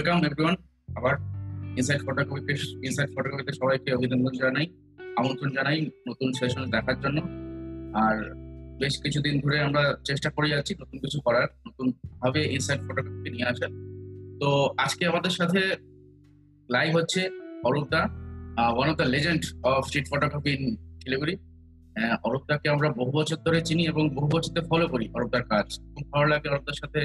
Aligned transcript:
Welcome 0.00 0.20
everyone 0.28 0.56
আবার 0.98 1.14
inside 1.78 2.00
ফটোগ্রাফিতে 2.06 2.54
inside 2.86 3.10
ফটোগ্রাফিতে 3.14 3.52
সবাইকে 3.60 3.88
অভিনন্দন 3.96 4.34
জানাই, 4.42 4.66
আমন্ত্রণ 5.20 5.50
জানাই 5.58 5.78
নতুন 6.08 6.28
সেশন 6.38 6.62
দেখার 6.74 6.96
জন্য। 7.02 7.18
আর 8.04 8.16
বেশ 8.80 8.94
কিছুদিন 9.04 9.34
ধরে 9.44 9.56
আমরা 9.66 9.82
চেষ্টা 10.08 10.28
করে 10.36 10.48
যাচ্ছি 10.52 10.72
নতুন 10.82 10.96
কিছু 11.04 11.18
করার 11.26 11.48
নতুন 11.66 11.86
ভাবে 12.20 12.40
ইনসাইড 12.56 12.80
ফটোগ্রাফি 12.86 13.28
নিয়ে 13.34 13.46
আসার। 13.52 13.72
তো 14.40 14.48
আজকে 14.84 15.02
আমাদের 15.10 15.32
সাথে 15.38 15.60
লাইভ 16.74 16.90
হচ্ছে 16.98 17.20
অরূপদা 17.68 18.02
one 18.76 18.86
of 18.92 18.96
the 19.00 19.08
legend 19.14 19.42
of 19.70 19.80
street 19.88 20.06
photography 20.12 20.50
in 20.56 20.62
Siliguri 21.02 21.34
অরূপদাকে 22.26 22.66
আমরা 22.74 22.88
বহু 22.98 23.10
বছর 23.18 23.38
ধরে 23.46 23.58
চিনি 23.68 23.82
এবং 23.92 24.04
বহু 24.16 24.28
বছর 24.34 24.50
ধরে 24.54 24.66
ফলো 24.70 24.86
করি 24.92 25.06
অরূপদার 25.16 25.44
কাজ। 25.52 25.66
খুব 25.94 26.06
ভালো 26.12 26.26
লাগে 26.32 26.46
অরূপদার 26.52 26.76
সাথে 26.82 27.00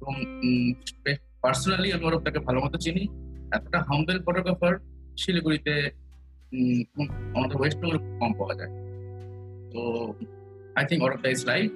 এবং 0.00 0.14
পার্সোনালি 1.42 1.88
আমি 1.94 2.04
অরূপদাকে 2.08 2.40
ভালো 2.46 2.58
মতো 2.64 2.76
চিনি। 2.84 3.04
এতটা 3.56 3.78
হাম্বেল 3.88 4.18
ফটোগ্রাফার 4.26 4.74
শিলিগুড়িতে 5.20 5.74
আমাদের 7.36 7.56
ওয়েস্ট 7.60 7.78
বেঙ্গল 7.80 7.98
কম 8.20 8.32
পাওয়া 8.38 8.54
যায়। 8.60 8.72
তো 9.72 9.80
আই 10.78 10.84
থিঙ্ক 10.88 11.00
অরূপদা 11.06 11.28
ইজ 11.34 11.42
লাইভ 11.50 11.68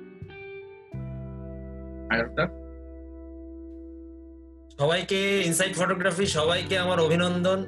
সবাইকে 4.81 5.21
ইনসাইড 5.49 5.73
ফটোগ্রাফি 5.81 6.25
সবাইকে 6.39 6.75
আমার 6.79 6.99
অভিনন্দন 7.07 7.61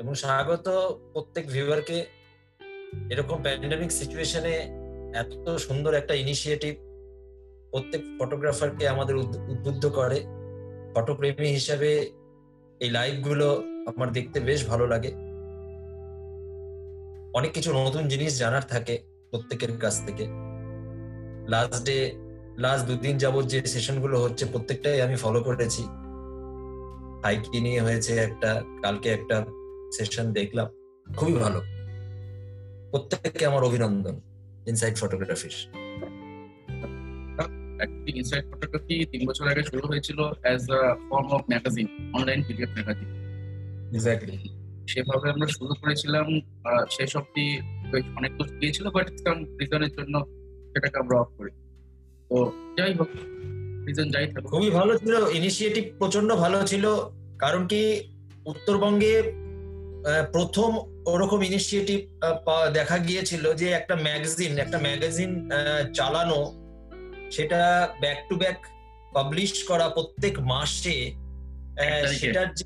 এবং 0.00 0.12
স্বাগত 0.14 0.66
প্রত্যেক 1.12 1.44
ভিউয়ারকে 1.54 1.98
এরকম 3.12 3.36
প্যান্ডেমিক 3.44 3.90
সিচুয়েশনে 4.00 4.54
এত 5.22 5.46
সুন্দর 5.66 5.92
একটা 5.94 6.14
ইনিশিয়েটিভ 6.14 6.74
প্রত্যেক 7.70 8.02
ফটোগ্রাফারকে 8.18 8.84
আমাদের 8.88 9.14
উদ্বুদ্ধ 9.52 9.84
করে। 9.98 10.18
ফটোপ্রেমী 10.94 11.46
হিসাবে 11.46 12.10
এই 12.80 12.90
লাইভগুলো 12.90 13.62
আমার 13.86 14.12
দেখতে 14.12 14.40
বেশ 14.40 14.68
ভালো 14.68 14.86
লাগে। 14.86 15.08
অনেক 17.34 17.52
কিছু 17.52 17.72
নতুন 17.72 18.08
জিনিস 18.08 18.38
জানার 18.38 18.62
থাকে 18.62 18.98
প্রত্যেকের 19.30 19.72
কাছ 19.78 20.06
থেকে। 20.06 20.26
লাস্ট 21.48 21.84
ডে 21.84 22.12
লাস্ট 22.58 22.86
দুদিন 22.86 23.18
যাবত 23.18 23.46
যে 23.46 23.66
সেশনগুলো 23.66 24.22
হচ্ছে 24.22 24.44
প্রত্যেকটাই 24.46 25.02
আমি 25.02 25.16
ফলো 25.16 25.44
করেছি। 25.44 25.82
হাইকি 27.24 27.60
নিয়ে 27.60 27.80
হয়েছে 27.80 28.16
একটা, 28.16 28.62
কালকে 28.82 29.08
একটা 29.08 29.44
সেশন 29.96 30.32
দেখলাম। 30.32 30.68
খুবই 31.16 31.32
ভালো। 31.32 31.60
প্রত্যেককে 32.90 33.46
আমার 33.46 33.64
অভিনন্দন 33.64 34.20
ইনসাইড 34.66 34.96
ফটোগ্রাফির 34.96 35.79
ইনসাইড 38.20 38.44
ফটোগ্রাফি 38.50 39.06
তিন 39.06 39.26
বছর 39.26 39.48
আগে 39.48 39.62
শুরু 39.62 39.88
হয়েছিল 39.88 40.18
as 40.42 40.70
a 40.70 40.94
form 41.08 41.26
of 41.26 41.42
magazine 41.50 41.86
online 42.14 42.42
PDF 42.42 42.68
magazine 42.68 43.08
exactly 43.94 44.36
সেভাবে 44.88 45.30
আমরা 45.30 45.46
শুরু 45.46 45.74
করেছিলাম 45.74 46.40
শেষ 46.90 47.16
অব্দি 47.16 47.58
অনেক 48.16 48.38
দূর 48.38 48.48
গিয়েছিল 48.60 48.90
বাট 48.90 49.06
রিজনের 49.60 49.92
জন্য 49.98 50.26
সেটাকে 50.72 50.98
আমরা 50.98 51.20
অফ 51.20 51.30
করি। 51.38 51.50
তো 52.30 52.52
যাই 52.76 52.94
হোক 52.94 53.08
রিজন 53.86 54.10
যাই 54.10 54.26
থাকুক। 54.26 54.50
খুবই 54.50 54.70
ভালো 54.70 54.98
ছিল 54.98 55.14
ইনিশিয়েটিভ 55.32 55.84
প্রচণ্ড 55.98 56.34
ভালো 56.34 56.66
ছিল 56.66 56.94
কারণ 57.38 57.66
কি 57.66 58.00
উত্তরবঙ্গে 58.46 59.22
প্রথম 60.32 60.70
ওরকম 61.06 61.42
ইনিশিয়েটিভ 61.42 61.98
দেখা 62.72 62.98
গিয়েছিল 62.98 63.54
যে 63.54 63.68
একটা 63.70 63.96
ম্যাগাজিন 63.96 64.58
একটা 64.58 64.78
ম্যাগাজিন 64.78 65.50
চালানো 65.94 66.59
সেটা 67.34 67.60
ব্যাক 68.00 68.18
টু 68.28 68.34
ব্যাক 68.42 68.58
পাবলিশ 69.14 69.52
করা 69.64 69.86
প্রত্যেক 69.96 70.34
মাসে 70.52 70.98
সেটার 72.20 72.48
যে 72.58 72.64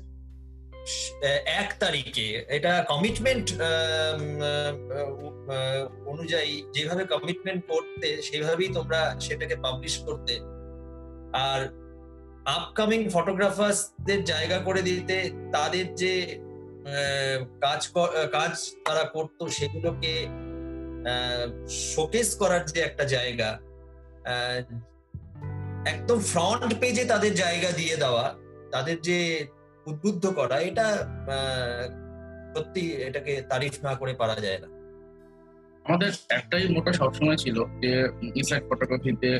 এক 1.61 1.69
তারিখে। 1.83 2.27
এটা 2.57 2.73
কমিটমেন্ট 2.91 3.47
অনুযায়ী 6.11 6.53
যেভাবে 6.75 7.03
কমিটমেন্ট 7.13 7.61
করতে 7.71 8.09
সেভাবেই 8.21 8.69
তোমরা 8.77 9.01
সেটাকে 9.25 9.55
পাবলিশ 9.55 9.95
করতে। 10.07 10.33
আর 11.47 11.61
আপকামিং 12.57 13.01
ফটোগ্রাফার্সদের 13.09 14.19
জায়গা 14.31 14.57
করে 14.67 14.81
দিতে 14.81 15.17
তাদের 15.53 15.85
যে 16.01 16.13
কাজ 17.65 17.81
কাজ 18.31 18.53
তারা 18.85 19.03
করতো 19.15 19.43
সেগুলোকে 19.57 20.13
শোকেস 21.93 22.29
করার 22.35 22.63
যে 22.71 22.79
একটা 22.81 23.03
জায়গা 23.15 23.49
একদম 25.85 26.19
ফ্রন্ট 26.19 26.71
পেজে 26.79 27.05
তাদের 27.05 27.33
জায়গা 27.35 27.69
দিয়ে 27.71 27.95
দেওয়া 27.97 28.35
তাদের 28.71 29.01
যে 29.01 29.47
উদ্বুদ্ধ 29.87 30.27
করা 30.27 30.57
এটা 30.59 30.87
সত্যি 32.55 32.83
এটাকে 33.07 33.33
তারিফ 33.49 33.73
না 33.83 33.95
করে 33.95 34.13
পারা 34.13 34.35
যায় 34.35 34.59
না। 34.59 34.67
আমাদের 35.85 36.11
একটাই 36.29 36.67
মোটা 36.67 36.93
সবসময় 36.93 37.37
ছিল 37.37 37.57
যে 37.81 37.91
ইনসাইড 38.39 38.63
ফটোগ্রাফিতে 38.69 39.31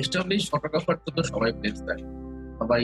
এস্টাবলিশ 0.00 0.42
ফটোগ্রাফার 0.52 0.96
তো 1.16 1.22
সবাই 1.22 1.52
প্লেস 1.52 1.78
দেয়। 1.88 2.02
সবাই 2.58 2.82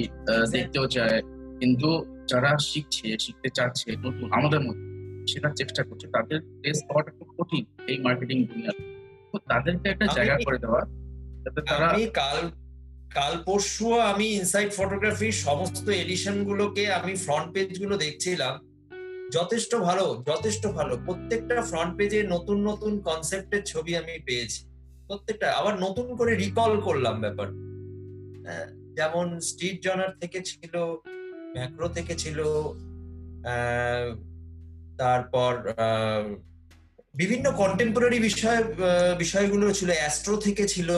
দেখতেও 0.52 0.86
চায়। 0.86 1.22
কিন্তু 1.60 1.88
যারা 2.30 2.58
শিখছে 2.70 3.08
শিখতে 3.24 3.48
চাচ্ছে 3.56 3.90
নতুন 4.04 4.28
আমাদের 4.32 4.60
মধ্যে 4.66 4.86
শেখার 5.32 5.54
চেষ্টা 5.60 5.82
করছে 5.88 6.06
তাদের 6.14 6.38
প্লেস 6.60 6.78
পাওয়াটা 6.88 7.10
খুব 7.18 7.28
কঠিন 7.38 7.64
এই 7.90 7.96
মার্কেটিং 7.98 8.38
দুনিয়াতে। 8.50 8.91
তাদেরকে 9.38 9.88
একটা 9.88 10.06
জায়গা 10.06 10.36
করে 10.44 10.58
দেওয়া 10.58 10.80
যাতে 11.44 11.60
তারা 11.62 11.88
আমি 11.88 12.06
কাল 12.06 12.38
কাল 13.14 13.42
পরশু 13.46 13.94
আমি 14.00 14.26
ইনসাইড 14.26 14.70
ফটোগ্রাফির 14.72 15.32
সমস্ত 15.32 15.88
এডিশন 15.88 16.44
গুলোকে 16.44 16.92
আমি 16.92 17.16
ফ্রন্ট 17.16 17.52
পেজগুলো 17.54 17.96
দেখছিলাম। 17.96 18.54
যথেষ্ট 19.32 19.74
ভালো 19.74 20.24
যথেষ্ট 20.26 20.66
ভালো। 20.66 20.96
প্রত্যেকটা 21.06 21.62
ফ্রন্ট 21.62 21.96
পেজে 21.96 22.22
নতুন 22.22 22.68
নতুন 22.68 23.00
কনসেপ্টের 23.00 23.62
ছবি 23.62 23.96
আমি 23.96 24.18
পেয়েছি। 24.18 24.66
প্রত্যেকটা 25.06 25.52
আবার 25.52 25.80
নতুন 25.80 26.16
করে 26.16 26.34
রিকল 26.34 26.80
করলাম 26.80 27.20
ব্যাপার। 27.20 27.48
যেমন 28.94 29.40
স্ট্রিট 29.40 29.82
জনার 29.82 30.12
থেকে 30.20 30.40
ছিল 30.40 30.74
ম্যাক্রো 31.54 31.88
থেকে 31.88 32.14
ছিল 32.14 32.38
তারপর 34.98 35.52
বিভিন্ন 37.14 37.46
কন্টেম্পোরারি 37.60 38.18
বিষয় 38.28 38.60
বিষয়গুলো 39.22 39.66
ছিল 39.78 39.90
অ্যাস্ট্রো 40.00 40.34
থেকে 40.46 40.64
ছিল 40.74 40.88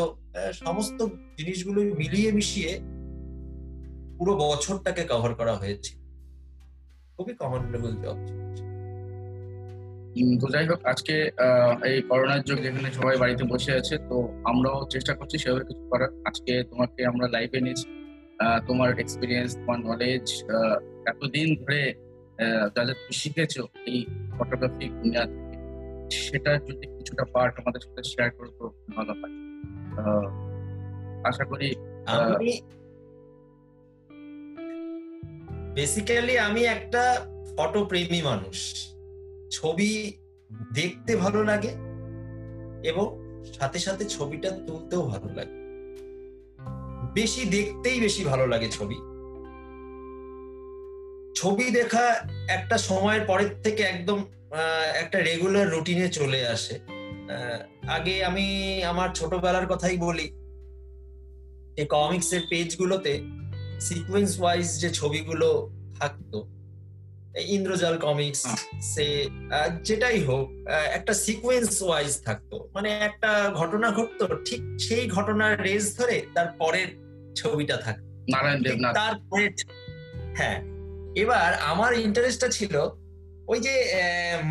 সমস্ত 0.62 0.98
জিনিসগুলো 1.38 1.80
মিলিয়ে 2.00 2.30
মিশিয়ে 2.38 2.72
পুরো 4.18 4.32
বছরটাকে 4.42 5.02
কভার 5.10 5.32
করা 5.40 5.54
হয়েছে। 5.60 5.92
খুবই 7.14 7.34
কমেন্ডেবল 7.42 7.92
জব 8.02 8.18
তো 10.40 10.46
যাই 10.54 10.66
হোক, 10.70 10.80
আজকে 10.92 11.14
এই 11.90 11.98
করোনার 12.10 12.42
যুগ 12.48 12.58
যেখানে 12.66 12.88
সবাই 12.98 13.16
বাড়িতে 13.22 13.44
বসে 13.52 13.72
আছে, 13.80 13.94
তো 14.08 14.16
আমরাও 14.50 14.78
চেষ্টা 14.94 15.12
করছি 15.18 15.36
সেভাবে 15.42 15.64
কিছু 15.68 15.84
করার। 15.92 16.10
আজকে 16.28 16.52
তোমাকে 16.70 17.00
আমরা 17.10 17.26
লাইভে 17.34 17.58
নিয়েছি 17.64 17.86
তোমার 18.68 18.90
এক্সপিরিয়েন্স 19.02 19.50
তোমার 19.60 19.78
নলেজ 19.88 20.26
এতদিন 21.10 21.48
ধরে 21.60 21.82
যা 22.74 22.82
যা 22.88 22.94
তুমি 23.00 23.14
শিখেছো 23.22 23.62
এই 23.90 23.98
ফটোগ্রাফি 24.36 24.86
সেটা 26.10 26.58
যদি 26.58 26.86
কিছুটা 26.86 27.24
পার্ট 27.32 27.60
আমাদের 27.60 27.80
সাথে 27.80 28.02
শেয়ার 28.02 28.30
করো 28.30 28.50
তো 28.58 28.72
ভালো 28.96 29.12
হয়। 29.12 29.34
আশা 31.24 31.44
করি 31.44 31.68
বেসিক্যালি 35.74 36.38
আমি 36.38 36.64
একটা 36.64 37.26
ফটো 37.56 37.84
প্রেমী 37.84 38.22
মানুষ। 38.22 38.58
ছবি 39.50 40.12
দেখতে 40.72 41.16
ভালো 41.16 41.44
লাগে 41.44 41.68
এবং 42.88 43.06
সাথে 43.52 43.78
সাথে 43.78 44.04
ছবিটা 44.04 44.50
তুলতেও 44.50 45.02
ভালো 45.02 45.28
লাগে। 45.34 45.64
বেশি 47.14 47.44
দেখতেই 47.44 48.00
বেশি 48.00 48.24
ভালো 48.24 48.46
লাগে 48.46 48.68
ছবি। 48.68 48.94
ছবি 51.34 51.70
দেখা 51.70 52.28
একটা 52.48 52.78
সময়ের 52.78 53.26
পরের 53.26 53.50
থেকে 53.62 53.82
একদম 53.82 54.24
একটা 54.94 55.18
রেগুলার 55.18 55.70
রুটিনে 55.70 56.08
চলে 56.08 56.46
আসে। 56.46 56.80
আগে 57.88 58.24
আমি 58.24 58.46
আমার 58.84 59.08
ছোটবেলার 59.14 59.66
কথাই 59.66 59.96
বলি 59.96 60.26
এই 61.76 61.86
কমিক্স 61.86 62.32
এর 62.32 62.42
পেজগুলোতে 62.50 63.20
সিকোয়েন্স 63.80 64.40
ওয়াইজ 64.40 64.80
যে 64.80 64.90
ছবিগুলো 64.90 65.70
থাকতো 66.00 66.48
ইন্দ্রজাল 67.38 67.98
কমিক্স 67.98 68.46
সে 68.82 69.28
যেটাই 69.82 70.24
হোক 70.24 70.48
একটা 70.92 71.14
সিকোয়েন্স 71.14 71.82
ওয়াইজ 71.82 72.22
থাকতো। 72.22 72.68
মানে 72.74 72.90
একটা 72.90 73.50
ঘটনা 73.54 73.90
ঘটতো 73.90 74.24
ঠিক 74.44 74.60
সেই 74.80 75.10
ঘটনার 75.10 75.62
রেস 75.62 75.98
ধরে 75.98 76.22
তার 76.34 76.46
পরের 76.58 76.88
ছবিটা 77.36 77.76
থাকতো। 77.76 78.04
নারায়ণ 78.04 78.62
দেবনাথ। 78.62 78.94
তারপরে 78.94 79.46
হ্যাঁ 80.36 80.58
এবার 81.22 81.54
আমার 81.54 81.92
ইন্টারেস্টটা 81.98 82.48
ছিল 82.48 82.74
ওই 83.52 83.58
যে 83.66 83.74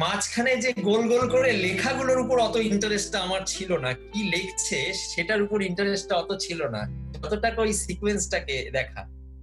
মাঝখানে 0.03 0.51
যে 0.63 0.69
গোল 0.89 1.01
গোল 1.11 1.23
করে 1.35 1.49
লেখাগুলোর 1.65 2.19
উপর 2.23 2.37
অত 2.47 2.55
ইন্টারেস্টটা 2.71 3.17
আমার 3.25 3.41
ছিল 3.53 3.71
না। 3.83 3.89
কি 4.11 4.21
লিখছে 4.33 4.79
সেটার 5.11 5.41
উপর 5.45 5.57
ইন্টারেস্টটা 5.69 6.15
অত 6.21 6.31
ছিল 6.45 6.59
না। 6.75 6.81
যতটাকে 7.15 7.59
ওই 7.65 7.71
সিকোয়েন্সটাকে 7.85 8.55
দেখা। 8.77 9.01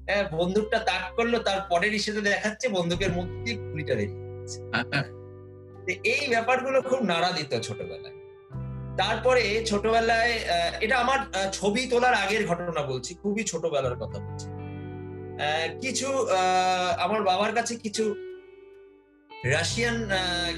হ্যাঁ 0.08 0.24
বন্দুকটা 0.36 0.78
তাক 0.88 1.04
করল 1.16 1.34
তার 1.48 1.60
পরের 1.70 1.92
ইস্যুতে 1.98 2.22
দেখাচ্ছে, 2.30 2.66
বন্দুকের 2.76 3.12
মধ্যে 3.16 3.52
গুলিটা 3.70 3.94
এই 6.12 6.22
ব্যাপারগুলো 6.32 6.78
খুব 6.88 7.00
নাড়া 7.10 7.30
দিত 7.38 7.52
ছোটবেলায়। 7.66 8.16
তারপরে 9.00 9.42
ছোটবেলায় 9.70 10.34
এটা 10.84 10.96
আমার 11.04 11.20
ছবি 11.58 11.82
তোলার 11.92 12.14
আগের 12.22 12.42
ঘটনা 12.50 12.82
বলছি, 12.90 13.10
খুবই 13.22 13.42
ছোটবেলার 13.50 13.96
কথা 14.02 14.18
বলছি। 14.24 14.46
কিছু 15.82 16.08
আমার 17.04 17.20
বাবার 17.28 17.52
কাছে 17.58 17.74
কিছু 17.84 18.04
রাশিয়ান 19.44 20.08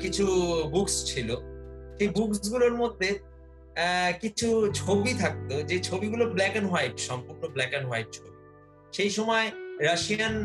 কিছু 0.00 0.26
বুকস 0.70 1.14
ছিল। 1.14 1.36
সেই 1.98 2.08
বুকসগুলোর 2.08 2.74
মধ্যে 2.76 3.18
কিছু 4.20 4.72
ছবি 4.74 5.14
থাকতো 5.14 5.62
যে 5.62 5.78
ছবিগুলো 5.78 6.30
ব্ল্যাক 6.30 6.50
অ্যান্ড 6.50 6.70
হোয়াইট 6.70 6.98
সম্পূর্ণ 6.98 7.48
ব্ল্যাক 7.48 7.70
অ্যান্ড 7.70 7.86
হোয়াইট 7.88 8.06
ছবি। 8.12 8.30
সেই 8.92 9.10
সময় 9.10 9.50
রাশিয়ান 9.80 10.44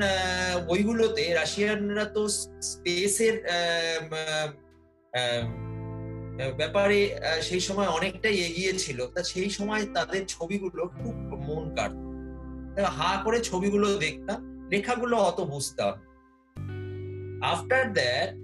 বইগুলোতে 0.68 1.34
রাশিয়ানরা 1.34 2.06
তো 2.06 2.28
স্পেসের 2.62 3.44
ব্যাপারে 6.57 7.13
আহ, 7.13 7.42
সেই 7.42 7.60
সময় 7.60 7.88
অনেকটাই 7.88 8.38
এগিয়ে 8.39 8.74
ছিল। 8.74 9.07
তা 9.07 9.24
সেই 9.24 9.50
সময় 9.50 9.86
তাদের 9.94 10.25
ছবিগুলো 10.28 10.88
খুব 10.88 11.16
মন 11.48 11.75
কাটত 11.75 11.98
হা 12.98 13.22
করে 13.24 13.39
ছবিগুলো 13.39 13.98
দেখতাম 13.98 14.68
লেখাগুলো 14.69 15.18
অত 15.18 15.42
বুঝতাম 15.42 16.06
আফটার 17.51 17.86
দ্যাট 17.98 18.36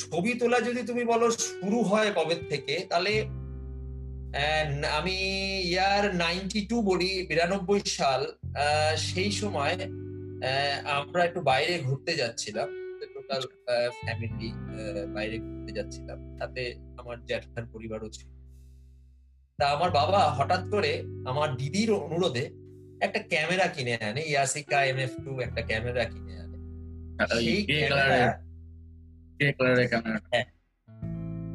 ছবি 0.00 0.32
তোলা 0.40 0.58
যদি 0.68 0.82
তুমি 0.90 1.02
বলো 1.12 1.26
শুরু 1.46 1.78
হয় 1.90 2.10
কবে 2.18 2.36
থেকে, 2.50 2.74
তাহলে 2.90 3.12
আমি 4.98 5.16
ইয়ার 5.72 6.04
নাইনটি 6.24 6.60
টু 6.70 6.76
বলি 6.90 7.10
বিরানব্বই 7.28 7.80
সাল 7.98 8.22
সেই 9.08 9.30
সময় 9.40 9.76
আমরা 10.98 11.20
একটু 11.28 11.40
বাইরে 11.50 11.74
ঘুরতে 11.86 12.12
যাচ্ছিলাম 12.20 12.68
টোটাল 13.14 13.42
ফ্যামিলি 14.00 14.50
বাইরে 15.16 15.36
ঘুরতে 15.44 15.70
যাচ্ছিলাম 15.78 16.18
সাথে 16.38 16.62
আমার 17.00 17.16
জ্যাঠার 17.28 17.64
পরিবারও 17.72 18.08
ছিল। 18.16 18.28
তা 19.58 19.64
আমার 19.76 19.90
বাবা 20.00 20.20
হঠাৎ 20.38 20.62
করে 20.74 20.92
আমার 21.30 21.48
দিদির 21.56 21.90
অনুরোধে 22.06 22.44
একটা 23.04 23.20
ক্যামেরা 23.32 23.66
কিনে 23.74 23.94
আনে, 24.08 24.22
ইয়াসিকা 24.32 24.78
এম 24.90 24.98
এফ 25.04 25.12
টু 25.24 25.32
একটা 25.46 25.62
ক্যামেরা 25.70 26.04
কিনে 26.12 26.32
আনে। 26.42 26.43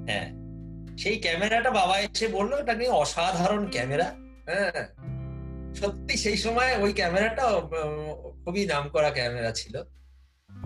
হ্যাঁ 0.06 0.30
সেই 0.98 1.20
ক্যামেরাটা 1.20 1.72
বাবা 1.72 2.00
এসে 2.00 2.28
বলল 2.28 2.54
এটা 2.54 2.74
নিয়ে 2.74 2.90
অসাধারণ 2.90 3.68
ক্যামেরা 3.72 4.16
হ্যাঁ 4.46 4.88
সত্যি 5.76 6.18
সেই 6.18 6.38
সময় 6.38 6.78
ওই 6.78 6.94
ক্যামেরাটা 6.94 7.44
খুবই 8.46 8.66
নামকরা 8.66 9.10
ক্যামেরা 9.10 9.52
ছিল 9.52 9.84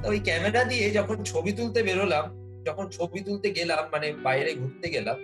ওই 0.06 0.20
ক্যামেরা 0.20 0.64
দিয়ে 0.64 0.90
যখন 0.90 1.24
ছবি 1.24 1.52
তুলতে 1.52 1.84
বেরোলাম 1.84 2.26
যখন 2.64 2.90
ছবি 2.90 3.20
তুলতে 3.20 3.52
গেলাম 3.52 3.84
মানে 3.92 4.14
বাইরে 4.14 4.56
ঘুরতে 4.56 4.90
গেলাম 4.90 5.16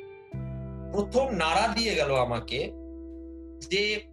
প্রথম 0.92 1.36
নাড়া 1.36 1.68
দিয়ে 1.68 1.96
গেল 1.96 2.16
আমাকে 2.16 2.60
যে 3.70 4.06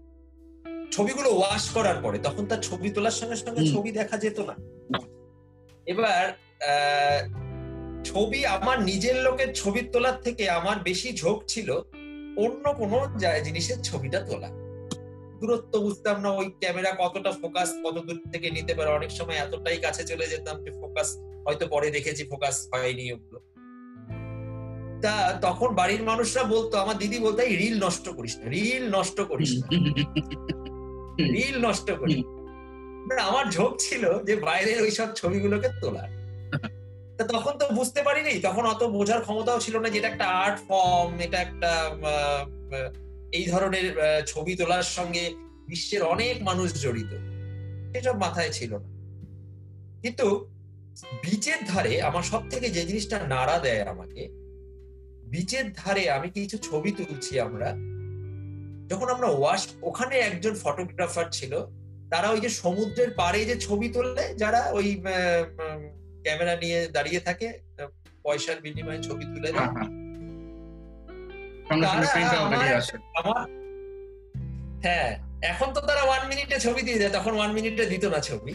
ছবিগুলো 0.93 1.31
ওয়াশ 1.35 1.71
করার 1.71 1.97
পরে 2.03 2.19
তখন 2.19 2.47
তার 2.47 2.61
ছবি 2.61 2.91
তোলার 2.91 3.11
সঙ্গে 3.11 3.37
সঙ্গে 3.37 3.67
ছবি 3.75 3.93
দেখা 3.93 4.17
যেত 4.17 4.41
না। 4.41 4.55
এবার 5.87 6.33
ছবি 8.05 8.47
আমার 8.47 8.83
নিজের 8.83 9.17
লোকের 9.17 9.55
ছবি 9.55 9.81
তোলার 9.83 10.21
থেকে 10.21 10.51
আমার 10.51 10.79
বেশি 10.79 11.13
ঝোঁক 11.13 11.45
ছিল 11.49 11.73
অন্য 12.37 12.75
কোনো 12.75 13.19
জিনিসের 13.45 13.83
ছবিটা 13.83 14.21
তোলা। 14.21 14.49
দূরত্ব 15.41 15.79
বুঝতাম 15.79 16.21
না 16.21 16.31
ওই 16.31 16.51
ক্যামেরা 16.61 16.97
কতটা 16.99 17.33
ফোকাস 17.33 17.73
কত 17.85 17.99
দূর 17.99 18.21
থেকে 18.33 18.51
নিতে 18.51 18.75
পারে। 18.75 18.91
অনেক 18.91 19.11
সময় 19.11 19.37
এতটাই 19.37 19.77
কাছে 19.77 20.05
চলে 20.05 20.27
যেতাম 20.29 20.65
যে 20.65 20.71
ফোকাস 20.71 21.17
হয়তো 21.47 21.67
পরে 21.67 21.91
দেখেছি 21.91 22.25
ফোকাস 22.25 22.69
হয়নি 22.75 23.13
ওগুলো। 23.13 23.41
তা 25.03 25.39
তখন 25.43 25.75
বাড়ির 25.75 26.03
মানুষরা 26.03 26.43
বলতো 26.45 26.79
আমার 26.79 26.99
দিদি 26.99 27.19
বলতো 27.19 27.43
রিল 27.43 27.85
নষ্ট 27.85 28.09
করিস 28.09 28.37
না 28.37 28.49
রিল 28.49 28.99
নষ্ট 28.99 29.21
করিস 29.21 29.53
না। 29.59 29.67
রিল 31.37 31.67
নষ্ট 31.69 31.91
করি 31.91 32.36
না, 33.15 33.23
আমার 33.23 33.51
ঝোঁক 33.51 33.73
ছিল 33.79 34.19
যে 34.25 34.37
বাইরের 34.37 34.83
ওই 34.83 34.91
সব 34.91 35.09
ছবিগুলোকে 35.15 35.69
তোলার। 35.81 36.11
তা 37.19 37.25
তখন 37.25 37.59
তো 37.59 37.69
বুঝতে 37.69 38.03
পারিনি 38.03 38.41
তখন 38.41 38.67
অত 38.67 38.83
বোঝার 38.85 39.21
ক্ষমতাও 39.21 39.61
ছিল 39.61 39.79
না 39.79 39.89
যে 39.89 39.99
এটা 39.99 40.09
একটা 40.09 40.25
আর্ট 40.25 40.59
ফর্ম 40.69 41.21
এটা 41.21 41.39
একটা 41.41 41.71
এই 43.33 43.47
ধরনের 43.47 43.87
ছবি 44.27 44.57
তোলার 44.57 44.83
সঙ্গে 44.83 45.35
বিশ্বের 45.69 46.03
অনেক 46.03 46.43
মানুষ 46.43 46.83
জড়িত। 46.83 47.13
সেসব 47.93 48.17
মাথায় 48.17 48.53
ছিল 48.53 48.73
না। 48.79 48.89
কিন্তু 50.03 50.51
বিচের 51.23 51.61
ধারে 51.67 52.03
আমার 52.03 52.23
সব 52.23 52.49
থেকে 52.51 52.69
যে 52.71 52.83
জিনিসটা 52.85 53.27
নাড়া 53.29 53.59
দেয় 53.59 53.83
আমাকে 53.83 54.29
বিচের 55.29 55.73
ধারে 55.73 56.11
আমি 56.11 56.31
কিছু 56.31 56.59
ছবি 56.59 56.91
তুলছি 56.93 57.41
আমরা 57.41 57.69
যখন 58.89 59.09
আমরা 59.09 59.29
ওয়াশ 59.29 59.69
ওখানে 59.83 60.15
একজন 60.19 60.55
ফটোগ্রাফার 60.63 61.27
ছিল 61.33 61.53
তারা 62.11 62.29
ওই 62.31 62.41
যে 62.41 62.49
সমুদ্রের 62.49 63.11
পাড়ে 63.15 63.45
যে 63.45 63.57
ছবি 63.57 63.89
তোলে 63.89 64.25
যারা 64.37 64.61
ওই 64.73 64.87
ক্যামেরা 66.25 66.55
নিয়ে 66.57 66.79
দাঁড়িয়ে 66.89 67.21
থাকে 67.21 67.49
পয়সার 68.25 68.59
বিনিময়ে 68.61 69.01
ছবি 69.03 69.25
তুলে 69.25 69.49
হ্যাঁ, 69.51 69.71
হ্যাঁ। 69.73 69.91
হ্যাঁ 74.83 75.11
এখন 75.43 75.69
তো 75.73 75.81
তারা 75.81 76.03
ওয়ান 76.03 76.23
মিনিটে 76.29 76.57
ছবি 76.59 76.81
দিয়ে 76.83 76.99
দেয় 76.99 77.11
তখন 77.11 77.33
ওয়ান 77.35 77.51
মিনিটে 77.53 77.85
দিত 77.87 78.05
না 78.05 78.21
ছবি। 78.21 78.55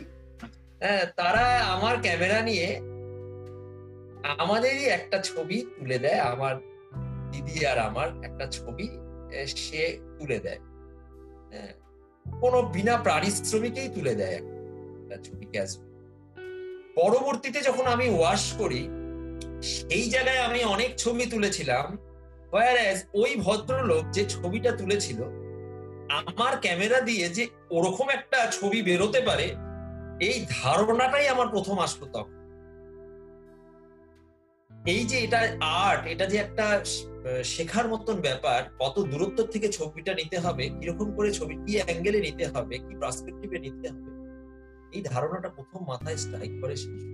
হ্যাঁ 0.81 1.03
তারা 1.15 1.45
আমার 1.65 1.95
ক্যামেরা 2.01 2.39
নিয়ে 2.41 2.67
আমাদেরই 4.37 4.85
একটা 4.89 5.17
ছবি 5.21 5.57
তুলে 5.77 5.97
দেয় 5.99 6.19
আমার 6.19 6.55
দিদি 7.31 7.65
আর 7.65 7.77
আমার 7.79 8.07
একটা 8.23 8.45
ছবি 8.47 8.87
সে 9.57 9.83
তুলে 10.19 10.39
দেয়। 10.39 10.59
হ্যাঁ 11.51 11.71
কোনো 12.41 12.57
বিনা 12.73 12.95
পারিশ্রমিকেই 13.07 13.89
তুলে 13.95 14.13
দেয় 14.15 14.39
একটা 15.01 15.17
ছবি 15.25 15.45
ক্যাশ 15.53 15.71
পরবর্তীতে 16.95 17.59
যখন 17.67 17.85
আমি 17.95 18.05
ওয়াশ 18.09 18.43
করি, 18.53 18.81
সেই 19.75 20.05
জায়গায় 20.09 20.41
আমি 20.47 20.59
অনেক 20.75 20.91
ছবি 20.97 21.25
তুলেছিলাম 21.25 21.85
ওই 23.21 23.31
ভদ্রলোক 23.45 24.03
যে 24.15 24.23
ছবিটা 24.25 24.71
তুলেছিল, 24.71 25.19
আমার 26.19 26.53
ক্যামেরা 26.61 26.99
দিয়ে 27.01 27.25
যে 27.29 27.43
ওরকম 27.71 28.07
একটা 28.09 28.39
ছবি 28.51 28.79
বেরোতে 28.81 29.21
পারে, 29.21 29.47
এই 30.27 30.37
ধারণাটাই 30.49 31.27
আমার 31.27 31.47
প্রথম 31.47 31.77
আসলো 31.79 32.05
তখন। 32.15 32.40
এই 34.85 35.03
যে 35.05 35.17
এটা 35.25 35.39
আর্ট 35.61 36.01
এটা 36.13 36.25
যে 36.25 36.37
একটা 36.37 36.65
শেখার 37.43 37.85
মতন 37.87 38.17
ব্যাপার, 38.21 38.59
কত 38.79 38.95
দূরত্ব 39.11 39.39
থেকে 39.53 39.67
ছবিটা 39.77 40.13
নিতে 40.13 40.37
হবে, 40.39 40.65
কীরকম 40.79 41.07
করে 41.17 41.29
ছবি, 41.31 41.55
কি 41.65 41.73
অ্যাঙ্গেলে 41.77 42.19
নিতে 42.27 42.45
হবে, 42.53 42.75
কি 42.85 42.93
পার্সপেক্টিভে 43.01 43.59
নিতে 43.59 43.87
হবে, 43.93 44.09
এই 44.95 45.01
ধারণাটা 45.11 45.49
প্রথম 45.49 45.81
মাথায় 45.91 46.17
স্ট্রাইক 46.17 46.53
করে 46.61 46.75
সময়। 46.75 47.05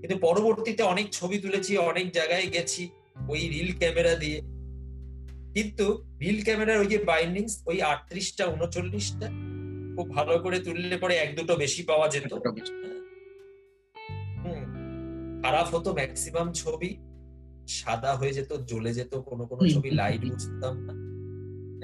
কিন্তু 0.00 0.16
পরবর্তীতে 0.26 0.82
অনেক 0.82 1.06
ছবি 1.12 1.36
তুলেছি, 1.38 1.72
অনেক 1.90 2.06
জায়গায় 2.12 2.46
গেছি, 2.54 2.82
ওই 3.28 3.40
রিল 3.48 3.70
ক্যামেরা 3.80 4.14
দিয়ে 4.14 4.38
কিন্তু 5.54 5.86
রিল 6.20 6.38
ক্যামেরার 6.42 6.78
ওই 6.78 6.86
যে 6.86 6.98
বাইন্ডিংস 6.98 7.62
ওই 7.66 7.82
আটত্রিশটা, 7.82 8.44
উনচল্লিশটা, 8.46 9.26
খুব 9.94 10.06
ভালো 10.16 10.38
করে 10.38 10.58
তুললে 10.58 10.96
পরে 10.96 11.14
এক 11.14 11.30
দুটো 11.36 11.56
বেশি 11.56 11.82
পাওয়া 11.82 12.08
যেত। 12.08 12.32
খারাপ 15.42 15.66
হতো 15.74 15.92
ম্যাক্সিমাম 15.94 16.52
ছবি 16.52 16.90
সাদা 17.68 18.14
হয়ে 18.16 18.32
যেত 18.32 18.52
জ্বলে 18.52 18.92
যেত 18.94 19.12
কোনো 19.28 19.44
কোনো 19.46 19.62
ছবি 19.68 19.90
লাইট। 19.90 20.20
বুঝতাম 20.24 20.74
না। 20.86 20.92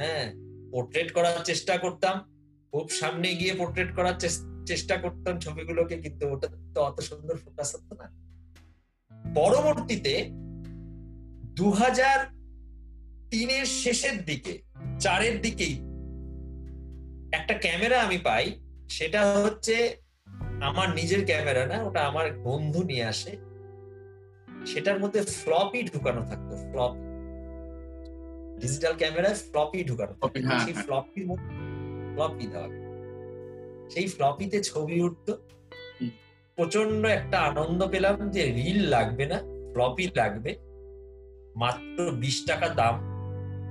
হ্যাঁ 0.01 0.27
পোর্ট্রেট 0.71 1.13
করার 1.13 1.39
চেষ্টা 1.45 1.79
করতাম 1.79 2.17
খুব 2.73 2.89
সামনে 2.91 3.29
গিয়ে 3.35 3.55
পোর্ট্রেট 3.55 3.91
করার 3.97 4.17
চেষ্টা 4.67 4.97
করতাম 4.97 5.39
ছবিগুলোকে 5.39 5.97
কিন্তু 5.97 6.25
ওটা 6.33 6.49
তো 6.75 6.81
অত 6.83 7.01
সুন্দর 7.01 7.37
ফোকাস 7.37 7.75
হতো 7.75 7.93
না। 7.95 8.07
পরবর্তীতে 9.35 10.15
দু 11.55 11.71
হাজার 11.71 12.19
তিনের 13.31 13.67
শেষের 13.83 14.25
দিকে 14.25 14.63
চারের 15.01 15.37
দিকেই 15.43 15.75
একটা 17.33 17.55
ক্যামেরা 17.55 18.03
আমি 18.03 18.19
পাই 18.19 18.47
সেটা 18.89 19.21
হচ্ছে 19.45 19.97
আমার 20.61 20.89
নিজের 20.95 21.27
ক্যামেরা 21.27 21.67
না 21.67 21.77
ওটা 21.83 22.01
আমার 22.07 22.27
বন্ধু 22.39 22.83
নিয়ে 22.83 23.05
আসে। 23.05 23.46
সেটার 24.67 24.99
মধ্যে 25.01 25.21
ফ্লপি 25.23 25.83
ঢুকানো 25.83 26.23
থাকতো 26.25 26.57
ফ্লপ 26.73 26.93
ডিজিটাল 28.61 28.95
ক্যামেরায় 28.95 29.35
ফ্লপি 29.35 29.85
ঢুকানো 29.85 30.13
হ্যাঁ, 30.13 30.61
সেই 30.61 30.73
হ্যাঁ। 30.73 30.85
ফ্লপির 30.85 31.27
মধ্যে 31.27 31.51
ফ্লপি 32.15 32.47
দেওয়া 32.47 32.69
সেই 33.91 34.07
ফ্লপিতে 34.07 34.61
ছবি 34.61 35.01
উঠতো। 35.01 35.33
প্রচণ্ড 36.59 37.07
একটা 37.07 37.39
আনন্দ 37.39 37.87
পেলাম 37.89 38.31
যে 38.31 38.43
রিল 38.53 38.81
লাগবে 38.89 39.27
না 39.27 39.39
ফ্লপি 39.73 40.11
লাগবে। 40.17 40.57
মাত্র 41.57 42.13
বিশ 42.13 42.45
টাকা 42.47 42.69
দাম 42.69 42.95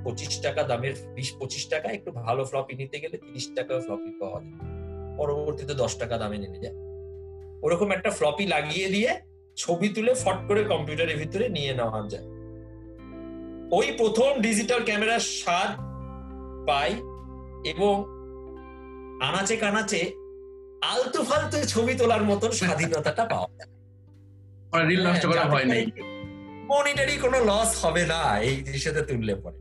পঁচিশ 0.04 0.42
টাকা 0.42 0.64
দামের 0.64 0.94
বিশ 1.16 1.34
পঁচিশ 1.40 1.68
টাকা 1.70 1.88
একটু 1.90 2.12
ভালো 2.12 2.46
ফ্লপি 2.46 2.76
নিতে 2.76 3.00
গেলে 3.00 3.18
তিরিশ 3.18 3.48
টাকা 3.56 3.80
ফ্লপি 3.80 4.12
পাওয়া 4.20 4.42
যায়। 4.42 4.60
পরবর্তীতে 5.18 5.74
দশ 5.74 5.96
টাকা 5.98 6.18
দামে 6.18 6.38
নেমে 6.38 6.60
যায়। 6.60 6.76
ওরকম 7.62 7.92
একটা 7.92 8.10
ফ্লপি 8.10 8.46
লাগিয়ে 8.46 8.90
দিয়ে 8.90 9.12
ছবি 9.56 9.90
তুলে 9.90 10.14
ফট 10.14 10.48
করে 10.48 10.64
কম্পিউটারের 10.64 11.18
ভিতরে 11.18 11.50
নিয়ে 11.50 11.74
নেওয়া 11.74 12.08
যায়। 12.10 12.28
ওই 13.72 13.92
প্রথম 13.98 14.42
ডিজিটাল 14.42 14.84
ক্যামেরার 14.84 15.20
স্বাদ 15.20 15.70
পাই 16.68 16.92
এবং 17.70 17.96
আনাচে 19.22 19.56
কানাচে 19.58 20.12
আলতু 20.82 21.24
ফালতু 21.24 21.58
ছবি 21.68 21.94
তোলার 21.96 22.24
মতন 22.24 22.52
স্বাধীনতাটা 22.52 23.26
পাওয়া 23.26 23.50
যায়। 23.58 23.72
মানে 24.72 24.86
রিল 24.86 25.08
নষ্ট 25.08 25.26
করা 25.26 25.44
ভয় 25.44 25.66
নেই। 25.66 25.92
মনিটারি 26.70 27.18
কোনো 27.18 27.46
লস 27.46 27.86
হবে 27.86 28.06
না 28.06 28.40
এই 28.40 28.56
জিনিসটাতে 28.56 29.02
তুললে 29.02 29.36
পরে। 29.36 29.58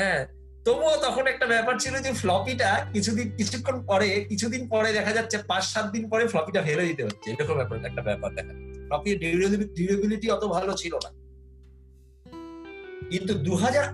হ্যাঁ 0.00 0.26
তবুও 0.64 0.96
তখন 0.96 1.26
একটা 1.26 1.46
ব্যাপার 1.46 1.78
ছিল 1.78 1.98
যে 1.98 2.12
ফ্লপিটা 2.12 2.86
কিছুদিন 2.92 3.30
কিছুক্ষণ 3.36 3.86
পরে 3.86 4.24
কিছুদিন 4.24 4.68
পরে 4.68 4.92
দেখা 4.92 5.12
যাচ্ছে 5.12 5.38
পাঁচ 5.38 5.64
সাত 5.64 5.86
দিন 5.90 6.08
পরে 6.08 6.28
ফ্লপিটা 6.28 6.62
ফেলে 6.62 6.84
দিতে 6.84 7.04
হচ্ছে। 7.04 7.30
এরকম 7.30 7.54
ব্যাপার 7.54 7.84
একটা 7.84 8.02
ব্যাপার 8.02 8.34
দেখা 8.34 8.52
ডিউরেবিলিটি 9.74 10.30
অত 10.30 10.44
ভালো 10.46 10.72
ছিল 10.72 10.94
না। 10.94 11.10
কিন্তু 13.10 13.34
দু 13.34 13.56
হাজার 13.56 13.84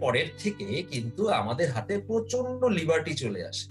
পরের 0.00 0.28
থেকে 0.38 0.82
কিন্তু 0.82 1.28
আমাদের 1.28 1.72
হাতে 1.72 1.98
প্রচণ্ড 1.98 2.64
লিবার্টি 2.64 3.14
চলে 3.14 3.44
আসে। 3.44 3.66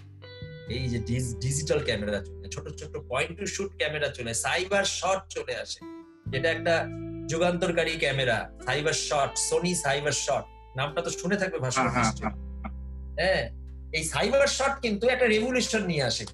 এই 0.69 0.87
যে 0.89 0.99
ডিজিটাল 1.39 1.79
ক্যামেরা 1.83 2.21
চলে 2.21 2.47
ছোট 2.49 2.69
ছোট 2.69 2.97
পয়েন্ট 3.09 3.39
টু 3.39 3.45
শুট 3.45 3.75
ক্যামেরা 3.77 4.09
চলে 4.09 4.33
সাইবার 4.33 4.83
শট 4.83 5.27
চলে 5.29 5.55
আসে। 5.55 5.79
যেটা 6.27 6.51
একটা 6.51 6.87
যুগান্তরকারী 7.27 7.97
camera 7.97 8.49
cyber 8.65 8.93
shot 8.93 9.37
Sony 9.37 9.75
cyber 9.75 10.11
shot 10.11 10.45
নামটা 10.75 11.01
তো 11.01 11.09
শুনে 11.09 11.35
থাকবে 11.37 11.59
ভাষা 11.59 11.81
হ্যাঁ, 11.81 11.91
হ্যাঁ, 11.91 12.11
হ্যাঁ। 12.21 12.33
হ্যাঁ 13.17 13.49
এই 13.93 14.03
সাইবার 14.03 14.47
শট 14.47 14.79
কিন্তু 14.81 15.07
একটা 15.07 15.25
রেভলিউশন 15.25 15.85
নিয়ে 15.85 16.03
আসে 16.03 16.25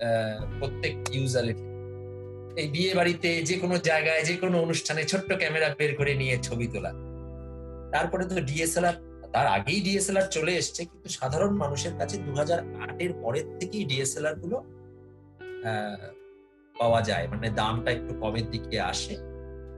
আহ, 0.00 0.58
প্রত্যেক 0.58 1.08
ইউজারের 1.12 1.73
এই 2.60 2.68
বিয়ে 2.74 2.92
বাড়িতে 2.98 3.28
যে 3.48 3.56
কোনো 3.62 3.76
জায়গায়, 3.88 4.22
যে 4.28 4.34
কোনো 4.42 4.56
অনুষ্ঠানে 4.64 5.02
ছোট্ট 5.10 5.30
ক্যামেরা 5.40 5.68
বের 5.78 5.92
করে 5.98 6.12
নিয়ে 6.20 6.34
ছবি 6.46 6.66
তোলা। 6.72 6.92
তারপরে 7.94 8.24
তো 8.30 8.34
ডিএসএলআর 8.48 8.96
তার 9.34 9.46
আগেই 9.56 9.80
ডিএসএলআর 9.86 10.26
চলে 10.36 10.52
এসছে, 10.60 10.80
কিন্তু 10.90 11.08
সাধারণ 11.18 11.52
মানুষের 11.62 11.94
কাছে 12.00 12.16
দু 12.26 12.32
হাজার 12.40 12.60
আটের 12.84 13.12
পরের 13.22 13.46
থেকেই 13.58 13.84
ডিএসএলআরগুলো 13.90 14.56
পাওয়া 16.74 17.00
যায়। 17.08 17.26
মানে 17.32 17.46
দামটা 17.58 17.90
একটু 17.96 18.12
কমের 18.22 18.46
দিকে 18.52 18.76
আসে। 18.92 19.14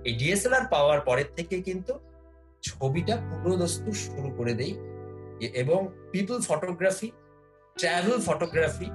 এই 0.09 0.15
ডিএসএলআর 0.21 0.65
পাওয়ার 0.75 1.01
পরের 1.09 1.29
থেকে 1.37 1.57
কিন্তু 1.69 1.93
ছবিটা 2.69 3.15
পুরোদস্তু 3.31 3.91
শুরু 4.05 4.29
করে 4.39 4.53
দেই। 4.61 4.73
এবং 5.63 5.81
পিপল 6.13 6.37
ফটোগ্রাফি 6.49 7.09
ট্রাভেল 7.77 8.17
ফটোগ্রাফি 8.27 8.89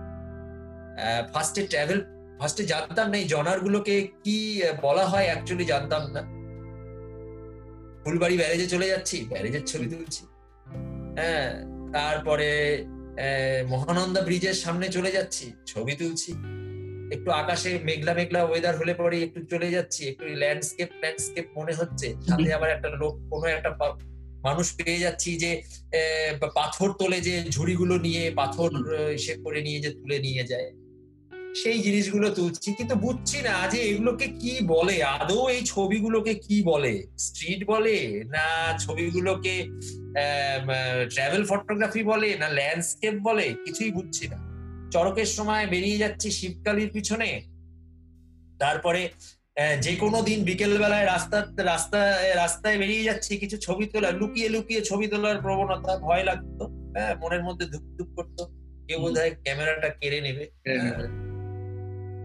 ফার্স্টে 1.33 1.61
ট্রাভেল 1.71 1.99
ফার্স্টে 2.41 2.63
জানতাম 2.73 3.07
না 3.11 3.17
এই 3.21 3.27
জনার 3.33 3.59
গুলোকে, 3.65 3.95
কি 4.25 4.37
বলা 4.85 5.05
হয় 5.11 5.27
অ্যাকচুয়ালি 5.29 5.65
জানতাম 5.73 6.03
না। 6.15 6.21
ফুলবাড়ি 8.03 8.35
ব্যারেজে 8.41 8.67
চলে 8.73 8.87
যাচ্ছি 8.93 9.17
ব্যারেজের 9.31 9.63
ছবি 9.71 9.87
তুলছি। 9.91 10.23
হ্যাঁ 11.19 11.47
তারপরে 11.95 12.49
মহানন্দা 13.73 14.21
ব্রিজের 14.27 14.57
সামনে 14.63 14.85
চলে 14.95 15.11
যাচ্ছি, 15.17 15.45
ছবি 15.71 15.93
তুলছি। 15.99 16.31
একটু 17.15 17.29
আকাশে 17.41 17.71
মেঘলা 17.87 18.13
মেঘলা 18.19 18.41
ওয়েদার 18.45 18.73
হলে 18.79 18.93
পরে 19.01 19.17
একটু 19.25 19.39
চলে 19.51 19.67
যাচ্ছি, 19.75 20.01
একটু 20.11 20.23
ল্যান্ডস্কেপ 20.41 20.89
ল্যান্ডস্কেপ 21.03 21.47
মনে 21.57 21.73
হচ্ছে। 21.79 22.07
সাথে 22.27 22.49
আবার 22.57 22.69
একটা 22.75 22.89
লোক, 23.01 23.13
কোনো 23.31 23.45
একটা 23.55 23.71
মানুষ 24.47 24.67
পেয়ে 24.77 25.03
যাচ্ছি 25.05 25.29
যে 25.43 25.51
পাথর 26.57 26.89
তোলে 26.99 27.19
যে 27.27 27.35
ঝুড়িগুলো 27.55 27.95
নিয়ে, 28.05 28.23
পাথর 28.41 28.69
সে 29.23 29.33
করে 29.43 29.59
নিয়ে 29.67 29.79
যে 29.85 29.89
তুলে 29.99 30.19
নিয়ে 30.27 30.43
যায়। 30.51 30.69
সেই 31.59 31.77
জিনিসগুলো 31.85 32.27
তুলছি, 32.37 32.69
কিন্তু 32.79 32.95
বুঝছি 33.05 33.37
না 33.47 33.55
যে 33.73 33.79
এগুলোকে 33.91 34.27
কি 34.41 34.53
বলে? 34.73 34.95
আদৌ 35.15 35.41
এই 35.55 35.61
ছবিগুলোকে 35.73 36.33
কি 36.45 36.57
বলে? 36.71 36.93
স্ট্রিট 37.25 37.61
বলে 37.71 37.97
না 38.35 38.45
ছবিগুলোকে 38.83 39.55
ট্রাভেল 41.13 41.43
ফটোগ্রাফি 41.49 42.01
বলে 42.11 42.29
না 42.41 42.47
ল্যান্ডস্কেপ 42.59 43.15
বলে? 43.27 43.45
কিছুই 43.63 43.91
বুঝছি 43.97 44.25
না। 44.31 44.37
চরকের 44.93 45.29
সময় 45.37 45.65
বেরিয়ে 45.73 46.01
যাচ্ছি 46.03 46.27
শিবকালির 46.37 46.89
পিছনে। 46.95 47.29
তারপরে 48.61 49.01
যে 49.85 49.93
কোনো 50.03 50.17
দিন 50.27 50.39
বিকেল 50.49 50.73
বেলায় 50.83 51.05
রাস্তা 51.13 51.37
রাস্তা, 51.71 51.99
রাস্তায় 52.41 52.77
বেরিয়ে 52.81 53.07
যাচ্ছি, 53.09 53.31
কিছু 53.41 53.57
ছবি 53.65 53.85
তোলা 53.91 54.09
লুকিয়ে 54.19 54.49
লুকিয়ে 54.55 54.81
ছবি 54.89 55.05
তোলার 55.11 55.37
প্রবণতা, 55.45 55.91
ভয় 56.07 56.23
লাগতো 56.29 56.63
হ্যাঁ 56.95 57.13
মনের 57.21 57.43
মধ্যে 57.47 57.65
ধুক 57.73 57.85
ধুক 57.97 58.09
করতো। 58.17 58.43
কেউ 58.87 58.99
বোধ 59.03 59.15
হয় 59.21 59.31
ক্যামেরাটা 59.43 59.89
কেড়ে 59.99 60.19
নেবে। 60.25 60.43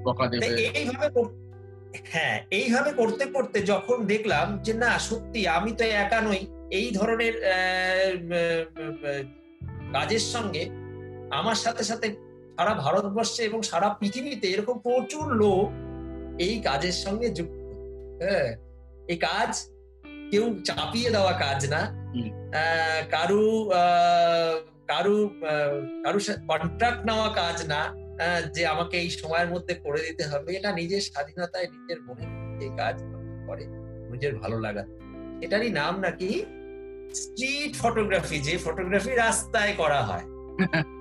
বকা 0.07 0.27
দেবে। 0.27 0.47
এইভাবে 0.81 1.09
হ্যাঁ 2.13 2.37
এইভাবে 2.51 2.91
করতে 2.93 3.25
করতে 3.27 3.59
যখন 3.63 3.99
দেখলাম 4.07 4.47
যে 4.63 4.73
না 4.75 4.93
সত্যি 4.99 5.41
আমি 5.49 5.71
তো 5.73 5.85
একা 6.05 6.21
নই। 6.21 6.43
এই 6.71 6.89
ধরনের 6.91 7.35
কাজের 9.93 10.25
সঙ্গে 10.35 10.63
আমার 11.31 11.59
সাথে 11.65 11.83
সাথে 11.85 12.07
সারা 12.57 12.75
ভারতবর্ষে 12.75 13.43
এবং 13.45 13.61
সারা 13.63 13.89
পৃথিবীতে 14.01 14.47
এরকম 14.49 14.77
প্রচুর 14.79 15.27
লোক 15.35 15.67
এই 16.39 16.55
কাজের 16.59 16.97
সঙ্গে 17.05 17.29
যুক্ত। 17.29 17.59
হ্যাঁ 18.23 18.49
এই 19.09 19.19
কাজ 19.19 19.51
কেউ 20.31 20.45
চাপিয়ে 20.65 21.11
দেওয়া 21.11 21.33
কাজ 21.45 21.61
না। 21.71 21.81
কারু 23.11 23.45
আহ, 23.73 24.55
কারু 24.87 25.17
আহ, 25.27 25.75
কারু 26.05 26.19
কন্ট্রাক্ট 26.49 27.01
নেওয়া 27.07 27.29
কাজ 27.35 27.59
না। 27.67 27.81
যে 28.55 28.67
আমাকে 28.67 28.99
এই 28.99 29.11
সময়ের 29.11 29.51
মধ্যে 29.51 29.75
করে 29.75 30.03
দিতে 30.03 30.25
হবে 30.25 30.57
এটা 30.57 30.73
নিজের 30.73 31.01
স্বাধীনতায় 31.01 31.71
নিজের 31.71 32.03
মনে 32.03 32.23
এই 32.65 32.71
কাজ 32.77 33.03
করে 33.47 33.67
নিজের 34.11 34.37
ভালো 34.37 34.61
লাগা। 34.61 34.85
এটারই 35.43 35.71
নাম 35.71 36.01
নাকি 36.01 36.45
স্ট্রিট 37.15 37.77
ফটোগ্রাফি 37.77 38.39
যে 38.39 38.59
ফটোগ্রাফি 38.59 39.15
রাস্তায় 39.15 39.77
করা 39.77 40.03
হয়। 40.03 40.25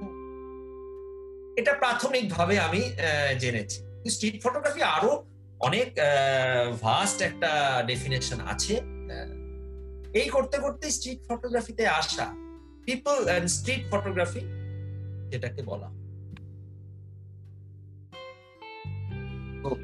এটা 1.58 1.74
প্রাথমিকভাবে 1.74 2.60
আমি 2.60 2.82
আহ, 2.82 3.40
জেনেছি। 3.40 4.10
স্ট্রিট 4.10 4.44
ফটোগ্রাফি 4.44 4.82
আরও 4.82 5.26
অনেক 5.60 5.94
ভাস্ট 6.82 7.22
একটা 7.22 7.82
ডেফিনেশন 7.88 8.48
আছে। 8.48 8.82
এই 10.14 10.30
করতে 10.30 10.58
করতে 10.58 10.92
স্ট্রিট 10.92 11.20
ফটোগ্রাফিতে 11.28 11.88
আসা 11.88 12.34
পিপল 12.86 13.26
অ্যান্ড 13.26 13.48
স্ট্রিট 13.48 13.92
ফটোগ্রাফি 13.92 14.40
যেটাকে 15.30 15.64
বলা 15.64 15.88
হয়। 15.88 16.05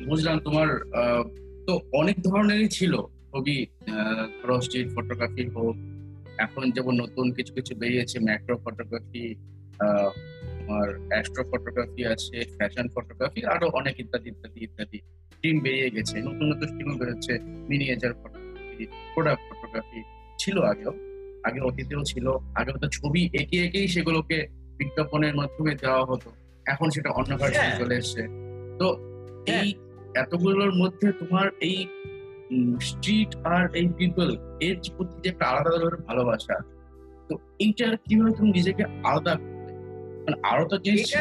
বুঝলাম 0.05 0.37
তোমার 0.39 0.69
আহ, 0.93 1.23
তো 1.67 1.73
অনেক 1.93 2.15
ধরনেরই 2.23 2.69
ছিল 2.69 2.93
ছবি 3.29 3.57
ধরো 4.39 4.55
স্ট্রিট 4.61 4.87
ফটোগ্রাফি 4.95 5.43
হোক 5.55 5.75
এখন 6.37 6.63
যেমন 6.75 6.93
নতুন 7.03 7.25
কিছু 7.37 7.51
কিছু 7.57 7.73
বেরিয়েছে 7.75 8.17
ম্যাক্রো 8.19 8.55
ফটোগ্রাফি 8.57 9.23
তোমার 10.57 10.87
অ্যাস্ট্রো 11.09 11.43
ফটোগ্রাফি 11.51 12.01
আছে 12.05 12.37
ফ্যাশন 12.57 12.85
ফটোগ্রাফি 12.95 13.41
আরও 13.53 13.67
অনেক 13.79 13.95
ইত্যাদি 13.99 14.27
ইত্যাদি 14.31 14.59
ইত্যাদি 14.63 14.97
স্ট্রিম 15.31 15.57
বেরিয়ে 15.65 15.89
গেছে 15.95 16.15
নতুন 16.27 16.45
নতুন 16.51 16.67
স্ট্রিমও 16.67 16.95
বেরোচ্ছে 17.01 17.33
মিনিয়েচার 17.69 18.13
ফটোগ্রাফি 18.13 18.83
প্রোডাক্ট 19.13 19.43
ফটোগ্রাফি 19.51 19.99
ছিল 20.39 20.57
আগেও 20.71 20.93
আগে 21.43 21.59
অতীতেও 21.59 22.03
ছিল 22.03 22.25
আগে 22.55 22.69
হয়তো 22.73 22.87
ছবি 22.97 23.21
এঁকে 23.33 23.57
এঁকেই 23.63 23.87
সেগুলোকে 23.87 24.37
বিজ্ঞাপনের 24.79 25.33
মাধ্যমে 25.35 25.73
দেওয়া 25.75 26.03
হতো 26.05 26.29
এখন 26.65 26.87
সেটা 26.89 27.09
অন্য 27.11 27.31
ভার্সন 27.37 27.61
হ্যাঁ। 27.61 27.77
চলে 27.79 27.95
এসছে 27.95 28.21
তো। 28.79 28.87
এই 29.47 29.67
এতগুলোর 30.15 30.71
মধ্যে 30.73 31.11
তোমার 31.11 31.47
এই 31.59 31.77
স্ট্রিট 32.79 33.35
আর 33.45 33.75
এই 33.75 33.87
পিপল 33.87 34.29
এর 34.59 34.75
প্রতি 34.97 35.15
যে 35.21 35.29
একটা 35.29 35.45
আলাদা 35.45 35.69
ধরনের 35.77 36.01
ভালোবাসা 36.07 36.55
তো 37.27 37.33
এইটা 37.59 37.97
কীভাবে 38.05 38.31
তুমি 38.37 38.51
নিজেকে 38.51 38.83
আলাদা 39.03 39.35
করলে 39.35 39.73
মানে 40.25 40.37
আরও 40.43 40.65
তো 40.67 40.77
জিনিস 40.77 41.15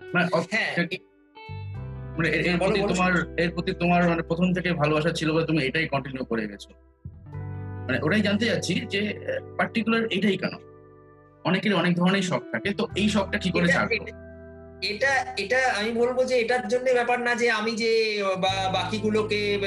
মানে 0.00 0.26
হ্যাঁ। 0.50 0.88
মানে 2.16 2.28
এর- 2.28 2.58
প্রতি 2.58 2.80
তোমার 2.88 3.12
এর 3.36 3.50
প্রতি 3.50 3.72
তোমার 3.72 4.08
মানে 4.08 4.22
প্রথম 4.22 4.52
থেকে 4.52 4.72
ভালোবাসা 4.72 5.10
ছিল 5.10 5.32
বলে 5.32 5.46
তুমি 5.46 5.64
এটাই 5.64 5.88
কন্টিনিউ 5.88 6.24
করে 6.24 6.46
গেছো। 6.46 6.70
মানে 7.86 7.98
ওটাই 8.02 8.22
জানতে 8.22 8.44
যাচ্ছি 8.46 8.80
যে 8.88 9.00
পার্টিকুলার 9.56 10.04
এটাই 10.10 10.36
কেন? 10.36 10.54
অনেকের 11.44 11.74
অনেক 11.74 11.94
ধরনের 11.94 12.22
শখ 12.22 12.42
থাকে 12.52 12.74
তো 12.74 12.88
এই 12.94 13.08
শখটা 13.08 13.38
কি 13.38 13.50
করে 13.50 13.68
ছাড়বো 13.68 13.96
এটা- 14.82 15.24
এটা 15.36 15.68
আমি 15.76 15.92
বলব 15.92 16.24
যে 16.24 16.38
এটার 16.38 16.68
জন্য 16.68 16.90
ব্যাপার 16.90 17.20
না 17.20 17.34
যে 17.34 17.50
আমি 17.50 17.72
যে 17.72 18.22
বাকিগুলোকে 18.72 19.58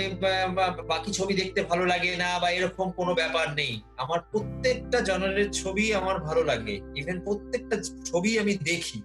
বাকি 0.88 1.14
ছবি 1.14 1.34
দেখতে 1.34 1.64
ভালো 1.64 1.86
লাগে 1.86 2.16
না, 2.16 2.40
বা 2.40 2.50
এরকম 2.52 2.92
কোনো 2.92 3.14
ব্যাপার 3.14 3.54
নেই। 3.54 3.82
আমার 3.98 4.20
প্রত্যেকটা 4.32 5.02
জনারের 5.02 5.52
ছবি 5.52 5.94
আমার 5.94 6.20
ভালো 6.20 6.44
লাগে। 6.44 6.80
ইভেন 6.96 7.22
প্রত্যেকটা 7.22 7.78
ছবি 8.06 8.40
আমি 8.40 8.54
দেখি। 8.54 9.02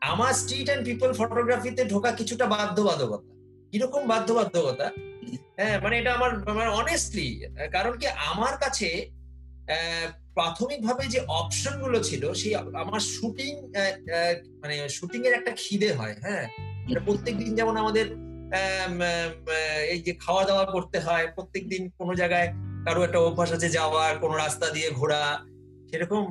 আমার 0.00 0.32
স্ট্রিট 0.32 0.64
অ্যান্ড 0.64 0.84
পিপল 0.84 1.12
ফটোগ্রাফিতে 1.12 1.84
ঢোকা 1.84 2.12
কিছুটা 2.12 2.46
বাধ্যবাধকতা। 2.46 3.34
কীরকম 3.70 4.06
বাধ্যবাধকতা? 4.06 4.90
হ্যাঁ 5.56 5.80
মানে 5.80 5.98
এটা 5.98 6.14
আমার 6.14 6.48
আমার 6.48 6.68
অনেস্টলি 6.68 7.46
কারণ 7.72 7.98
কি 7.98 8.06
আমার 8.06 8.56
কাছে 8.56 9.10
প্রাথমিকভাবে 10.38 11.04
যে 11.08 11.20
অপশনগুলো 11.40 11.98
ছিল 12.00 12.22
সেই 12.32 12.52
আমার 12.82 13.02
শুটিং 13.14 13.52
মানে 14.62 14.74
শুটিং 14.88 15.20
এর 15.26 15.34
একটা 15.34 15.52
খিদে 15.56 15.90
হয় 15.92 16.14
হ্যাঁ? 16.24 16.44
প্রত্যেক 16.98 17.34
দিন 17.38 17.50
যেমন 17.54 17.74
আমাদের 17.76 18.06
এই 19.92 20.00
যে 20.06 20.12
খাওয়া 20.14 20.42
দাওয়া 20.44 20.64
করতে 20.64 20.98
হয় 21.00 21.24
প্রত্যেক 21.36 21.64
দিন 21.68 21.82
কোনো 21.98 22.12
জায়গায় 22.14 22.48
কারও 22.84 23.00
একটা 23.04 23.18
অভ্যাস 23.18 23.50
আছে 23.52 23.68
যাওয়ার 23.70 24.12
কোনো 24.18 24.34
রাস্তা 24.34 24.66
দিয়ে 24.70 24.88
ঘোরা 24.90 25.22
সেরকম 25.88 26.22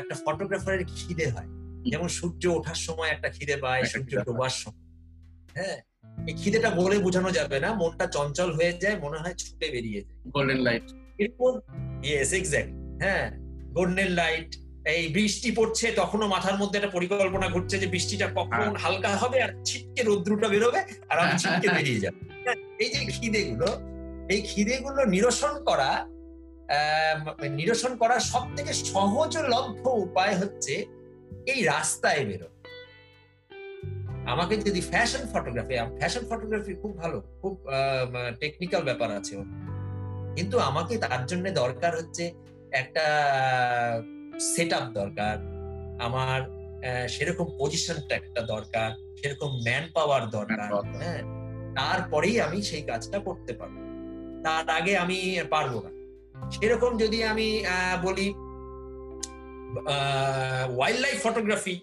একটা 0.00 0.14
ফটোগ্রাফারের 0.24 0.82
খিদে 0.92 1.26
হয়। 1.30 1.48
যেমন 1.90 2.08
সূর্য 2.08 2.42
ওঠার 2.48 2.78
সময় 2.86 3.10
একটা 3.10 3.28
খিদে 3.28 3.56
পায় 3.56 3.82
সূর্য 3.84 4.12
ডোবার 4.26 4.52
সময় 4.62 4.84
হ্যাঁ? 5.56 5.78
এই 6.28 6.34
খিদেটা 6.34 6.70
বলে 6.70 6.96
বোঝানো 6.98 7.30
যাবে 7.30 7.58
না 7.60 7.68
মনটা 7.72 8.06
চঞ্চল 8.06 8.48
হয়ে 8.52 8.72
যায় 8.82 8.96
মনে 9.00 9.18
হয় 9.22 9.34
ছুটে 9.34 9.66
বেরিয়ে 9.72 10.00
যায়। 10.00 10.16
গোল্ডেন 10.34 10.60
লাইট 10.60 10.86
এরপর 11.18 11.52
ইয়েস 12.04 12.30
এক্স্যাক্ট 12.32 12.77
হ্যাঁ 13.00 13.26
গোল্ডেন 13.72 14.10
লাইট 14.12 14.50
এই 14.86 15.02
বৃষ্টি 15.12 15.48
পড়ছে 15.50 15.86
তখনও 15.96 16.26
মাথার 16.34 16.56
মধ্যে 16.60 16.76
একটা 16.78 16.94
পরিকল্পনা 16.96 17.46
ঘুরছে 17.48 17.76
যে 17.82 17.86
বৃষ্টিটা 17.86 18.26
কখন 18.30 18.62
হ্যাঁ। 18.62 18.80
হালকা 18.82 19.10
হবে 19.22 19.38
আর 19.44 19.52
ছিটকে 19.64 20.02
রোদ্রুটা 20.02 20.48
বেরোবে 20.48 20.80
আর 21.10 21.16
আমি 21.18 21.34
ছিটকে 21.42 21.68
বেরিয়ে 21.68 22.02
যাব। 22.04 22.14
হ্যাঁ, 22.44 22.58
এই 22.78 22.88
যে 22.92 23.00
খিদে 23.12 23.40
গুলো 23.50 23.68
এই 24.28 24.40
খিদে 24.42 24.76
গুলো 24.78 25.00
নিরসন 25.06 25.54
করা 25.68 25.90
নিরসন 27.58 27.92
করার 27.96 28.22
সব 28.32 28.44
থেকে 28.56 28.72
সহজলভ্য 28.86 29.84
উপায় 30.04 30.34
হচ্ছে 30.40 30.74
এই 31.46 31.60
রাস্তায় 31.64 32.22
বেরো 32.24 32.48
আমাকে 34.26 34.54
যদি 34.66 34.80
ফ্যাশন 34.90 35.22
ফটোগ্রাফি 35.32 35.74
ফ্যাশন 35.98 36.24
ফটোগ্রাফি 36.30 36.72
খুব 36.82 36.92
ভালো 37.02 37.18
খুব 37.40 37.54
টেকনিক্যাল 38.40 38.82
ব্যাপার 38.84 39.08
আছে 39.18 39.34
কিন্তু 40.36 40.56
আমাকে 40.60 40.94
তার 41.04 41.22
জন্য 41.26 41.44
দরকার 41.62 41.92
হচ্ছে 41.98 42.24
একটা 42.72 43.04
সেট 44.40 44.72
আপ 44.72 44.82
দরকার। 44.82 45.36
আমার 46.00 46.40
সেরকম 47.08 47.44
পজিশনটা 47.58 48.14
একটা 48.14 48.40
দরকার 48.40 48.90
সেরকম 49.16 49.46
ম্যান 49.46 49.88
পাওয়ার 49.94 50.30
দরকার। 50.30 50.70
হ্যাঁ। 50.96 51.22
তারপরেই 51.74 52.40
আমি 52.40 52.62
সেই 52.62 52.82
কাজটা 52.82 53.18
করতে 53.18 53.52
পারব। 53.52 53.76
তার 54.44 54.70
আগে 54.70 54.98
আমি 54.98 55.40
পারব 55.50 55.82
না। 55.84 55.90
সেরকম 56.50 56.98
যদি 56.98 57.24
আমি 57.24 57.64
বলি 58.02 58.34
ওয়াইল্ড 60.76 61.00
লাইফ 61.00 61.22
ফটোগ্রাফি 61.22 61.80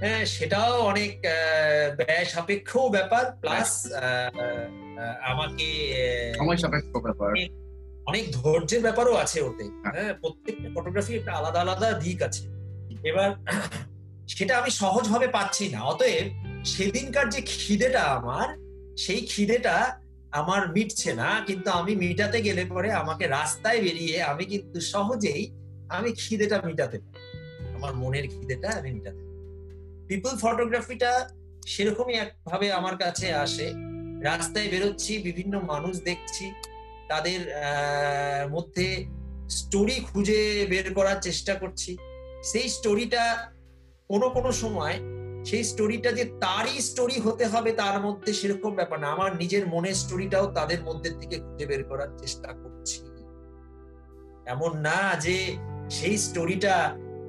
হ্যাঁ 0.00 0.24
সেটাও 0.24 0.80
অনেক 0.80 1.22
ব্যয় 1.96 2.24
সাপেক্ষ 2.24 2.76
ব্যাপার 2.76 3.32
প্লাস 3.40 3.92
আমাকে 5.22 5.68
সময় 6.38 6.56
সাপেক্ষ 6.56 6.96
ব্যাপার। 6.96 7.30
অনেক 8.08 8.24
ধৈর্যের 8.32 8.82
ব্যাপারও 8.82 9.14
আছে 9.14 9.38
ওতে। 9.40 9.64
হ্যাঁ, 9.64 9.94
হ্যাঁ 9.94 10.14
প্রত্যেকটা 10.14 10.68
ফটোগ্রাফি 10.74 11.12
একটা 11.14 11.32
আলাদা 11.32 11.60
আলাদা 11.60 11.92
দিক 11.92 12.22
আছে। 12.22 12.42
এবার 13.04 13.30
সেটা 14.28 14.58
আমি 14.58 14.70
সহজভাবে 14.70 15.28
পাচ্ছি 15.28 15.68
না। 15.68 15.80
অতএব 15.82 16.26
সেদিনকার 16.64 17.28
যে 17.28 17.40
খিদেটা 17.46 18.02
আমার 18.02 18.48
সেই 18.96 19.20
খিদেটা 19.26 20.00
আমার 20.30 20.72
মিটছে 20.72 21.14
না। 21.14 21.28
কিন্তু 21.46 21.70
আমি 21.70 21.96
মিটাতে 21.96 22.38
গেলে 22.42 22.64
পরে 22.64 22.88
আমাকে 22.92 23.26
রাস্তায় 23.26 23.80
বেরিয়ে 23.82 24.22
আমি 24.22 24.44
কিন্তু 24.44 24.80
সহজেই 24.80 25.42
আমি 25.88 26.12
খিদেটা 26.12 26.56
মিটাতে 26.66 26.98
পারি। 26.98 27.20
আমার 27.74 27.92
মনের 27.94 28.26
খিদেটা 28.28 28.68
আমি 28.70 28.90
মিটাতে 28.92 29.22
পিপল 30.08 30.32
ফটোগ্রাফিটা 30.40 31.10
সেরকমই 31.66 32.14
একভাবে 32.14 32.66
আমার 32.72 32.96
কাছে 32.96 33.26
আসে। 33.44 33.66
রাস্তায় 34.22 34.68
বেরোচ্ছি 34.68 35.12
বিভিন্ন 35.18 35.54
মানুষ 35.60 35.94
দেখছি। 36.00 36.44
তাদের 37.08 37.40
মধ্যে 38.50 39.06
স্টোরি 39.48 39.96
খুঁজে 40.08 40.66
বের 40.70 40.94
করার 40.94 41.18
চেষ্টা 41.20 41.54
করছি। 41.54 41.96
সেই 42.42 42.68
স্টোরিটা 42.68 43.22
কোনো 44.10 44.28
কোনো 44.28 44.52
সময়, 44.52 44.96
সেই 45.44 45.64
স্টোরিটা 45.64 46.12
যে 46.12 46.24
তারই 46.24 46.76
স্টোরি 46.80 47.20
হতে 47.20 47.44
হবে 47.44 47.72
তার 47.72 48.00
মধ্যে 48.00 48.32
সেরকম 48.32 48.74
ব্যাপার 48.74 48.98
না। 49.00 49.08
আমার 49.12 49.30
নিজের 49.36 49.64
মনের 49.66 49.94
স্টোরিটাও 49.94 50.46
তাদের 50.52 50.80
মধ্যে 50.82 51.10
থেকে 51.10 51.36
খুঁজে 51.44 51.66
বের 51.66 51.82
করার 51.84 52.10
চেষ্টা 52.18 52.50
করছি। 52.52 52.98
এমন 54.46 54.70
না 54.80 54.98
যে 55.24 55.36
সেই 55.90 56.16
স্টোরিটা 56.18 56.74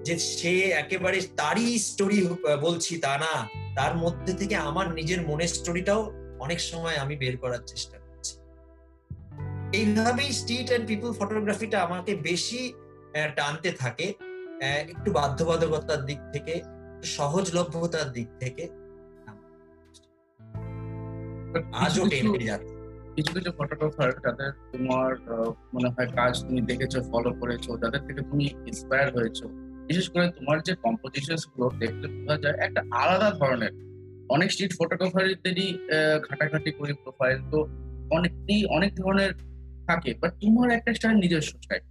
যে 0.06 0.15
সে 0.20 0.54
একেবারে 0.84 1.22
তারই 1.36 1.80
স্টোরি 1.80 2.20
বলছি 2.62 2.94
তা 2.98 3.13
না। 3.18 3.34
তার 3.76 3.94
মধ্যে 3.98 4.34
থেকে 4.34 4.56
আমার 4.56 4.88
নিজের 4.94 5.22
মনের 5.28 5.48
স্টোরিটাও 5.48 6.02
অনেক 6.39 6.60
সময় 6.60 6.96
আমি 6.96 7.15
বের 7.15 7.36
করার 7.38 7.63
চেষ্টা 7.68 7.99
এইভাবেই 9.73 10.32
স্ট্রিট 10.32 10.67
অ্যান্ড 10.67 10.88
পিপল 10.88 11.12
ফটোগ্রাফিটা 11.12 11.82
আমাকে 11.82 12.15
বেশি 12.15 12.73
টানতে 13.36 13.71
থাকে 13.71 14.13
একটু 14.63 15.12
বাধ্যবাধকতার 15.12 16.05
দিক 16.05 16.17
থেকে 16.34 16.62
সহজলভ্যতার 17.03 18.12
দিক 18.12 18.27
থেকে। 18.39 18.67
আজও 21.73 22.10
টেনে 22.10 22.45
যাচ্ছে। 22.45 22.73
কিছু 23.15 23.34
কিছু 23.34 23.51
ফটোগ্রাফার 23.58 24.12
যাদের 24.12 24.51
তোমার 24.51 25.15
মনে 25.73 25.89
হয় 25.89 26.08
কাজ 26.08 26.43
তুমি 26.47 26.62
দেখেছ 26.62 26.97
ফলো 27.12 27.34
করেছ 27.34 27.67
যাদের 27.67 28.01
থেকে 28.08 28.21
তুমি 28.21 28.45
ইন্সপায়ার 28.45 29.15
হয়েছো 29.15 29.47
বিশেষ 29.88 30.10
করে 30.10 30.32
তোমার 30.32 30.62
যে 30.62 30.75
কম্পোজিশনগুলো 30.75 31.69
দেখতে 31.79 32.08
বোঝা 32.08 32.38
যায় 32.38 32.53
একটা 32.53 32.82
আলাদা 32.91 33.32
ধরনের। 33.32 33.71
অনেক 34.29 34.51
স্ট্রিট 34.51 34.73
ফটোগ্রাফারদেরই 34.79 35.79
ঘাটাঘাটি 36.29 36.71
করে 36.71 36.93
প্রোফাইল 36.93 37.49
তো 37.51 37.67
অনেকই 38.12 38.65
অনেক 38.65 38.95
ধরনের 38.95 39.49
থাকে 39.89 40.12
বাট 40.21 40.32
তোমার 40.41 40.67
একটা 40.78 40.91
স্টাইল 40.97 41.17
নিজস্ব 41.23 41.52
স্টাইল 41.65 41.84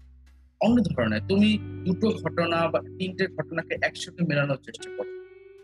অন্য 0.61 0.76
ধরনের, 0.90 1.22
তুমি 1.30 1.48
দুটো 1.87 2.06
ঘটনা 2.22 2.58
বা 2.72 2.80
তিনটে 2.98 3.24
ঘটনাকে 3.37 3.74
একসাথে 3.88 4.20
মেলানোর 4.30 4.61
চেষ্টা 4.66 4.88
করো। 4.96 5.11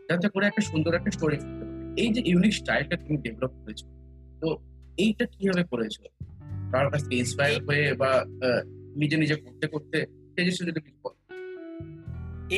যাতে 0.09 0.27
করে 0.33 0.44
একটা 0.51 0.62
সুন্দর 0.70 0.92
একটা 0.99 1.11
স্টোরি 1.16 1.38
এই 2.03 2.09
যে 2.14 2.20
ইউনিক 2.31 2.53
স্টাইলটা 2.61 2.97
তুমি 3.05 3.16
ডেভেলপ 3.25 3.53
করেছ, 3.61 3.81
তো 4.40 4.49
এইটা 5.05 5.25
কীভাবে 5.35 5.64
করেছ? 5.73 5.97
কারোর 6.73 6.90
কাছ 6.92 7.01
থেকে 7.05 7.16
ইন্সপায়ার 7.23 7.61
হয়ে 7.68 7.87
বা 8.01 8.11
নিজে 9.01 9.16
নিজে 9.23 9.37
করতে 9.44 9.66
করতে 9.73 9.99
সেই 10.33 10.44
জিনিসটা 10.47 10.64
যদি 10.70 10.81
কিছু 10.87 11.01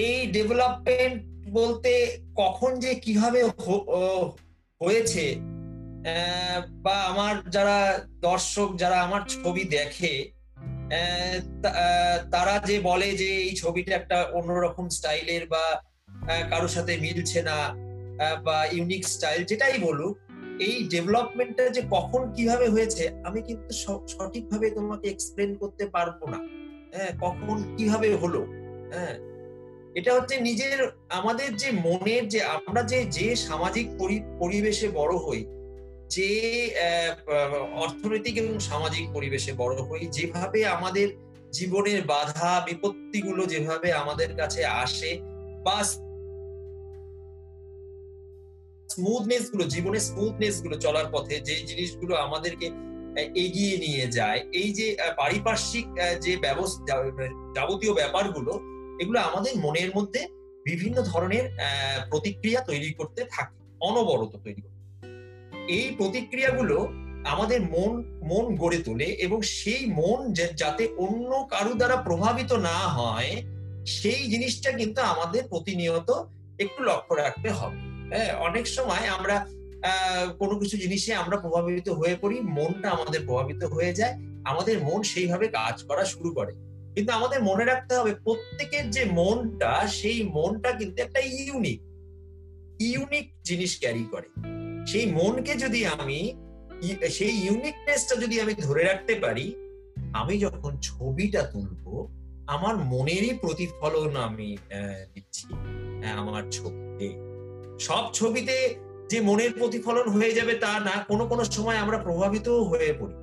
এই 0.05 0.17
ডেভেলপমেন্ট 0.37 1.17
বলতে 1.59 1.93
কখন 2.41 2.71
যে 2.85 2.91
কীভাবে 3.05 3.41
হয়েছে 4.81 5.25
বা 6.85 6.97
আমার 7.11 7.35
যারা 7.57 7.79
দর্শক, 8.29 8.69
যারা 8.83 8.97
আমার 9.07 9.23
ছবি 9.35 9.65
দেখে 9.77 10.15
তারা 12.35 12.55
যে 12.69 12.77
বলে 12.89 13.09
যে 13.21 13.29
এই 13.47 13.53
ছবিটা 13.63 13.93
একটা 13.97 14.19
অন্যরকম 14.39 14.87
স্টাইলের 14.97 15.45
বা 15.53 15.65
কারোর 16.51 16.73
সাথে 16.77 16.93
মিলছে 17.05 17.41
না 17.51 17.59
বা 18.47 18.57
ইউনিক 18.77 19.03
স্টাইল 19.15 19.41
যেটাই 19.51 19.77
বলুক, 19.87 20.15
এই 20.67 20.77
ডেভেলপমেন্টটা 20.95 21.65
যে 21.77 21.83
কখন 21.97 22.23
কীভাবে 22.37 22.67
হয়েছে, 22.75 23.05
আমি 23.29 23.41
কিন্তু 23.49 23.71
সঠিকভাবে 24.15 24.67
তোমাকে 24.79 25.07
এক্সপ্লেন 25.11 25.51
করতে 25.63 25.85
পারব 25.95 26.19
না। 26.33 26.39
হ্যাঁ 26.95 27.13
কখন 27.25 27.57
কীভাবে 27.77 28.09
হলো? 28.23 28.41
হ্যাঁ 28.93 29.15
এটা 29.99 30.11
হচ্ছে 30.17 30.35
নিজের, 30.49 30.79
আমাদের 31.19 31.49
যে 31.63 31.69
মনের 31.87 32.25
যে, 32.33 32.41
আমরা 32.57 32.83
যে 32.93 32.99
যে 33.17 33.27
সামাজিক 33.49 33.87
পরিবেশে 34.41 34.89
বড় 35.01 35.15
হই 35.27 35.43
যে 36.15 36.29
অর্থনৈতিক 37.85 38.35
এবং 38.43 38.55
সামাজিক 38.71 39.05
পরিবেশে 39.17 39.53
বড় 39.63 39.75
হই 39.89 40.05
যেভাবে 40.17 40.61
আমাদের 40.77 41.09
জীবনের 41.59 42.01
বাধা, 42.13 42.51
বিপত্তিগুলো 42.69 43.43
যেভাবে 43.53 43.89
আমাদের 44.03 44.31
কাছে 44.41 44.61
আসে 44.85 45.11
বা 45.67 45.77
স্মুথনেসগুলো 48.89 49.65
জীবনের 49.75 50.05
স্মুথনেসগুলো 50.09 50.77
চলার 50.85 51.09
পথে 51.15 51.35
যে 51.49 51.55
জিনিসগুলো 51.69 52.13
আমাদেরকে 52.27 52.67
এগিয়ে 53.45 53.75
নিয়ে 53.85 54.05
যায়, 54.19 54.41
এই 54.61 54.69
যে 54.79 54.87
পারিপার্শ্বিক 55.21 55.87
যে 56.25 56.33
ব্যবস্থা, 56.47 56.95
যাবতীয় 57.57 57.93
ব্যাপারগুলো, 58.01 58.53
এগুলো 59.03 59.19
আমাদের 59.29 59.53
মনের 59.65 59.91
মধ্যে 59.97 60.21
বিভিন্ন 60.69 60.97
ধরনের 61.11 61.45
প্রতিক্রিয়া 62.11 62.61
তৈরি 62.71 62.91
করতে 62.99 63.23
থাকে, 63.35 63.57
অনবরত 63.89 64.33
তৈরি 64.45 64.61
করতে 64.65 64.76
এই 65.69 65.95
প্রতিক্রিয়াগুলো 65.97 66.89
আমাদের 67.25 67.61
মন 67.61 67.93
মন 68.25 68.57
গড়ে 68.57 68.79
তোলে 68.79 69.05
এবং 69.05 69.43
সেই 69.43 69.87
মন 69.87 70.33
যাতে 70.33 70.89
অন্য 70.99 71.47
কারু 71.51 71.75
দ্বারা 71.75 71.97
প্রভাবিত 71.97 72.53
না 72.53 72.79
হয়, 72.79 73.43
সেই 73.87 74.27
জিনিসটা 74.27 74.73
কিন্তু 74.73 75.01
আমাদের 75.03 75.43
প্রতিনিয়ত 75.49 76.11
একটু 76.59 76.85
লক্ষ্য 76.85 77.15
রাখতে 77.15 77.51
হবে। 77.51 77.77
হ্যাঁ 78.15 78.33
অনেক 78.35 78.67
সময় 78.67 79.07
আমরা 79.19 79.47
কোনো 80.39 80.59
কিছু 80.59 80.77
জিনিসে 80.77 81.15
আমরা 81.15 81.37
প্রভাবিত 81.37 81.89
হয়ে 81.89 82.17
পড়ি, 82.17 82.41
মনটা 82.41 82.91
আমাদের 82.91 83.27
প্রভাবিত 83.27 83.65
হয়ে 83.65 83.93
যায়, 83.93 84.15
আমাদের 84.45 84.85
মন 84.85 85.03
সেইভাবে 85.03 85.49
কাজ 85.49 85.83
করা 85.83 86.05
শুরু 86.05 86.31
করে। 86.35 86.53
কিন্তু 86.95 87.13
আমাদের 87.13 87.43
মনে 87.43 87.65
রাখতে 87.65 87.97
হবে, 87.97 88.15
প্রত্যেকের 88.15 88.91
যে 88.91 89.05
মনটা, 89.05 89.87
সেই 89.87 90.23
মনটা 90.23 90.73
কিন্তু 90.73 91.03
একটা 91.03 91.21
ইউনিক 91.21 91.81
ইউনিক 92.81 93.43
জিনিস 93.45 93.81
ক্যারি 93.81 94.05
করে। 94.11 94.29
সেই 94.91 95.07
মনকে 95.19 95.53
যদি 95.65 95.81
আমি 96.01 96.21
সেই 97.19 97.35
ইউনিকনেসটা 97.47 98.15
যদি 98.23 98.37
আমি 98.45 98.55
ধরে 98.67 98.83
রাখতে 98.91 99.15
পারি, 99.25 99.47
আমি 100.21 100.35
যখন 100.45 100.73
ছবিটা 100.89 101.43
তুলবো, 101.53 101.95
আমার 102.55 102.75
মনেরই 102.93 103.33
প্রতিফলন 103.43 104.13
আমি 104.27 104.49
দিচ্ছি 105.13 105.47
আমার 106.23 106.43
ছবিতে। 106.57 107.07
সব 107.87 108.05
ছবিতে 108.19 108.57
যে 109.11 109.19
মনের 109.29 109.53
প্রতিফলন 109.61 110.07
হয়ে 110.15 110.33
যাবে 110.39 110.55
তা 110.65 110.73
না, 110.89 110.95
কোনো 111.11 111.25
কোনো 111.31 111.43
সময় 111.57 111.79
আমরা 111.85 111.99
প্রভাবিত 112.07 112.49
হয়ে 112.71 112.91
পড়ি। 113.01 113.17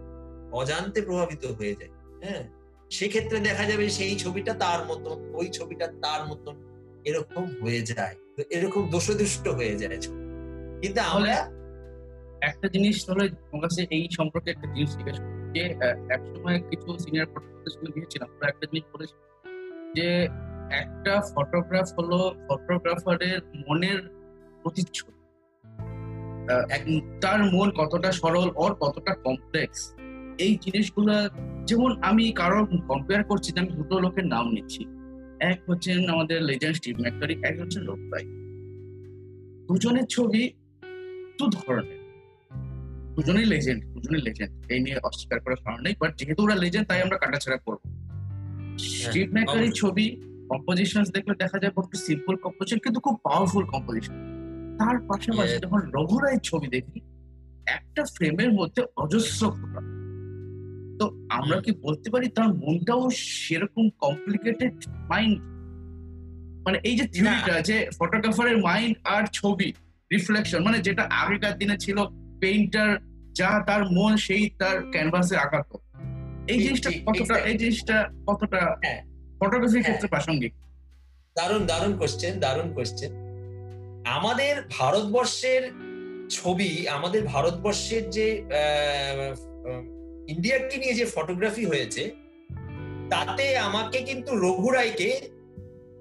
অজান্তে 0.59 0.99
প্রভাবিত 1.07 1.43
হয়ে 1.57 1.73
যায় 1.79 1.91
হ্যাঁ? 2.23 2.43
সেক্ষেত্রে 2.97 3.37
দেখা 3.47 3.63
যাবে 3.71 3.85
সেই 3.97 4.13
ছবিটা 4.23 4.53
তার 4.63 4.79
মতন, 4.89 5.17
ওই 5.39 5.47
ছবিটা 5.57 5.85
তার 6.03 6.21
মতন 6.29 6.55
এরকম 7.09 7.45
হয়ে 7.61 7.81
যায়, 7.91 8.15
এরকম 8.57 8.81
দোষদুষ্ট 8.93 9.45
হয়ে 9.59 9.75
যায় 9.81 9.99
ছবি। 10.05 10.22
কিন্তু 10.83 11.01
আমরা 11.13 11.35
একটা 12.41 12.67
জিনিস 12.67 12.95
হলো 13.09 13.23
তোমার 13.41 13.61
কাছে 13.65 13.81
এই 13.95 14.05
সম্পর্কে 14.17 14.49
একটা 14.51 14.67
জিনিস 14.73 14.89
জিজ্ঞেস 14.97 15.17
যে 15.55 15.63
একসময় 16.15 16.57
কিছু 16.69 16.87
সিনিয়র 16.99 17.27
ফটোগ্রাফার 17.33 17.71
স্কুলে 17.73 17.91
গিয়েছিলাম 17.95 18.29
তো 18.39 18.43
একটা 18.47 18.65
জিনিস 18.65 18.85
বলেছি 18.93 19.15
যে 19.95 20.07
একটা 20.83 21.13
ফটোগ্রাফ 21.33 21.87
হলো 21.97 22.19
ফটোগ্রাফারের 22.47 23.39
মনের 23.67 23.99
প্রতিচ্ছবি। 24.61 25.13
তার 27.21 27.39
মন 27.53 27.67
কতটা 27.71 28.09
সরল 28.11 28.49
ওর 28.55 28.73
কতটা 28.73 29.13
কমপ্লেক্স 29.25 29.79
এই 30.45 30.53
জিনিসগুলো 30.61 31.13
যেমন 31.65 31.91
আমি 32.01 32.23
কারও 32.31 32.61
কম্পেয়ার 32.89 33.23
করছি 33.23 33.49
আমি 33.59 33.71
দুটো 33.79 33.95
লোকের 33.99 34.25
নাম 34.25 34.45
নিচ্ছি। 34.55 34.81
এক 35.51 35.59
হচ্ছেন 35.67 35.99
আমাদের 36.09 36.37
লেজেন্ড 36.49 36.75
স্টিভ 36.75 36.95
ম্যাকটারি 37.01 37.35
এক 37.49 37.55
হচ্ছেন 37.61 37.81
লোক 37.89 37.99
ভাই। 38.11 38.25
দুজনের 39.67 40.07
ছবি 40.15 40.43
দু 41.39 41.47
ধরনের। 41.47 41.99
দুজনেই 43.15 43.45
লেজেন্ড 43.45 43.85
দুজনেই 43.93 44.21
লেজেন্ড 44.21 44.65
এই 44.69 44.79
নিয়ে 44.79 44.97
অস্বীকার 45.03 45.39
করার 45.39 45.55
কারণ 45.55 45.81
নেই 45.81 45.95
বাট 45.99 46.17
যেহেতু 46.19 46.43
ওরা 46.43 46.55
লেজেন্ড 46.55 46.87
তাই 46.87 47.01
আমরা 47.01 47.17
কাটাছাড়া 47.17 47.57
করব। 47.57 47.81
স্ট্রিট 48.79 49.29
ছবি 49.73 50.17
কম্পোজিশন 50.49 51.03
দেখলে 51.13 51.35
দেখা 51.35 51.59
যায় 51.59 51.71
একটু 51.77 51.97
সিম্পল 51.97 52.35
কম্পোজিশন 52.35 52.79
কিন্তু 52.79 52.99
খুব 52.99 53.19
পাওয়ারফুল 53.23 53.65
কম্পোজিশন 53.65 54.15
তার 54.77 54.99
পাশাপাশি. 54.99 55.59
যখন 55.59 55.81
রঘুরায়ের 55.93 56.39
ছবি 56.39 56.67
দেখি 56.67 56.99
একটা 57.65 58.03
ফ্রেমের 58.05 58.53
মধ্যে 58.53 58.83
অজস্র 58.97 59.51
ফোটা। 59.51 59.81
তো 60.99 61.05
আমরা 61.29 61.61
কি 61.61 61.71
বলতে 61.71 62.09
পারি 62.09 62.27
তার 62.27 62.53
মনটাও 62.53 63.09
সেরকম 63.09 63.89
কমপ্লিকেটেড 63.89 64.73
মাইন্ড 65.09 65.37
মানে 66.65 66.79
এই 66.83 66.95
যে 66.97 67.07
থিওরিটা 67.07 67.61
যে 67.61 67.89
ফটোগ্রাফারের 67.99 68.57
মাইন্ড 68.57 68.97
আর 69.03 69.23
ছবি 69.33 69.73
রিফ্লেকশন 70.13 70.63
মানে 70.63 70.79
যেটা 70.79 71.03
আগেকার 71.03 71.57
দিনে 71.57 71.77
ছিল 71.77 71.97
পেইন্টার 72.39 72.89
যা 73.31 73.63
তার 73.67 73.81
মন 73.91 74.17
সেই 74.17 74.49
তার 74.49 74.91
ক্যানভাসে 74.91 75.37
আঁকাতো 75.37 75.79
এই 76.47 76.59
জিনিসটা 76.63 76.89
কতটা 77.05 77.35
এই 77.35 77.57
জিনিসটা 77.57 78.09
কতটা। 78.27 78.75
ফটোগ্রাফির। 79.39 79.83
ক্ষেত্রে 79.83 80.07
প্রাসঙ্গিক 80.07 80.53
দারুণ 81.35 81.65
দারুণ 81.65 81.97
কোশ্চেন 81.97 82.39
দারুণ 82.39 82.73
কোশ্চেন 82.73 83.11
আমাদের 84.07 84.61
ভারতবর্ষের 84.69 85.63
ছবি 86.29 86.87
আমাদের 86.87 87.25
ভারতবর্ষের 87.25 88.09
যে 88.09 88.27
ইন্ডিয়াকে 90.27 90.77
নিয়ে 90.77 90.93
যে 90.93 91.05
ফটোগ্রাফি 91.05 91.65
হয়েছে 91.65 92.03
তাতে 93.09 93.57
আমাকে 93.57 94.01
কিন্তু 94.01 94.35
রঘুরাইকে 94.35 95.09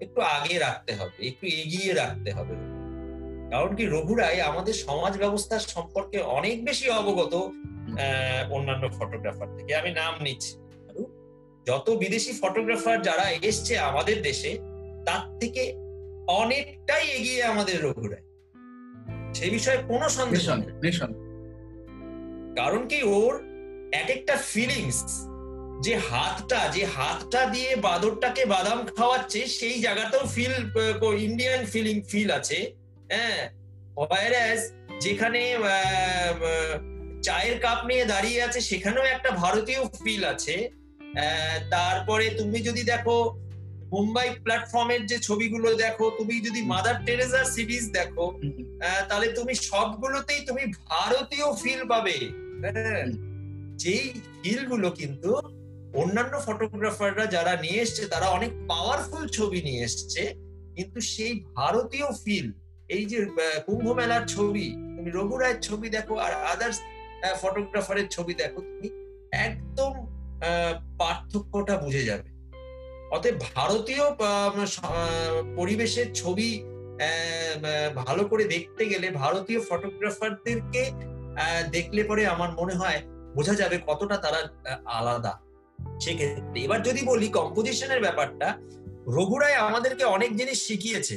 একটু 0.01 0.21
আগে 0.21 0.59
রাখতে 0.59 0.93
হবে 0.93 1.17
একটু 1.27 1.47
এগিয়ে 1.47 1.93
রাখতে 1.95 2.33
হবে 2.33 2.72
কারণ 3.53 3.71
কি 3.77 3.85
রঘুরাই 3.87 4.41
আমাদের 4.41 4.75
সমাজ 4.87 5.13
ব্যবস্থার 5.19 5.63
সম্পর্কে 5.75 6.19
অনেক 6.39 6.57
বেশি 6.65 6.87
অবগত 7.01 7.35
অন্যান্য 8.51 8.85
ফটোগ্রাফার 8.99 9.49
থেকে। 9.57 9.73
আমি 9.81 9.91
নাম 9.91 10.15
নিচ্ছি। 10.23 10.53
যত 11.67 11.87
বিদেশি 11.91 12.33
ফটোগ্রাফার 12.43 13.03
যারা 13.03 13.27
এসছে 13.43 13.79
আমাদের 13.79 14.23
দেশে 14.23 14.51
তার 15.07 15.23
থেকে 15.39 15.63
অনেকটাই 16.43 17.05
এগিয়ে 17.09 17.43
আমাদের 17.45 17.77
রঘুরাই। 17.85 18.25
সে 19.35 19.47
বিষয়ে 19.51 19.81
কোনো 19.89 20.07
সন্দেহ 20.09 20.43
কারণ 22.57 22.83
কি 22.89 22.99
ওর 23.17 23.33
এক 23.93 24.09
একটা 24.11 24.35
ফিলিংস 24.53 25.01
যে 25.85 25.95
হাতটা 26.09 26.61
যে 26.73 26.83
হাতটা 26.97 27.41
দিয়ে 27.47 27.71
বাদরটাকে 27.77 28.43
বাদাম 28.45 28.79
খাওয়াচ্ছে 28.97 29.41
সেই 29.59 29.77
জায়গাতেও 29.81 30.25
ফিল 30.35 30.55
ইন্ডিয়ান 31.29 31.61
ফিলিং 31.65 31.97
ফিল 32.11 32.31
আছে। 32.31 32.59
হ্যাঁ 33.13 33.43
যেখানে 35.05 35.41
চায়ের 37.23 37.57
কাপ 37.61 37.81
নিয়ে 37.89 38.05
দাঁড়িয়ে 38.05 38.41
আছে 38.43 38.61
সেখানেও 38.71 39.05
একটা 39.07 39.31
ভারতীয় 39.43 39.81
ফিল 39.97 40.23
আছে 40.33 40.57
তারপরে 41.73 42.27
তুমি 42.39 42.59
যদি 42.69 42.83
দেখো 42.93 43.17
মুম্বাই 43.93 44.29
প্ল্যাটফর্মের 44.45 45.03
যে 45.07 45.17
ছবিগুলো 45.19 45.69
দেখো 45.77 46.05
তুমি 46.19 46.35
যদি 46.47 46.61
মাদার 46.73 46.97
টেরেজার 47.07 47.47
সিরিজ 47.55 47.85
দেখো 47.91 48.25
তাহলে 49.09 49.29
তুমি 49.39 49.55
সবগুলোতেই 49.69 50.41
তুমি 50.49 50.63
ভারতীয় 50.91 51.47
ফিল 51.61 51.83
পাবে 51.93 52.17
হ্যাঁ। 52.65 53.05
যেই 53.83 54.07
ফিলগুলো 54.35 54.89
কিন্তু 55.01 55.31
অন্যান্য 55.95 56.35
ফটোগ্রাফাররা 56.47 57.25
যারা 57.27 57.53
নিয়ে 57.57 57.83
এসছে 57.83 58.03
তারা 58.07 58.27
অনেক 58.29 58.53
পাওয়ারফুল 58.69 59.25
ছবি 59.29 59.61
নিয়ে 59.67 59.85
এসছে 59.85 60.23
কিন্তু 60.77 60.99
সেই 61.13 61.33
ভারতীয় 61.53 62.09
ফিল 62.23 62.47
এই 62.97 63.05
যে 63.11 63.19
কুম্ভ 63.67 63.87
মেলার 63.99 64.25
ছবি, 64.35 64.67
তুমি 64.97 65.11
রঘু 65.19 65.37
রায়ের 65.37 65.61
ছবি 65.67 65.89
দেখো 65.97 66.15
আর 66.25 66.33
আদার্স 66.53 66.79
ফটোগ্রাফারের 67.41 68.09
ছবি 68.15 68.33
দেখো, 68.43 68.59
তুমি 68.69 68.89
একদম 69.47 69.93
পার্থক্যটা 71.01 71.75
বুঝে 71.85 72.03
যাবে। 72.11 72.29
অতএব 73.15 73.37
ভারতীয় 73.57 74.05
পরিবেশের 75.59 76.09
ছবি 76.21 76.49
ভালো 78.03 78.23
করে 78.31 78.45
দেখতে 78.55 78.83
গেলে 78.93 79.07
ভারতীয় 79.23 79.61
ফটোগ্রাফারদেরকে 79.69 80.83
দেখলে 81.77 82.03
পরে 82.11 82.23
আমার 82.35 82.51
মনে 82.61 82.75
হয় 82.81 82.99
বোঝা 83.37 83.55
যাবে 83.61 83.77
কতটা 83.89 84.17
তারা 84.25 84.41
আলাদা। 84.99 85.33
সেক্ষেত্রে 86.03 86.59
এবার 86.67 86.81
যদি 86.89 87.01
বলি 87.11 87.27
কম্পোজিশনের 87.39 88.01
ব্যাপারটা 88.07 88.49
রঘুরায় 89.17 89.59
আমাদেরকে 89.69 90.05
অনেক 90.17 90.31
জিনিস 90.41 90.59
শিখিয়েছে। 90.69 91.17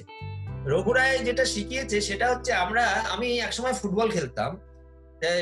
রঘুরায় 0.72 1.18
যেটা 1.28 1.44
শিখিয়েছে 1.54 1.98
সেটা 2.08 2.26
হচ্ছে 2.32 2.52
আমরা 2.64 2.84
আমি 3.14 3.28
একসময় 3.46 3.76
ফুটবল 3.80 4.08
খেলতাম। 4.16 4.52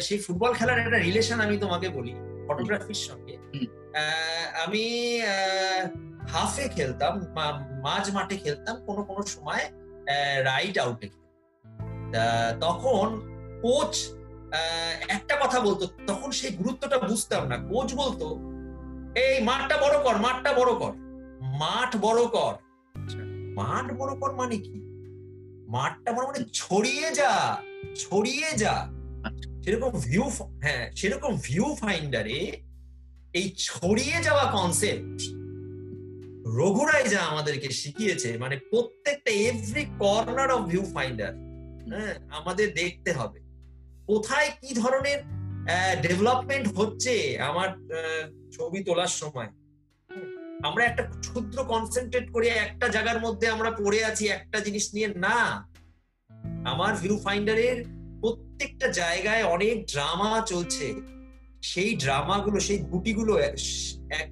সেই 0.06 0.20
ফুটবল 0.26 0.52
খেলার 0.54 0.82
একটা 0.84 1.00
রিলেশন 1.08 1.38
আমি 1.46 1.56
তোমাকে 1.64 1.88
বলি 1.98 2.14
ফটোগ্রাফির 2.48 3.02
সঙ্গে। 3.08 3.36
আমি 4.66 4.86
হাফে 6.34 6.66
খেলতাম 6.76 7.14
মাঝ 7.86 8.06
মাঠে 8.16 8.36
খেলতাম 8.44 8.76
কোনো 8.88 9.02
কোনো 9.10 9.22
সময় 9.34 9.64
রাইট 10.50 10.76
আউটে 10.84 11.08
তখন 12.66 13.08
কোচ 13.64 13.94
একটা 15.16 15.36
কথা 15.44 15.58
বলতো 15.68 15.84
তখন 16.10 16.30
সেই 16.40 16.52
গুরুত্বটা 16.60 16.98
বুঝতাম 17.10 17.42
না। 17.52 17.58
কোচ 17.72 17.90
বলতো 18.02 18.28
এই 19.26 19.36
মাঠটা 19.50 19.76
বড় 19.84 19.96
কর 20.06 20.16
মাঠটা 20.26 20.52
বড় 20.60 20.72
কর 20.82 20.94
মাঠ 21.62 21.92
বড় 22.06 22.22
কর। 22.36 22.54
আচ্ছা। 22.96 23.20
মাঠ 23.60 23.86
বড় 24.00 24.12
কর 24.22 24.32
মানে 24.42 24.58
কি? 24.66 24.76
মাঠটা 25.74 26.12
বড় 26.12 26.26
মানে 26.28 26.42
ছড়িয়ে 26.54 27.08
যা 27.12 27.32
ছড়িয়ে 27.96 28.50
যা। 28.58 28.76
সেরকম 29.64 29.92
ভিউ 30.00 30.26
হ্যাঁ 30.64 30.84
সেরকম 30.96 31.32
ভিউ 31.44 31.68
ফাইন্ডারে 31.76 32.40
এই 33.34 33.48
ছড়িয়ে 33.66 34.18
যাওয়া 34.24 34.46
কনসেপ্ট 34.52 35.20
রঘুরাই 36.58 37.06
যা 37.10 37.20
আমাদেরকে 37.24 37.70
শিখিয়েছে 37.72 38.30
মানে 38.38 38.56
প্রত্যেকটা 38.72 39.32
every 39.42 39.84
corner 40.00 40.50
of 40.52 40.62
view 40.68 40.84
finder 40.94 41.32
হ্যাঁ 41.92 42.14
আমাদের 42.30 42.68
দেখতে 42.74 43.12
হবে 43.14 43.40
কোথায় 44.08 44.50
কি 44.60 44.70
ধরনের 44.74 45.20
ডেভেলপমেন্ট 46.02 46.66
হচ্ছে 46.78 47.14
আমার 47.50 47.70
ছবি 48.52 48.80
তোলার 48.84 49.14
সময় 49.22 49.50
আমরা 50.68 50.84
একটা 50.86 51.04
ক্ষুদ্র 51.26 51.58
কনসেন্ট্রেট 51.72 52.28
করে 52.34 52.48
একটা 52.66 52.88
জায়গার 52.96 53.20
মধ্যে 53.26 53.46
আমরা 53.56 53.70
পড়ে 53.82 54.00
আছি 54.10 54.24
একটা 54.28 54.58
জিনিস 54.66 54.86
নিয়ে, 54.96 55.10
না। 55.26 55.40
আমার 56.72 56.92
ভিউ 57.02 57.16
ফাইন্ডারের 57.26 57.78
প্রত্যেকটা 58.22 58.88
জায়গায় 59.02 59.44
অনেক 59.56 59.76
ড্রামা 59.92 60.32
চলছে। 60.52 60.88
সেই 61.62 61.92
ড্রামাগুলো 62.04 62.58
সেই 62.68 62.80
গুটিগুলো 62.92 63.34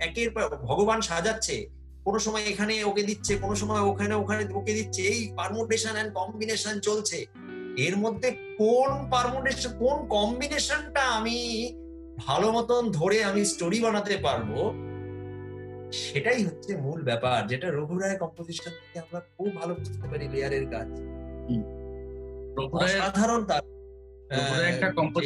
একের 0.06 0.30
পর, 0.34 0.44
ভগবান 0.70 1.00
সাজাচ্ছে। 1.10 1.56
কোনো 2.06 2.20
সময় 2.26 2.46
এখানে 2.52 2.74
ওকে 2.84 3.04
দিচ্ছে, 3.04 3.34
কোনো 3.44 3.56
সময় 3.62 3.84
ওখানে 3.91 4.13
ওখানে 4.22 4.44
ওকে 4.60 4.74
দিচ্ছে। 4.74 5.02
এই 5.13 5.22
পারমুটেশন 5.39 5.94
এন্ড 6.02 6.12
কম্বিনেশন 6.20 6.76
চলছে। 6.88 7.17
এর 7.86 7.96
মধ্যে 8.04 8.30
কোন 8.62 8.89
পারমুটেশন 9.13 9.72
কোন 9.84 9.98
কম্বিনেশনটা 10.15 11.04
আমি 11.17 11.38
ভালো 12.26 12.48
মতন 12.52 12.82
ধরে 13.00 13.17
আমি 13.30 13.41
স্টোরি 13.52 13.80
বানাতে 13.86 14.15
পারব 14.26 14.52
সেটাই 16.01 16.41
হচ্ছে 16.43 16.71
মূল 16.77 16.99
ব্যাপার 17.04 17.39
যেটা 17.47 17.67
রঘুরায় 17.69 18.17
কম্পোজিশন 18.17 18.71
থেকে 18.80 18.97
আমরা 18.99 19.19
খুব 19.32 19.47
ভালো 19.60 19.73
বুঝতে 19.75 20.06
পারি 20.08 20.25
লেয়ারের 20.27 20.65
কাজ। 20.65 20.88
অসাধারণ 22.77 23.41
তার। 23.45 23.63
একটা 24.71 24.88
কম্পোজ 24.91 25.25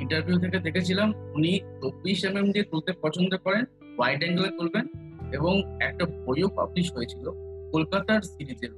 ইন্টারভিউ 0.00 0.36
থেকে 0.38 0.58
দেখেছিলাম 0.58 1.08
উনি 1.34 1.50
চব্বিশ 1.82 2.18
এমএম 2.24 2.48
দিয়ে 2.52 2.66
তুলতে 2.70 2.90
পছন্দ 3.02 3.32
করেন 3.36 3.64
ওয়াইড 3.98 4.20
অ্যাঙ্গেলে 4.22 4.50
তুলবেন 4.58 4.84
এবং 5.32 5.54
একটা 5.80 6.04
বইও 6.24 6.48
পাবলিশ 6.48 6.86
হয়েছিল 6.96 7.24
কলকাতার 7.72 8.22
সিরিজের 8.28 8.72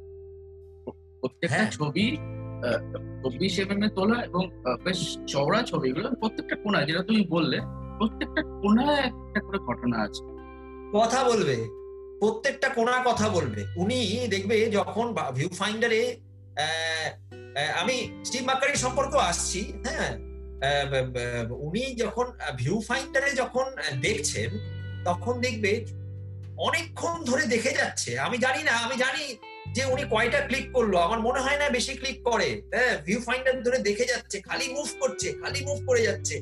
প্রত্যেকটা 1.20 1.54
হ্যাঁ। 1.54 1.70
ছবি 1.70 2.06
চব্বিশ 3.22 3.54
এম 3.58 3.70
এম 3.72 3.82
এ 3.82 3.88
তোলা 3.88 4.18
এবং 4.22 4.42
আহ, 4.48 4.76
বেশ 4.84 5.00
চওড়া 5.26 5.60
ছবিগুলো 5.62 6.08
প্রত্যেকটা 6.20 6.56
কোনায় 6.56 6.86
যেটা 6.86 7.02
তুমি 7.02 7.22
বললে 7.26 7.58
প্রত্যেকটা 7.98 8.42
কোনায় 8.62 9.02
একটা 9.28 9.40
করে 9.40 9.58
ঘটনা 9.68 9.96
আছে। 10.06 10.22
কথা 10.98 11.20
বলবে, 11.30 11.56
প্রত্যেকটা 12.20 12.68
কোনা 12.76 12.96
কথা 13.08 13.26
বলবে। 13.36 13.60
উনি 13.82 13.98
দেখবে 14.34 14.56
যখন 14.78 15.06
ভিউ 15.36 15.50
ফাইন্ডারে 15.60 16.02
আমি 17.80 17.96
স্টিভ 18.26 18.42
মাকারি 18.50 18.74
সম্পর্কে 18.84 19.18
আসছি 19.30 19.60
হ্যাঁ? 19.86 20.10
উনি 21.66 21.82
যখন 22.02 22.26
ভিউ 22.60 22.76
ফাইন্ডারে 22.88 23.30
যখন 23.42 23.66
দেখছেন, 24.06 24.50
তখন 25.08 25.34
দেখবে 25.46 25.72
অনেকক্ষণ 26.66 27.16
ধরে 27.30 27.44
দেখে 27.54 27.72
যাচ্ছে। 27.80 28.10
আমি 28.26 28.36
জানি 28.44 28.60
না, 28.68 28.72
আমি 28.84 28.96
জানি 29.04 29.24
যে 29.76 29.82
উনি 29.92 30.04
কয়টা 30.14 30.40
ক্লিক 30.48 30.66
করল, 30.76 30.92
আমার 31.06 31.20
মনে 31.26 31.40
হয় 31.44 31.58
না 31.62 31.66
বেশি 31.76 31.92
ক্লিক 32.00 32.18
করে। 32.30 32.48
হ্যাঁ 32.74 32.94
ভিউ 33.06 33.20
ফাইন্ডার 33.26 33.62
ধরে 33.66 33.78
দেখে 33.88 34.06
যাচ্ছে, 34.12 34.36
খালি 34.48 34.66
মুভ 34.76 34.88
করছে, 35.00 35.28
খালি 35.42 35.60
মুভ 35.68 35.78
করে 35.88 36.00
যাচ্ছে 36.08 36.36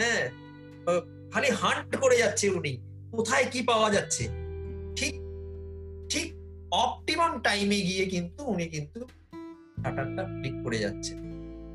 হ্যাঁ? 0.00 0.22
খালি 1.32 1.48
হান্ট 1.60 1.90
করে 2.02 2.16
যাচ্ছে 2.22 2.46
উনি। 2.58 2.74
কোথায় 3.16 3.46
কি 3.50 3.62
পাওয়া 3.62 3.90
যাচ্ছে? 3.90 4.28
ঠিক 4.96 5.14
ঠিক 6.08 6.34
অপটিমাম 6.72 7.40
টাইমে 7.40 7.76
গিয়ে 7.76 8.06
কিন্তু 8.06 8.44
উনি 8.44 8.68
কিন্তু 8.68 9.06
শাটারটা 9.82 10.22
ক্লিক 10.22 10.64
করে 10.64 10.78
যাচ্ছে 10.78 11.14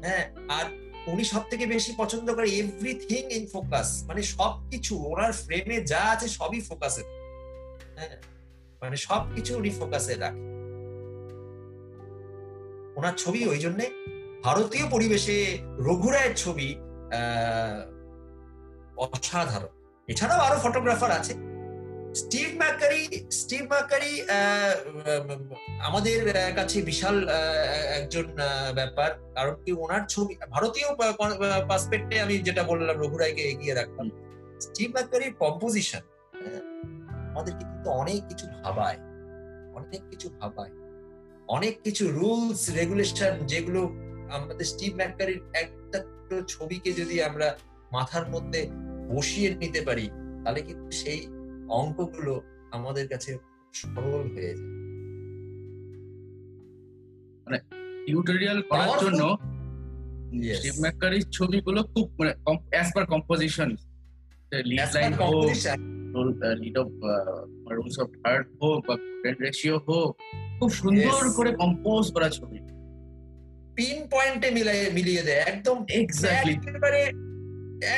হ্যাঁ 0.04 0.32
আর 0.48 0.66
উনি 1.08 1.24
সব 1.24 1.42
থেকে 1.50 1.66
বেশি 1.66 1.94
পছন্দ 1.98 2.34
করে 2.34 2.50
এভরিথিং 2.50 3.32
ইন 3.32 3.48
ফোকাস 3.48 4.04
মানে 4.08 4.24
সবকিছু, 4.24 4.98
ওনার 4.98 5.32
ফ্রেমে 5.34 5.82
যা 5.82 6.00
আছে 6.00 6.28
সবই 6.28 6.62
ফোকাসে 6.62 7.02
হ্যাঁ 7.96 8.18
মানে 8.82 8.98
সবকিছু 8.98 9.58
উনি 9.58 9.70
ফোকাসে 9.70 10.16
রাখে 10.16 10.52
ওনার 12.96 13.14
ছবি 13.18 13.48
ওই 13.48 13.60
জন্যে 13.60 13.90
ভারতীয় 14.44 14.90
পরিবেশে 14.90 15.58
রঘুরায়ের 15.78 16.36
ছবি 16.36 16.76
অসাধারণ। 18.96 19.81
এছাড়াও 20.12 20.40
আরও 20.48 20.58
ফটোগ্রাফার 20.66 21.12
আছে। 21.20 21.34
স্টিভ 22.22 22.48
ম্যাকারি 22.62 23.02
স্টিভ 23.40 23.64
ম্যাকারি 23.74 24.12
আমাদের 25.88 26.20
কাছে 26.58 26.78
বিশাল 26.90 27.16
একজন 28.00 28.28
ব্যাপার। 28.80 29.10
কারণ 29.36 29.56
কি 29.64 29.72
ওনার 29.84 30.04
ছবি, 30.14 30.34
ভারতীয় 30.56 30.88
পার্সপেক্টে 31.70 32.16
আমি 32.26 32.36
যেটা 32.48 32.64
বললাম 32.72 32.96
রঘুরাইকে 33.04 33.44
এগিয়ে 33.52 33.74
রাখলাম। 33.80 34.08
স্টিভ 34.66 34.90
ম্যাকারির 34.96 35.34
কম্পোজিশন 35.44 36.04
আমাদেরকে 37.32 37.64
কিন্তু 37.72 37.90
অনেক 38.02 38.20
কিছু 38.30 38.46
ভাবায়। 38.64 39.00
অনেক 39.80 40.02
কিছু 40.12 40.28
ভাবায়। 40.40 40.74
অনেক 41.56 41.74
কিছু 41.86 42.04
রুলস 42.18 42.62
রেগুলেশন 42.80 43.34
যেগুলো 43.52 43.82
আমাদের 44.36 44.68
স্টিভ 44.72 44.92
ম্যাকারির 45.00 45.42
একটা 45.64 46.00
ছবিকে 46.54 46.90
যদি 47.00 47.16
আমরা 47.30 47.48
মাথার 47.96 48.26
মধ্যে 48.34 48.62
বসিয়ে 49.12 49.50
নিতে 49.62 49.82
পারি 49.82 50.06
তাহলে 50.44 50.62
কিন্তু 50.68 50.88
সেই 51.02 51.20
অঙ্কগুলো 51.80 52.34
আমাদের 52.72 53.06
কাছে 53.08 53.32
সরল 53.74 54.26
হয়ে 54.36 54.54
যায়। 54.54 54.72
টিউটোরিয়াল 58.06 58.60
করার 58.70 58.92
জন্য 59.04 59.22
স্টিভ 60.56 60.76
ম্যাকারির 60.84 61.26
ছবিগুলো 61.32 61.80
খুব 61.94 62.06
মানে 62.20 62.32
as 62.74 62.88
per 62.96 63.06
composition 63.06 63.70
lead 64.70 64.90
line 64.96 65.12
হোক 65.20 65.34
lead 66.62 66.78
of 66.78 66.90
rules 67.76 67.98
of 68.04 68.10
third 68.24 68.46
হোক 68.62 68.80
বা 68.88 68.96
রেশিও 69.44 69.78
হোক 69.88 70.12
খুব 70.60 70.70
সুন্দর 70.82 71.24
করে 71.38 71.52
কম্পোজ 71.62 72.04
করা 72.16 72.30
ছবি। 72.30 72.58
পিন 73.76 73.98
পয়েন্টে 74.14 74.48
মিলিয়ে 74.58 74.86
মিলিয়ে 74.98 75.22
দেয় 75.28 75.42
একদম 75.52 75.78
এক্স্যাক্টলি 76.02 76.54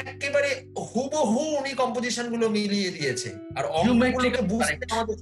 একেবারে 0.01 0.49
হুবহু 0.85 1.39
উনি 1.59 1.71
কম্পোজিশনগুলো 1.73 2.45
মিলিয়ে 2.49 2.89
দিয়েছে। 2.91 3.29
আর 3.55 3.65
অঙ্কগুলোকে 3.79 4.41
বুঝতে 4.43 4.83
আমাদের 4.93 5.17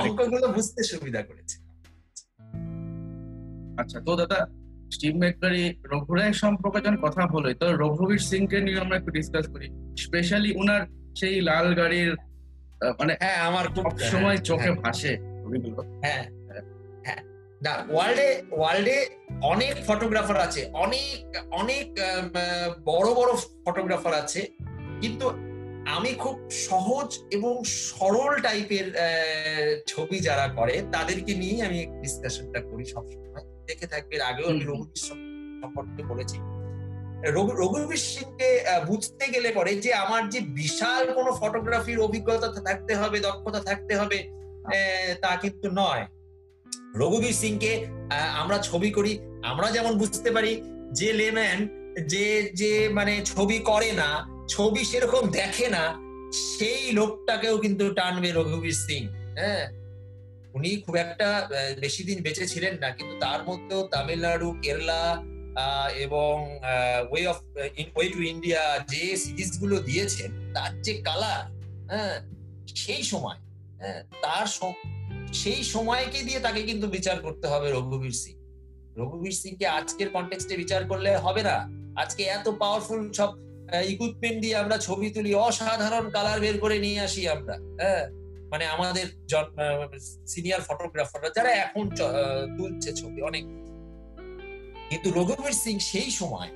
অঙ্কগুলো 0.00 0.46
বুঝতে 0.48 0.80
সুবিধা 0.82 1.22
করেছে। 1.22 1.56
আচ্ছা 3.78 3.98
তো 4.00 4.12
দাদা 4.16 4.38
স্টিভ 4.90 5.14
ম্যাকারি 5.16 5.64
রঘুরায় 5.84 6.32
সম্পর্কে 6.32 6.78
যখন 6.80 6.96
কথা 6.96 7.22
বলে 7.26 7.50
তো 7.54 7.66
রঘুবীর 7.76 8.22
সিং 8.28 8.42
কে 8.46 8.58
নিয়ে 8.60 8.78
আমরা 8.78 8.96
একটু 8.96 9.10
ডিসকাস 9.10 9.46
করি। 9.48 9.66
স্পেশালি 9.96 10.50
উনার 10.56 10.82
সেই 11.16 11.36
লাল 11.40 11.66
গাড়ির 11.74 12.10
মানে 12.98 13.12
হ্যাঁ 13.20 13.38
আমার 13.48 13.66
খুব 13.68 13.86
সময় 14.12 14.38
চোখে 14.38 14.70
হ্যাঁ, 14.70 14.82
ভাসে। 14.82 15.12
হ্যাঁ 16.04 16.22
হ্যাঁ। 17.06 17.22
না 17.60 17.72
ওয়ার্ল্ডে 17.88 18.28
ওয়ার্ল্ডে 18.50 18.98
অনেক 19.42 19.74
ফটোগ্রাফার 19.86 20.40
আছে 20.40 20.70
অনেক 20.72 21.42
অনেক 21.52 21.86
বড় 22.84 23.14
বড় 23.14 23.36
ফটোগ্রাফার 23.64 24.14
আছে 24.14 24.48
কিন্তু 25.00 25.28
আমি 25.86 26.14
খুব 26.14 26.50
সহজ 26.50 27.18
এবং 27.30 27.64
সরল 27.64 28.40
টাইপের 28.40 28.92
ছবি 29.86 30.20
যারা 30.20 30.48
করে 30.48 30.82
তাদেরকে 30.92 31.34
নিয়ে 31.34 31.66
আমি 31.66 31.86
ডিসকাশনটা 31.86 32.60
করি 32.60 32.84
সবসময়। 32.84 33.64
দেখে 33.66 33.86
থাকবে 33.86 34.22
আগেও 34.22 34.48
আমি 34.48 34.64
রঘুবীর 34.64 34.96
সম্পর্কে 34.96 36.02
বলেছি। 36.02 36.36
রঘু- 37.30 37.52
রঘুবীর 37.52 37.96
সিংকে 37.96 38.64
বুঝতে 38.86 39.28
গেলে 39.28 39.52
পরে 39.52 39.74
যে 39.74 39.94
আমার 39.94 40.28
যে 40.28 40.40
বিশাল 40.40 41.12
কোনো 41.12 41.32
ফটোগ্রাফির 41.40 42.00
অভিজ্ঞতা 42.00 42.60
থাকতে 42.60 42.94
হবে 42.94 43.20
দক্ষতা 43.20 43.60
থাকতে 43.60 43.96
হবে 43.96 44.28
আহ, 44.64 45.14
তা 45.20 45.36
কিন্তু 45.36 45.70
নয়। 45.72 46.06
রঘুবীর 47.00 47.36
সিংকে 47.42 47.72
আমরা 48.42 48.56
ছবি 48.68 48.90
করি। 48.96 49.12
আমরা 49.50 49.68
যেমন 49.76 49.92
বুঝতে 50.02 50.30
পারি 50.36 50.52
যে 50.98 51.08
লেম্যান 51.20 51.58
যে 52.12 52.26
যে 52.60 52.72
মানে 52.98 53.14
ছবি 53.32 53.58
করে 53.70 53.90
না, 54.02 54.10
ছবি 54.54 54.82
সেরকম 54.90 55.22
দেখে 55.38 55.66
না, 55.76 55.84
সেই 56.54 56.82
লোকটাকেও 56.98 57.56
কিন্তু 57.64 57.84
টানবে 57.98 58.30
রঘুবীর 58.30 58.76
সিং 58.84 59.02
হ্যাঁ? 59.38 59.64
উনি 60.56 60.70
খুব 60.84 60.94
একটা 61.04 61.28
বেশি 61.84 62.02
দিন 62.08 62.18
বেঁচে 62.26 62.44
ছিলেন 62.52 62.74
না, 62.82 62.88
কিন্তু 62.96 63.14
তার 63.24 63.40
মধ্যেও 63.48 63.80
তামিলনাড়ু, 63.92 64.48
কেরালা 64.62 65.02
এবং 66.04 66.32
way 67.10 67.24
of 67.32 67.38
way 67.96 68.08
to 68.14 68.20
India 68.32 68.62
যে 68.92 69.04
সিরিজগুলো 69.24 69.76
দিয়েছেন, 69.88 70.30
তার 70.54 70.72
যে 70.84 70.92
কালার 71.06 71.42
হ্যাঁ? 71.90 72.16
সেই 72.82 73.02
সময় 73.12 73.38
হ্যাঁ? 73.80 74.00
তার 74.24 74.46
সেই 75.32 75.62
সময়কে 75.64 76.20
দিয়ে 76.22 76.40
তাকে 76.40 76.62
কিন্তু 76.62 76.86
বিচার 76.88 77.20
করতে 77.20 77.46
হবে 77.48 77.70
রঘুবীর 77.70 78.12
সিং। 78.12 78.34
রঘুবীর 78.96 79.32
সিংকে 79.32 79.66
আজকের 79.66 80.08
কন্টেক্সটে 80.10 80.56
বিচার 80.56 80.84
করলে 80.84 81.16
হবে 81.16 81.42
না। 81.42 81.56
আজকে 81.96 82.22
এত 82.22 82.46
পাওয়ারফুল 82.48 83.12
সব 83.12 83.30
ইকুইপমেন্ট 83.84 84.38
দিয়ে 84.40 84.56
আমরা 84.56 84.76
ছবি 84.78 85.10
তুলি, 85.10 85.34
অসাধারণ 85.34 86.10
কালার 86.10 86.40
বের 86.40 86.58
করে 86.58 86.78
নিয়ে 86.78 87.00
আসি 87.00 87.28
আমরা 87.28 87.54
হ্যাঁ? 87.80 88.04
মানে 88.50 88.64
আমাদের 88.66 89.06
সিনিয়র 90.26 90.60
ফটোগ্রাফাররা 90.60 91.30
যারা 91.36 91.50
এখন 91.50 91.84
তুলছে 92.58 92.92
ছবি, 92.92 93.22
অনেক। 93.22 93.44
কিন্তু 94.90 95.08
রঘুবীর 95.10 95.52
সিং 95.52 95.78
সেই 95.78 96.10
সময় 96.10 96.50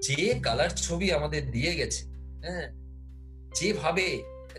যে 0.00 0.40
কালার 0.42 0.70
ছবি 0.76 1.12
আমাদের 1.12 1.50
দিয়ে 1.50 1.74
গেছে 1.74 2.02
হ্যাঁ? 2.42 2.66
যেভাবে 3.54 4.06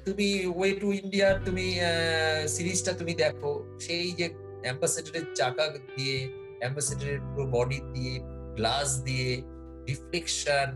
তুমি 0.07 0.27
ওয়ে 0.57 0.71
টু 0.81 0.87
ইন্ডিয়ার 1.01 1.35
তুমি 1.47 1.65
সিরিজটা 2.55 2.91
তুমি 2.99 3.13
দেখো। 3.23 3.51
সেই 3.85 4.07
যে 4.19 4.27
অ্যাম্বাসেডারের 4.65 5.25
চাকা 5.39 5.65
দিয়ে 5.95 6.17
অ্যাম্বাসেডারের 6.61 7.19
পুরো 7.27 7.45
বডি 7.55 7.79
দিয়ে 7.93 8.13
গ্লাস 8.57 8.89
দিয়ে 9.07 9.29
রিফ্লেকশন 9.89 10.67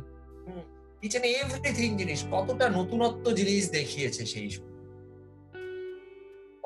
ইচ 1.06 1.14
এভরিথিং 1.42 1.90
জিনিস, 2.02 2.20
কতটা 2.34 2.66
নতুনত্ব 2.78 3.26
জিনিস 3.40 3.64
দেখিয়েছে 3.78 4.22
সেই 4.34 4.50
সময়। 4.54 4.76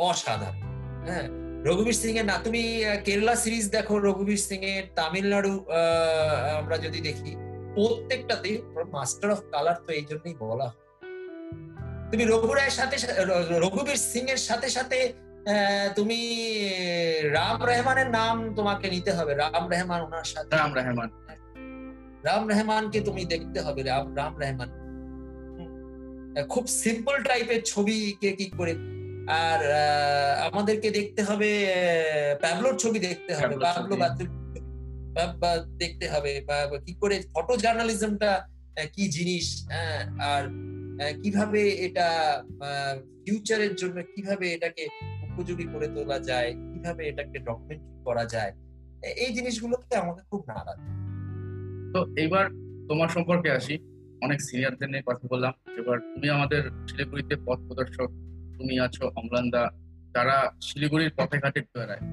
অসাধারণ 0.09 0.61
হ্যাঁ। 1.07 1.27
রঘুবীর 1.67 1.97
সিং 2.01 2.13
এর 2.21 2.25
না, 2.31 2.35
তুমি 2.45 2.61
কেরালা 3.05 3.35
সিরিজ 3.43 3.65
দেখো, 3.75 3.93
রঘুবীর 4.07 4.41
সিং 4.47 4.59
এর 4.73 4.83
তামিলনাড়ু 4.97 5.53
আমরা 6.59 6.75
যদি 6.85 6.99
দেখি 7.07 7.31
প্রত্যেকটাতে 7.75 8.51
মাস্টার 8.95 9.29
অফ 9.35 9.39
কালার 9.53 9.77
তো 9.85 9.89
এই 9.99 10.05
জন্যই 10.09 10.35
বলা 10.45 10.67
হয়। 10.71 10.88
তুমি 12.11 12.23
রঘু 12.25 12.53
রায়ের 12.53 12.71
সাথে 12.71 12.95
রঘুবীর 13.63 13.99
সিং 14.11 14.23
এর 14.29 14.37
সাথে 14.37 14.69
সাথে 14.69 15.13
তুমি 15.95 16.19
রাম 17.29 17.57
রহমানের 17.63 18.09
নাম 18.09 18.35
তোমাকে 18.55 18.89
নিতে 18.89 19.11
হবে। 19.11 19.33
রাম 19.35 19.63
রহমান 19.71 19.99
ওনার 20.01 20.23
সাথে। 20.23 20.49
রাম 20.57 20.71
রহমান। 20.75 21.09
রাম 22.23 22.43
রহমানকে 22.49 22.99
তুমি 23.01 23.23
দেখতে 23.25 23.59
হবে। 23.61 23.81
রাম 23.83 24.05
রাম 24.15 24.33
রহমান। 24.41 24.69
খুব 26.49 26.67
সিম্পল 26.83 27.15
টাইপের 27.23 27.61
ছবিকে 27.65 28.31
কি 28.31 28.47
করে। 28.57 28.73
আর 29.45 29.61
আমাদেরকে 30.47 30.89
দেখতে 30.91 31.21
হবে 31.23 31.49
প্যাবলোর 32.41 32.75
ছবি 32.77 32.99
দেখতে 32.99 33.31
হবে। 33.35 33.53
প্যাবলো 33.57 33.95
বা 35.41 35.51
দেখতে 35.77 36.05
হবে। 36.09 36.31
কি 36.85 36.93
করে 37.01 37.15
ফটো 37.33 37.53
জার্নালিজমটা 37.57 38.31
কি 38.93 39.03
জিনিস 39.07 39.45
হ্যাঁ, 39.71 39.99
আর 40.33 40.43
কীভাবে 41.21 41.61
এটা 41.87 42.07
ফিউচারের 43.23 43.73
জন্য 43.81 43.97
কীভাবে 44.13 44.45
এটাকে 44.55 44.83
উপযোগী 45.27 45.65
করে 45.73 45.87
তোলা 45.95 46.17
যায়, 46.29 46.51
কীভাবে 46.71 47.01
এটাকে 47.11 47.37
ডকুমেন্ট 47.47 47.83
করা 48.07 48.25
যায় 48.33 48.51
এই 49.23 49.31
জিনিসগুলোতে 49.37 49.93
আমাকে 50.03 50.21
খুব 50.29 50.41
নাড়ায় 50.49 50.81
তো 51.93 51.99
এবার 52.25 52.45
তোমার 52.89 53.09
সম্পর্কে 53.15 53.49
আসি, 53.59 53.75
অনেক 54.25 54.39
সিনিয়রদের 54.47 54.89
নিয়ে 54.91 55.07
কথা 55.09 55.25
বললাম, 55.33 55.53
এবার 55.81 55.97
তুমি 56.13 56.27
আমাদের 56.37 56.61
শিলিগুড়িতে 56.87 57.35
পথ 57.45 57.59
প্রদর্শক, 57.67 58.09
তুমি 58.57 58.73
আছো 58.85 59.03
অম্লানদা, 59.19 59.63
যারা 60.15 60.37
শিলিগুড়ির 60.67 61.11
পথে 61.17 61.37
ঘাটে 61.43 61.59
ঘুরে 61.65 61.79
বেড়ায়। 61.81 62.03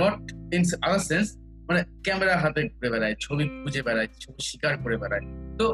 নট 0.00 0.18
ইন 0.56 0.62
আদার 0.86 1.02
সেন্স 1.10 1.28
মানে 1.68 1.80
ক্যামেরা 2.04 2.34
হাতে 2.42 2.60
ঘুরে 2.74 2.88
বেড়ায়, 2.94 3.14
ছবি 3.24 3.44
খুঁজে 3.60 3.82
বেড়ায়, 3.86 4.08
ছবি 4.22 4.40
শিকার 4.48 4.74
করে 4.82 4.96
বেড়ায়। 5.02 5.26
তো 5.58 5.66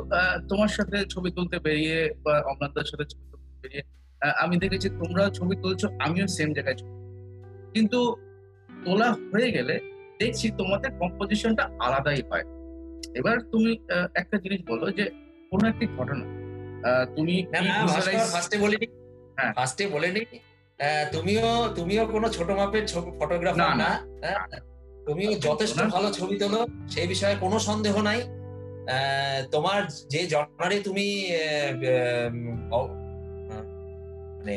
তোমার 0.48 0.68
সাথে 0.68 0.96
ছবি 1.08 1.30
তুলতে 1.30 1.56
বেরিয়ে 1.58 1.98
বা 2.24 2.34
অম্লানদার 2.50 2.88
সাথে 2.90 3.04
ছবি 3.04 3.24
তুলতে 3.30 3.48
বেরিয়ে 3.62 3.82
আমি 4.38 4.54
দেখেছি 4.58 4.88
তোমরা 5.00 5.22
ছবি 5.30 5.54
তুলছো 5.62 5.86
আমিও 5.98 6.26
সেম 6.26 6.48
জায়গায় 6.52 6.76
ছবি 6.76 6.92
কিন্তু 7.74 7.98
তোলা 8.84 9.08
হয়ে 9.32 9.48
গেলে 9.50 9.74
দেখছি 10.20 10.46
তোমাদের 10.50 10.90
কম্পোজিশনটা 11.00 11.64
আলাদাই 11.80 12.20
হয়। 12.30 12.44
এবার 13.14 13.36
তুমি 13.52 13.70
একটা 14.14 14.36
জিনিস 14.38 14.60
বলো 14.66 14.86
যে 14.90 15.04
কোনো 15.52 15.64
একটি 15.68 15.84
ঘটনা 15.96 16.24
তুমি 17.16 17.34
ফার্স্টে 18.32 18.56
বলিনি। 18.58 18.86
হ্যাঁ। 19.38 19.52
ফার্স্টে 19.54 19.84
বলিনি। 19.86 20.22
আহ, 20.78 21.04
তুমিও 21.12 21.46
তুমিও 21.76 22.02
কোনো 22.06 22.26
ছোট 22.28 22.48
মাপের 22.50 22.84
ফটোগ্রাফার 23.20 23.60
না, 23.62 23.68
না। 23.72 23.76
না। 23.82 23.90
হ্যাঁ? 24.22 24.38
তুমিও 25.06 25.30
যথেষ্ট 25.38 25.78
ভালো 25.94 26.08
ছবি 26.10 26.34
তোলো 26.38 26.60
সেই 26.88 27.06
বিষয়ে 27.06 27.34
কোনো 27.36 27.56
সন্দেহ 27.58 27.94
নাই। 28.02 28.20
তোমার 29.52 29.80
যে 30.08 30.20
জনারে 30.26 30.76
তুমি 30.80 31.06
মানে 34.38 34.56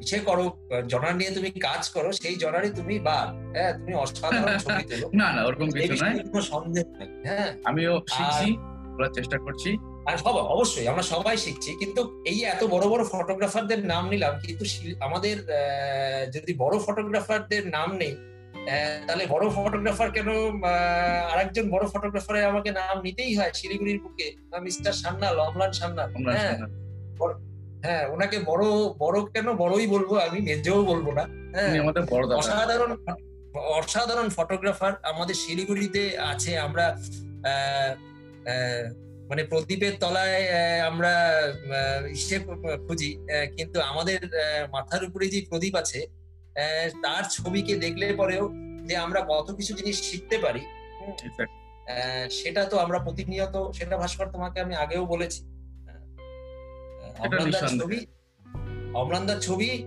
ইচ্ছে 0.00 0.18
করো 0.28 0.44
জনার 0.86 1.14
নিয়ে 1.16 1.30
তুমি 1.30 1.50
কাজ 1.62 1.82
করো 1.88 2.08
সেই 2.16 2.36
জনারে 2.36 2.68
তুমি 2.78 2.94
বা 3.00 3.18
হ্যাঁ 3.54 3.72
তুমি 3.78 3.92
অসাধারণ 3.96 4.54
ছবি 4.64 4.82
তোলো। 4.90 5.06
না 5.12 5.28
না 5.32 5.40
ওরকম 5.44 5.66
কিছু 5.68 5.92
বিষয়ে 5.92 6.14
কোনো 6.26 6.44
সন্দেহ 6.52 6.84
নাই 6.92 7.08
হ্যাঁ। 7.26 7.48
আমিও 7.64 7.92
শিখছি 8.08 8.48
বলার 8.94 9.12
চেষ্টা 9.18 9.38
করছি। 9.38 9.70
আর 10.06 10.16
সব 10.18 10.34
অবশ্যই 10.48 10.86
আমরা 10.88 11.04
সবাই 11.12 11.36
শিখছি 11.36 11.70
কিন্তু 11.80 12.00
এই 12.24 12.38
এত 12.46 12.62
বড় 12.74 12.84
বড় 12.88 13.02
ফটোগ্রাফারদের 13.12 13.80
নাম 13.92 14.04
নিলাম 14.08 14.34
কিন্তু 14.42 14.64
আমাদের 15.00 15.36
আহ, 15.48 15.52
যদি 16.34 16.52
বড় 16.54 16.74
ফটোগ্রাফারদের 16.78 17.62
নাম 17.70 17.88
নেই 17.96 18.14
তাহলে 19.06 19.24
বড় 19.26 19.44
ফটোগ্রাফার 19.56 20.08
কেন 20.10 20.28
আরেকজন 21.32 21.66
বড় 21.70 21.84
ফটোগ্রাফারের 21.88 22.44
আমাকে 22.44 22.70
নাম 22.70 22.96
নিতেই 23.02 23.32
হয় 23.36 23.52
শিলিগুড়ির 23.54 23.98
বুকে? 24.00 24.26
মিস্টার 24.62 24.92
সান্নাল 24.92 25.36
অমলান 25.40 25.72
সান্নাল 25.72 26.08
হ্যাঁ? 26.38 26.56
হ্যাঁ 27.84 28.04
ওনাকে 28.08 28.36
বড় 28.44 28.64
বড় 28.98 29.18
কেন 29.34 29.46
বড়ই 29.54 29.86
বলব 29.86 30.10
আমি 30.26 30.38
মেজও 30.40 30.84
বলব 30.84 31.06
না 31.12 31.24
হ্যাঁ? 31.54 31.70
অসাধারণ 32.40 32.90
অসাধারণ 33.76 34.28
ফটোগ্রাফার 34.28 34.92
আমাদের 35.02 35.36
শিলিগুড়িতে 35.36 36.02
আছে 36.30 36.52
আমরা 36.58 36.84
আহ, 37.44 37.90
আহ, 38.46 38.84
মানে 39.30 39.42
প্রদীপের 39.44 39.94
তলায় 40.00 40.38
আমরা 40.82 41.12
ইসে 42.10 42.36
খুঁজি 42.86 43.10
কিন্তু 43.56 43.78
আমাদের 43.82 44.18
মাথার 44.72 45.02
উপরে 45.04 45.24
যে 45.28 45.38
প্রদীপ 45.50 45.74
আছে 45.76 46.00
তার 47.02 47.24
ছবিকে 47.30 47.76
দেখলে 47.76 48.12
পরেও 48.12 48.50
যে 48.84 48.96
আমরা 48.96 49.20
কত 49.28 49.50
কিছু 49.54 49.74
জিনিস 49.74 50.10
শিখতে 50.10 50.38
পারি 50.38 50.60
সেটা 52.30 52.64
তো 52.64 52.78
আমরা 52.78 52.98
প্রতিনিয়ত 52.98 53.70
সেটা 53.72 53.96
ভাস্কর 53.96 54.26
তোমাকে 54.32 54.60
আমি 54.60 54.74
আগেও 54.74 55.06
বলেছি 55.06 55.44
নিঃসন্দেহে। 57.44 57.78
ছবি 57.78 58.06
অম্লানদার 58.94 59.40
ছবি 59.40 59.84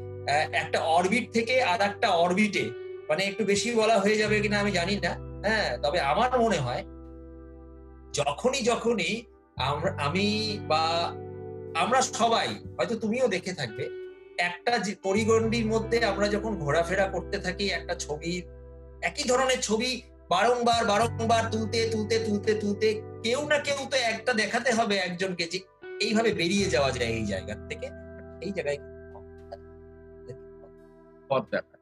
একটা 0.51 0.79
অরবিট 0.79 1.31
থেকে 1.31 1.63
আর 1.63 1.81
একটা 1.81 2.09
অরবিটে 2.09 2.69
মানে 3.09 3.23
একটু 3.23 3.45
বেশি 3.45 3.75
বলা 3.75 3.99
হয়ে 3.99 4.15
যাবে 4.15 4.39
কিনা 4.39 4.59
আমি 4.59 4.71
জানি 4.71 4.95
না 4.95 5.09
হ্যাঁ 5.47 5.77
তবে 5.77 5.99
আমার 5.99 6.39
মনে 6.39 6.57
হয় 6.57 6.83
যখনই 8.13 8.61
যখনই 8.61 9.25
আমরা 9.57 9.91
আমি 10.03 10.59
বা 10.67 11.13
আমরা 11.75 12.01
সবাই 12.01 12.47
হয়তো 12.47 12.95
তুমিও 12.99 13.27
দেখে 13.27 13.53
থাকবে 13.53 13.98
একটা 14.39 14.83
পরিগণ্ডির 15.03 15.65
মধ্যে 15.65 16.05
আমরা 16.05 16.27
যখন 16.27 16.55
ঘোরাফেরা 16.55 17.07
করতে 17.07 17.37
থাকি 17.37 17.69
একটা 17.69 17.95
ছবি 17.95 18.41
একই 19.01 19.23
ধরনের 19.27 19.59
ছবি 19.61 20.01
বারংবার 20.29 20.85
বারংবার 20.85 21.51
তুলতে 21.51 21.89
তুলতে 21.91 22.19
তুলতে 22.19 22.53
তুলতে 22.53 23.01
কেউ 23.23 23.47
না 23.47 23.59
কেউ 23.59 23.75
তো 23.89 23.97
একটা 23.97 24.33
দেখাতে 24.33 24.71
হবে 24.71 24.95
একজনকে 24.95 25.45
যে 25.45 25.59
এইভাবে 25.99 26.31
বেরিয়ে 26.33 26.69
যাওয়া 26.69 26.91
যায় 26.91 27.09
এই 27.09 27.25
জায়গা 27.25 27.55
থেকে। 27.69 27.87
এই 28.41 28.51
জায়গায় 28.51 28.77
পথ 31.29 31.43
দেখা। 31.51 31.75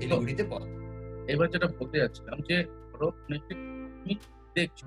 শিলিগুড়িতে 0.00 0.44
পথ। 0.50 0.62
এবার 1.30 1.50
যেটা 1.50 1.66
বলতে 1.66 1.98
যাচ্ছিলাম 1.98 2.40
যে 2.48 2.64
ধরো 2.92 3.10
তুমি 3.10 4.14
দেখছ 4.54 4.84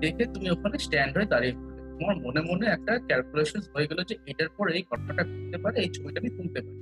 দেখে 0.00 0.24
তুমি 0.24 0.50
ওখানে 0.50 0.78
স্ট্যান্ড 0.78 1.16
হয়ে 1.16 1.26
দাঁড়িয়ে 1.26 1.71
তোমার 2.02 2.22
মনে 2.26 2.40
মনে 2.50 2.66
একটা 2.66 2.92
ক্যালকুলেশন 3.08 3.60
হয়ে 3.74 3.88
গেল 3.90 4.00
যে 4.10 4.14
এটার 4.30 4.50
পর 4.56 4.66
এই 4.76 4.82
ঘটনাটা 4.90 5.22
ঘটতে 5.30 5.58
পারে, 5.64 5.76
এই 5.84 5.90
ছবিটা 5.96 6.18
আমি 6.22 6.30
তুলতে 6.36 6.58
পারি। 6.64 6.80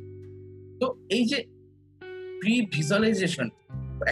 তো 0.80 0.87
এই 1.16 1.24
যে 1.30 1.38
প্রি 2.40 2.54
ভিজুয়ালাইজেশন 2.74 3.48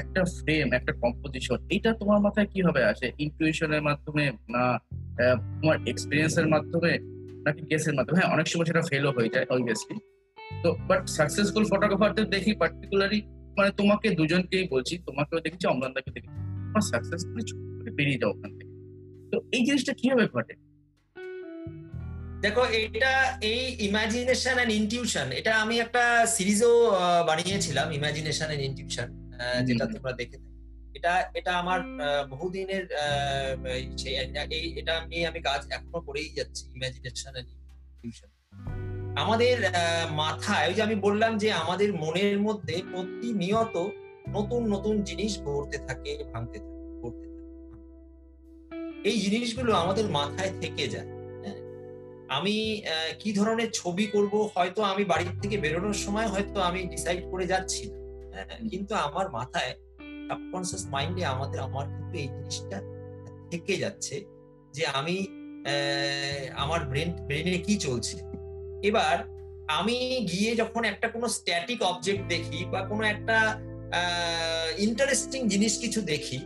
একটা 0.03 0.23
ফ্রেম 0.39 0.67
একটা 0.79 0.93
কম্পোজিশন 1.03 1.59
এটা 1.77 1.91
তোমার 2.01 2.21
মাথায় 2.27 2.49
কীভাবে 2.53 2.81
আসে 2.93 3.07
ইনটিউশনের 3.25 3.83
মাধ্যমে 3.89 4.25
না 4.55 4.65
তোমার 5.61 5.77
এক্সপিরিয়েন্সের 5.93 6.49
মাধ্যমে 6.55 6.93
নাকি 7.47 7.63
গেসের 7.71 7.95
মাধ্যমে? 7.99 8.17
হ্যাঁ 8.19 8.31
অনেক 8.35 8.47
সময় 8.51 8.67
সেটা 8.71 8.83
ফেলও 8.91 9.11
হয়ে 9.17 9.31
যায় 9.35 9.47
অবভিয়াসলি 9.55 9.97
তো 10.63 10.69
বাট 10.89 11.03
সাকসেসফুল 11.19 11.65
ফটোগ্রাফারদের 11.71 12.27
দেখি 12.35 12.51
পার্টিকুলারলি 12.61 13.21
মানে 13.59 13.71
তোমাকে 13.81 14.09
দুজনকেই 14.19 14.65
বলছি, 14.75 14.95
তোমাকেও 15.07 15.39
দেখেছি, 15.45 15.67
অমলানদাকে 15.73 16.11
দেখেছি। 16.17 16.39
তোমার 16.67 16.85
সাকসেসফুলি 16.93 17.43
করে 17.79 17.91
বেরিয়ে 17.99 18.21
যাও 18.23 18.31
ওখান 18.35 18.51
থেকে। 18.59 18.73
তো 19.31 19.37
এই 19.57 19.63
জিনিসটা 19.67 19.93
কীভাবে 20.01 20.27
ঘটে? 20.35 20.55
দেখো 22.41 22.63
এটা 22.77 23.13
এই 23.43 23.61
ইমাজিনেশন 23.81 24.57
এন্ড 24.59 24.73
ইনটিউশন 24.73 25.33
এটা 25.33 25.57
আমি 25.61 25.81
একটা 25.81 26.03
সিরিজও 26.27 26.73
বানিয়েছিলাম 27.27 27.93
ইমাজিনেশন 27.93 28.49
এন্ড 28.51 28.63
ইনটিউশন 28.63 29.09
যেটা 29.65 29.87
তোমরা 29.87 30.13
দেখে 30.13 30.37
এটা 30.95 31.13
এটা 31.35 31.53
আমার 31.59 31.81
বহুদিনের 32.31 32.85
এই 34.51 34.65
এটা 34.77 34.95
নিয়ে 35.07 35.27
আমি 35.27 35.41
কাজ 35.41 35.61
এখনও 35.71 36.01
করেই 36.01 36.29
যাচ্ছি 36.35 36.63
ইমাজিনেশন 36.75 37.33
এন্ড 37.37 37.49
ইনটিউশন 37.49 38.29
আমাদের 39.17 39.57
আহ, 39.65 39.75
মাথায় 40.15 40.69
ওই 40.69 40.75
যে 40.75 40.83
আমি 40.83 40.95
বললাম 41.01 41.39
যে 41.39 41.53
আমাদের 41.53 41.93
মনের 41.95 42.39
মধ্যে 42.41 42.83
প্রতিনিয়ত 42.93 43.77
নতুন 44.29 44.67
নতুন 44.69 45.03
জিনিস 45.03 45.33
ঘটতে 45.43 45.79
থাকে 45.79 46.25
ভাঙতে 46.33 46.59
থাকে 46.59 46.79
ঘটতে 47.03 47.27
থাকে। 47.29 47.53
এই 49.05 49.17
জিনিসগুলো 49.21 49.75
আমাদের 49.75 50.07
মাথায় 50.11 50.53
থেকে 50.61 50.89
যায়। 50.89 51.09
আমি 52.29 52.55
কি 53.19 53.31
ধরনের 53.33 53.71
ছবি 53.71 54.05
করব 54.07 54.35
হয়তো 54.55 54.81
আমি 54.83 55.05
বাড়ি 55.05 55.25
থেকে 55.43 55.57
বেরোনোর 55.59 55.97
সময় 55.97 56.27
হয়তো 56.27 56.59
আমি 56.61 56.81
ডিসাইড 56.85 57.21
করে 57.31 57.45
যাচ্ছি 57.47 57.83
না। 57.87 57.97
হ্যাঁ, 58.35 58.61
কিন্তু 58.71 58.93
আমার 59.07 59.27
মাথায় 59.31 59.71
সাবকনসিয়াস 60.29 60.85
মাইন্ডে 60.87 61.23
আমাদের 61.25 61.61
আমার 61.61 61.87
কিন্তু 61.87 62.15
এই 62.19 62.29
জিনিসটা 62.29 62.79
থেকে 63.51 63.75
যাচ্ছে 63.77 64.17
যে 64.75 64.85
আমি 64.99 65.17
আহ, 65.65 66.43
আমার 66.55 66.81
ব্রেন 66.85 67.11
ব্রেনে 67.27 67.59
কি 67.59 67.75
চলছে। 67.77 68.17
এবার 68.83 69.17
আমি 69.69 69.97
গিয়ে 70.33 70.51
যখন 70.57 70.83
একটা 70.85 71.07
কোনো 71.09 71.27
স্ট্যাটিক 71.29 71.81
অবজেক্ট 71.83 72.23
দেখি 72.29 72.65
বা 72.65 72.81
কোনো 72.83 73.03
একটা 73.05 73.37
ইন্টারেস্টিং 74.79 75.41
জিনিস 75.49 75.73
কিছু 75.79 76.01
দেখি 76.03 76.39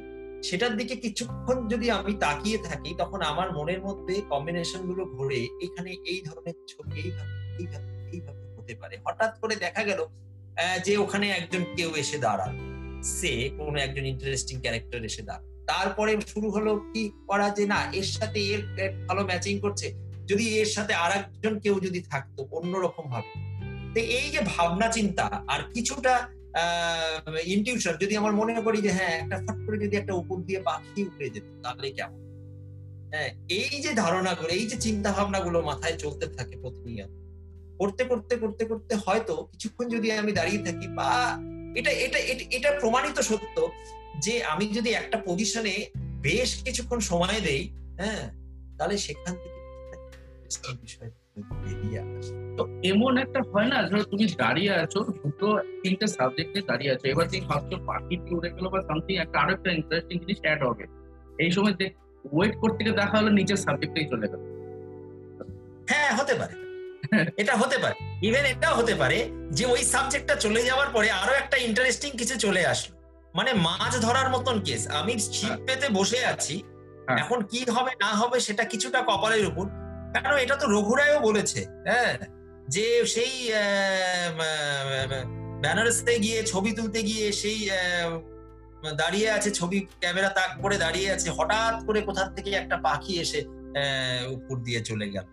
সেটার 0.42 0.72
দিকে 0.76 0.94
কিছুক্ষণ 0.96 1.56
যদি 1.68 1.86
আমি 1.98 2.12
তাকিয়ে 2.24 2.58
থাকি, 2.68 2.90
তখন 2.98 3.20
আমার 3.22 3.48
মনের 3.52 3.80
মধ্যে 3.86 4.14
কম্বিনেশনগুলো 4.32 5.02
ঘুরে, 5.04 5.40
এখানে 5.66 5.90
এই 6.12 6.20
ধরনের 6.28 6.56
ছবি, 6.70 7.02
এইভাবে 7.60 8.42
হতে 8.56 8.74
পারে। 8.80 8.94
হঠাৎ 9.06 9.32
করে 9.40 9.54
দেখা 9.56 9.82
গেল 9.88 10.00
যে 10.86 10.92
ওখানে 10.96 11.26
একজন 11.30 11.62
কেউ 11.76 11.90
এসে 12.02 12.18
দাঁড়াল। 12.18 12.52
সে 13.16 13.32
কোনো 13.58 13.78
একজন 13.86 14.04
ইন্টারেস্টিং 14.06 14.56
ক্যারেক্টার 14.60 15.00
এসে 15.10 15.22
দাঁড়াল। 15.22 15.46
তারপরে 15.66 16.12
শুরু 16.32 16.48
হলো 16.50 16.72
কি 16.92 17.02
করা 17.28 17.48
যে, 17.56 17.64
না, 17.66 17.80
এর 17.92 18.08
সাথে 18.16 18.38
এর 18.52 18.62
এর 18.82 18.90
ভালো 19.08 19.22
ম্যাচিং 19.30 19.54
করছে। 19.64 19.86
যদি 20.30 20.44
এর 20.60 20.68
সাথে 20.76 20.92
আর 21.04 21.10
একজন 21.18 21.54
কেউ 21.64 21.74
যদি 21.86 22.00
থাকতো, 22.10 22.40
অন্যরকম 22.58 23.04
ভাবে 23.12 23.32
তো 23.94 23.98
এই 24.18 24.26
যে 24.34 24.40
ভাবনা 24.52 24.88
চিন্তা 24.96 25.24
আর 25.52 25.60
কিছুটা 25.74 26.14
ইনটিউশন 27.44 27.96
যদি 28.00 28.16
আমার 28.16 28.32
মনে 28.32 28.60
করি 28.60 28.82
যে 28.82 28.92
হ্যাঁ 28.92 29.08
একটা 29.08 29.38
ফট 29.38 29.66
করে 29.66 29.86
যদি 29.86 29.96
একটা 29.96 30.14
উপর 30.14 30.36
দিয়ে 30.36 30.60
পাখি 30.60 31.02
উড়ে 31.02 31.30
যেত, 31.30 31.44
তাহলে 31.62 31.90
কেমন? 31.90 32.22
হ্যাঁ 33.14 33.34
এই 33.48 33.80
যে 33.80 33.92
ধারণাগুলো, 33.92 34.48
এই 34.48 34.66
যে 34.66 34.76
চিন্তা 34.76 35.12
ভাবনাগুলো 35.12 35.62
মাথায় 35.62 35.98
চলতে 35.98 36.26
থাকে 36.26 36.56
প্রতিনিয়ত, 36.56 37.10
করতে 37.78 38.04
করতে 38.04 38.36
করতে 38.36 38.64
করতে 38.64 38.94
হয়তো 38.94 39.36
কিছুক্ষণ 39.36 39.88
যদি 39.88 40.12
আমি 40.12 40.32
দাঁড়িয়ে 40.32 40.64
থাকি 40.64 40.86
বা 40.86 41.38
এটা, 41.76 41.90
এটা- 41.90 42.44
এটা 42.50 42.80
প্রমাণিত 42.80 43.20
সত্য 43.20 43.72
যে 44.20 44.44
আমি 44.44 44.66
যদি 44.66 44.90
একটা 44.90 45.18
পজিশনে 45.18 45.86
বেশ 45.98 46.62
কিছুক্ষণ 46.64 47.00
সময় 47.00 47.40
দেই 47.40 47.68
হ্যাঁ 47.98 48.32
তাহলে 48.78 48.98
সেখান 48.98 49.34
থেকে 49.34 49.62
বিষয় 50.82 51.10
বেরিয়ে 51.36 51.98
আসে। 52.00 52.56
তো 52.56 52.66
এমন 52.82 53.18
একটা 53.18 53.40
হয় 53.52 53.66
না 53.66 53.82
ধরো 53.82 54.02
তুমি 54.02 54.26
দাঁড়িয়ে 54.36 54.72
আছো 54.72 55.04
দুটো 55.04 55.58
তিনটে 55.82 56.06
সাবজেক্টে 56.06 56.60
দাঁড়িয়ে 56.60 56.92
আছো। 56.92 57.08
এবার 57.08 57.26
তুমি 57.28 57.40
ভাবছ 57.40 57.74
পাখিটি 57.86 58.34
উড়ে 58.34 58.50
গেলো 58.50 58.70
বা 58.70 58.82
সামথিং 58.82 59.16
একটা 59.16 59.40
আরও 59.40 59.52
একটা 59.52 59.70
ইন্টারেস্টিং 59.72 60.18
জিনিস 60.18 60.38
অ্যাড 60.40 60.62
হবে। 60.62 60.84
এই 61.38 61.50
সময় 61.50 61.72
দেখ 61.72 61.92
ওয়েট 62.32 62.56
করতে 62.56 62.84
গিয়ে 62.84 62.96
দেখা 62.96 63.18
হলো 63.18 63.30
নিচের 63.30 63.56
সাবজেক্টেই 63.56 64.06
চলে 64.06 64.28
গেল। 64.28 64.40
হ্যাঁ 65.88 66.16
হতে 66.16 66.34
পারে। 66.34 66.54
এটা 67.36 67.56
হতে 67.56 67.78
পারে। 67.78 67.94
ইভেন 68.22 68.44
এটাও 68.44 68.76
হতে 68.76 68.94
পারে 68.94 69.30
যে 69.50 69.66
ওই 69.66 69.82
সাবজেক্টটা 69.82 70.34
চলে 70.34 70.62
যাওয়ার 70.62 70.88
পরে 70.90 71.10
আরও 71.10 71.32
একটা 71.32 71.56
ইন্টারেস্টিং 71.56 72.10
কিছু 72.18 72.38
চলে 72.38 72.66
আসলো। 72.66 72.96
মানে 73.34 73.52
মাছ 73.52 74.00
ধরার 74.00 74.30
মতন 74.30 74.60
কেস 74.60 74.88
আমি 74.88 75.14
ছিপ 75.18 75.58
পেতে 75.66 75.88
বসে 75.92 76.26
আছি। 76.26 76.62
হ্যাঁ। 77.06 77.18
এখন 77.18 77.42
কি 77.42 77.64
হবে 77.70 77.92
না 78.00 78.06
হবে 78.06 78.40
সেটা 78.40 78.64
কিছুটা 78.64 79.02
কপালের 79.02 79.46
উপর। 79.46 79.81
কারণ 80.14 80.38
এটা 80.38 80.56
তো 80.56 80.66
রঘুরায়ও 80.66 81.20
বলেছে 81.20 81.66
হ্যাঁ? 81.86 82.18
যে 82.68 83.06
সেই 83.06 83.50
বেনারসে 85.62 86.18
গিয়ে 86.18 86.42
ছবি 86.42 86.72
তুলতে 86.72 87.02
গিয়ে 87.02 87.32
সেই 87.32 87.68
দাঁড়িয়ে 88.96 89.30
আছে 89.30 89.50
ছবি 89.50 89.86
ক্যামেরা 90.00 90.28
তাক 90.28 90.62
করে 90.62 90.78
দাঁড়িয়ে 90.78 91.12
আছে 91.12 91.30
হঠাৎ 91.30 91.84
করে 91.86 92.00
কোথা 92.00 92.30
থেকে 92.36 92.50
একটা 92.50 92.76
পাখি 92.76 93.20
এসে 93.20 93.44
উপর 94.30 94.56
দিয়ে 94.56 94.80
চলে 94.80 95.10
গেল। 95.10 95.24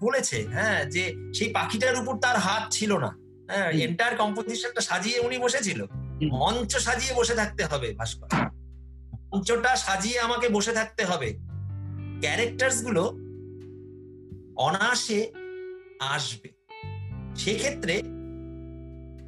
বলেছে 0.00 0.46
হ্যাঁ 0.52 0.84
যে 0.84 1.14
সেই 1.34 1.48
পাখিটার 1.48 1.96
উপর 1.96 2.18
তার 2.18 2.36
হাত 2.36 2.64
ছিল 2.70 2.96
না 2.98 3.16
হ্যাঁ? 3.48 3.70
হুম। 3.72 3.80
এন্টায়ার 3.80 4.16
কম্পোজিশনটা 4.16 4.80
সাজিয়ে 4.80 5.18
উনি 5.18 5.38
বসেছিল। 5.38 5.86
মঞ্চ 6.32 6.76
সাজিয়ে 6.76 7.14
বসে 7.14 7.34
থাকতে 7.34 7.64
হবে 7.64 7.94
ভাস্কর। 7.94 8.28
মঞ্চটা 9.32 9.76
সাজিয়ে 9.76 10.20
আমাকে 10.20 10.48
বসে 10.48 10.72
থাকতে 10.72 11.04
হবে। 11.04 11.28
ক্যারেক্টার্সগুলো 12.20 13.02
অনায়াসে 14.60 15.18
আসবে 16.14 16.48
সেক্ষেত্রে 17.36 17.94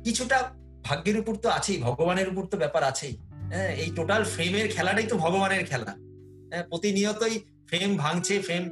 কিছুটা 0.05 0.39
ভাগ্যের 0.85 1.16
উপর 1.18 1.35
তো 1.37 1.49
আছেই, 1.49 1.78
ভগবানের 1.78 2.28
উপর 2.28 2.45
তো 2.47 2.57
ব্যাপার 2.57 2.83
আছেই 2.85 3.14
হ্যাঁ 3.53 3.70
এই 3.76 3.91
টোটাল 3.97 4.22
ফ্রেমের 4.24 4.66
খেলাটাই 4.68 5.07
তো 5.07 5.16
ভগবানের 5.16 5.62
খেলা 5.66 5.93
হ্যাঁ 6.51 6.64
প্রতিনিয়তই 6.68 7.35
ফ্রেম 7.68 7.91
ভাঙছে 7.97 8.35
ফ্রেম 8.39 8.64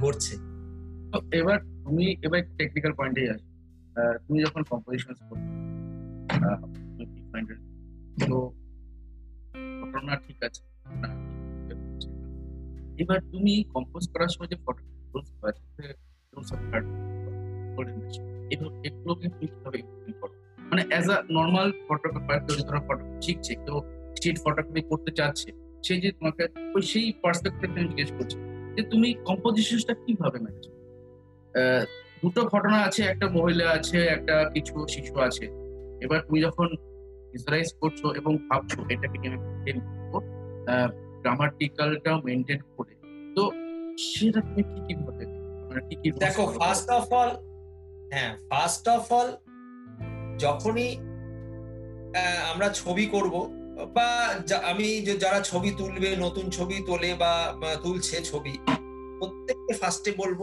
গড়ছে 0.00 0.34
এবার 1.32 1.58
তুমি, 1.84 2.04
এবার 2.22 2.40
টেকনিক্যাল 2.58 2.92
পয়েন্টে 2.92 3.22
আসো 3.30 3.46
তুমি 4.26 4.38
যখন 4.42 4.62
কম্পোজিশন 4.62 5.12
করছ? 5.20 5.44
তো 8.20 8.38
ঠিক 10.26 10.38
আছে। 10.46 10.62
এবার 12.98 13.18
তুমি 13.32 13.52
কম্পোজ 13.74 14.02
করার 14.12 14.28
সময় 14.28 14.50
যে 14.52 14.56
ফটো 14.64 14.82
এগুলোকে 18.52 19.26
তুমি 19.30 19.46
কীভাবে 19.52 19.78
করো 20.20 20.34
মানে 20.70 20.82
অ্যাজ 20.90 21.06
আ 21.10 21.16
নর্মাল 21.30 21.72
ফটোগ্রাফার 21.88 22.38
কেউ 22.46 22.56
ধরো 22.68 22.80
ফটো 22.88 23.04
শিখছে 23.20 23.54
কেউ 23.54 23.76
স্ট্রিট 24.16 24.38
ফটোগ্রাফি 24.44 24.82
করতে 24.82 25.10
চাচ্ছে 25.10 25.50
সে 25.86 25.96
যে 25.96 26.12
তোমাকে 26.12 26.42
ওই 26.74 26.82
সেই 26.82 27.12
পার্সপেক্টিভ 27.22 27.70
আমি 27.70 27.88
জিজ্ঞেস 27.88 28.10
করছি 28.18 28.36
যে 28.76 28.82
তুমি 28.82 29.14
কম্পোজিশনটা 29.24 29.94
কীভাবে 30.06 30.38
ম্যানেজ 30.38 30.66
দুটো 32.22 32.40
ঘটনা 32.42 32.78
আছে 32.82 33.02
একটা 33.02 33.26
মহিলা 33.28 33.66
আছে 33.70 33.98
একটা 34.06 34.50
কিছু 34.54 34.86
শিশু 34.88 35.14
আছে। 35.20 35.46
এবার 36.04 36.20
তুমি 36.26 36.42
যখন 36.42 36.68
ভিজুয়ালাইজ 37.32 37.68
করছ 37.80 38.00
এবং 38.16 38.38
ভাবছ 38.48 38.72
এটাকে 38.88 39.16
আমি 39.28 39.38
গ্রামাটিক্যালটাও 41.22 42.22
মেনটেন 42.22 42.60
করে। 42.76 42.94
তো 43.36 43.42
সেটা 43.98 44.40
তুমি 44.40 44.62
কি 44.62 44.80
কি 44.86 44.94
ভাবে 44.94 45.24
কি 45.88 45.96
কি 46.02 46.10
দেখো 46.10 46.46
ফার্স্ট 46.46 46.90
অফ 46.90 47.12
অল 47.12 47.30
হ্যাঁ 48.12 48.36
ফার্স্ট 48.50 48.88
অফ 48.88 49.12
অল 49.12 49.36
যখনই 50.38 50.96
আমরা 52.52 52.68
ছবি 52.68 53.06
করব 53.06 53.34
বা 53.94 54.08
আমি 54.62 55.00
যারা 55.00 55.40
ছবি 55.40 55.70
তুলবে 55.78 56.16
নতুন 56.16 56.50
ছবি 56.50 56.74
তোলে 56.86 57.14
বা 57.14 57.32
তুলছে 57.82 58.20
ছবি 58.22 58.58
প্রত্যেককে 59.18 59.72
ফার্স্টে 59.72 60.12
বলব 60.16 60.40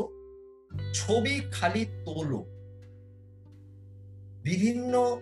ছবি 0.93 1.41
খালি 1.51 1.85
তোলো। 2.05 2.45
বিভিন্ন 4.43 5.19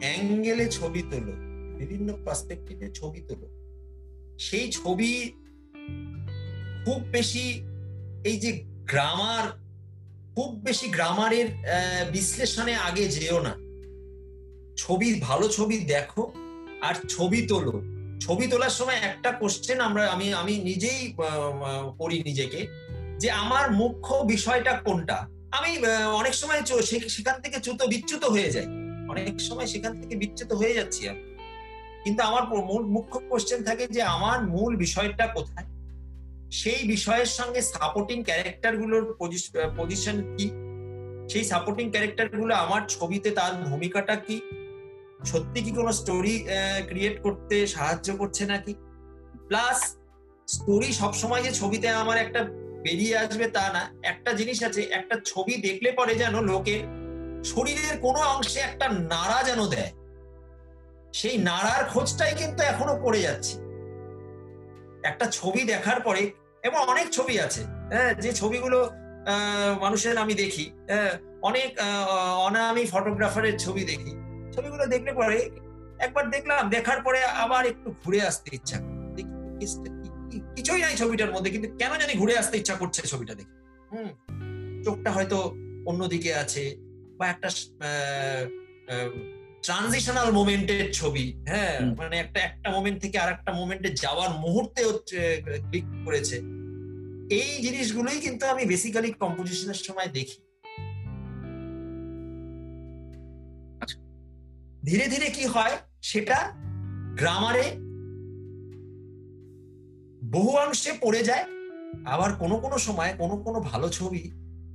অ্যাঙ্গেলে 0.00 0.68
ছবি 0.68 1.02
তোলো 1.02 1.32
বিভিন্ন 1.78 2.16
পার্সপেক্টিভে 2.24 2.90
ছবি 2.90 3.20
তোলো। 3.20 3.48
সেই 4.38 4.72
ছবি 4.72 5.32
খুব 6.84 6.98
বেশি 7.12 7.44
এই 8.24 8.36
যে 8.40 8.50
গ্রামার 8.90 9.44
খুব 10.34 10.50
বেশি 10.64 10.86
গ্রামারের 10.88 11.48
বিশ্লেষণে 12.12 12.74
আগে 12.74 13.04
যেও 13.08 13.38
না। 13.42 13.54
ছবি, 14.76 15.08
ভালো 15.20 15.48
ছবি 15.48 15.76
দেখো 15.78 16.32
আর 16.82 16.94
ছবি 17.08 17.40
তোলো। 17.46 17.74
ছবি 18.20 18.46
তোলার 18.46 18.70
সময় 18.70 18.98
একটা 19.10 19.30
কোশ্চেন 19.32 19.80
আমরা, 19.80 20.02
আমি 20.06 20.26
আমি 20.34 20.54
নিজেই 20.58 21.00
করি 21.98 22.22
নিজেকে 22.22 22.60
যে 23.18 23.28
আমার 23.30 23.64
মুখ্য 23.72 24.14
বিষয়টা 24.14 24.72
কোনটা? 24.86 25.18
আমি 25.58 25.70
অনেক 26.20 26.34
সময় 26.34 26.60
সেখান 27.08 27.36
থেকে 27.42 27.56
চ্যুত, 27.60 27.80
বিচ্যুত 27.82 28.24
হয়ে 28.24 28.50
যাই। 28.50 28.66
অনেক 29.10 29.40
সময় 29.40 29.66
সেখান 29.66 29.92
থেকে 30.00 30.14
বিচ্যুত 30.16 30.50
হয়ে 30.52 30.74
যাচ্ছি 30.74 31.02
আমি। 31.08 31.22
কিন্তু 32.04 32.20
আমার 32.22 32.44
মূল, 32.48 32.82
মুখ্য 32.86 33.16
কোশ্চেন 33.28 33.60
থাকে 33.62 33.84
যে 33.86 34.02
আমার 34.16 34.38
মূল 34.48 34.72
বিষয়টা 34.76 35.26
কোথায়? 35.26 35.66
সেই 36.60 36.80
বিষয়ের 36.92 37.30
সঙ্গে 37.38 37.60
সাপোর্টিং 37.74 38.18
ক্যারেক্টারগুলোর 38.28 39.04
পজিশন 39.78 40.16
কি? 40.36 40.46
সেই 41.30 41.44
সাপোর্টিং 41.52 41.86
ক্যারেক্টারগুলো 41.90 42.52
আমার 42.64 42.82
ছবিতে 42.94 43.28
তার 43.38 43.52
ভূমিকাটা 43.68 44.14
কি? 44.26 44.36
সত্যি 45.30 45.58
কি 45.64 45.70
কোনো 45.78 45.90
স্টোরি 46.00 46.34
ক্রিয়েট 46.88 47.16
করতে 47.22 47.56
সাহায্য 47.74 48.08
করছে 48.20 48.42
নাকি? 48.52 48.72
প্লাস 49.48 49.78
স্টোরি 50.48 50.90
সবসময় 51.00 51.42
যে 51.46 51.52
ছবিতে 51.60 51.88
আমার 52.02 52.18
একটা 52.24 52.40
বেরিয়ে 52.84 53.14
আসবে 53.24 53.46
তা 53.56 53.64
না। 53.76 53.82
একটা 54.12 54.30
জিনিস 54.32 54.58
আছে, 54.68 54.82
একটা 54.98 55.16
ছবি 55.30 55.54
দেখলে 55.66 55.88
পরে 55.98 56.14
যেন 56.22 56.34
লোকে 56.50 56.76
শরীরের 57.50 57.96
কোনো 58.04 58.20
অংশে 58.34 58.60
একটা 58.60 58.86
নাড়া 59.12 59.38
যেন 59.48 59.60
দেয়। 59.74 59.90
সেই 61.18 61.36
নাড়ার 61.48 61.82
খোঁজটাই 61.92 62.34
কিন্তু 62.40 62.60
এখনও 62.72 62.94
পড়ে 63.04 63.20
যাচ্ছে। 63.26 63.54
একটা 65.10 65.26
ছবি 65.36 65.62
দেখার 65.72 66.00
পরে 66.06 66.22
এবং 66.64 66.80
অনেক 66.88 67.06
ছবি 67.10 67.34
আছে 67.38 67.62
হ্যাঁ 67.92 68.12
যে 68.20 68.30
ছবিগুলো 68.32 68.78
আহ, 69.26 69.72
মানুষের 69.80 70.16
আমি 70.18 70.34
দেখি 70.34 70.64
হ্যাঁ, 70.90 71.12
অনেক 71.42 71.70
অনামি 72.38 72.84
ফটোগ্রাফারের 72.86 73.56
ছবি 73.58 73.82
দেখি। 73.84 74.12
ছবিগুলো 74.52 74.84
দেখলে 74.86 75.12
পরে 75.12 75.38
একবার 75.98 76.24
দেখলাম 76.30 76.62
দেখার 76.70 76.98
পরে 77.02 77.20
আবার 77.44 77.62
একটু 77.66 77.88
ঘুরে 78.02 78.20
আসতে 78.22 78.48
ইচ্ছা 78.56 78.76
কিছুই 80.56 80.80
নাই 80.82 80.94
ছবিটার 80.96 81.30
মধ্যে 81.32 81.50
কিন্তু 81.50 81.68
কেন 81.78 81.92
জানি 82.00 82.14
ঘুরে 82.18 82.34
আসতে 82.38 82.54
ইচ্ছা 82.58 82.74
করছে 82.74 83.00
ছবিটা 83.06 83.34
দেখে। 83.34 83.54
হুম 83.92 84.08
চোখটা 84.84 85.10
হয়তো 85.10 85.38
অন্যদিকে 85.86 86.30
আছে 86.34 86.64
বা 87.18 87.24
একটা 87.26 87.48
ট্রানজিশনাল 89.62 90.28
মোমেন্টের 90.32 90.92
ছবি 90.92 91.24
হ্যাঁ 91.48 91.74
মানে 91.96 92.16
একটা 92.18 92.40
একটা 92.40 92.68
মোমেন্ট 92.70 92.98
থেকে 93.02 93.16
আর 93.18 93.30
একটা 93.32 93.50
মোমেন্টে 93.52 93.88
যাওয়ার 93.94 94.30
মুহূর্তে 94.38 94.80
ক্লিক 95.64 95.86
করেছে। 96.04 96.36
এই 97.30 97.62
জিনিসগুলোই 97.62 98.20
কিন্তু 98.20 98.46
আমি 98.46 98.66
বেসিক্যালি 98.66 99.12
কম্পোজিশনের 99.12 99.74
সময় 99.74 100.08
দেখি। 100.08 100.38
আচ্ছা। 103.82 103.98
ধীরে 104.84 105.06
ধীরে 105.08 105.30
কি 105.30 105.44
হয়? 105.46 105.76
সেটা 106.02 106.38
গ্রামারে 107.14 107.66
বহু 110.22 110.50
অংশে 110.56 110.92
পড়ে 111.00 111.22
যায়, 111.24 111.44
আবার 112.04 112.30
কোনো 112.32 112.56
কোনো 112.56 112.78
সময় 112.78 113.12
কোনো 113.18 113.36
কোনো 113.36 113.60
ভালো 113.60 113.88
ছবি 113.88 114.30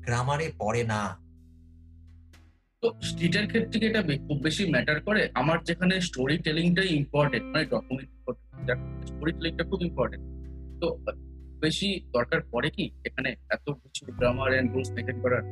গ্রামারে 0.06 0.52
পড়ে 0.58 0.84
না। 0.84 1.02
তো 2.84 2.93
স্ট্রিটের 3.02 3.47
ক্ষেত্রে 3.47 3.88
এটা 3.88 4.02
খুব 4.28 4.38
বেশি 4.41 4.64
ম্যাটার 4.72 5.02
করে? 5.02 5.30
আমার 5.34 5.64
যেখানে 5.64 6.02
স্টোরি 6.02 6.38
টেলিংটাই 6.38 6.88
ইম্পর্টেন্ট 6.88 7.45
মানে 7.54 7.66
ডকুমেন্ট 7.66 8.10
স্টোরি 9.08 9.32
টেলিংটা 9.32 9.64
খুব 9.64 9.82
ইম্পর্টেন্ট 9.82 10.24
তো 10.82 10.88
বেশি 11.64 11.89
দরকার 12.16 12.39
পড়ে 12.51 12.70
কি? 12.76 12.86
এখানে 13.07 13.30
এত 13.55 13.68
কিছু 13.84 14.01
গ্রামার 14.20 14.51
এন্ড 14.53 14.70
রুলস 14.74 14.89
মেনটেন 14.95 15.18
করার? 15.24 15.43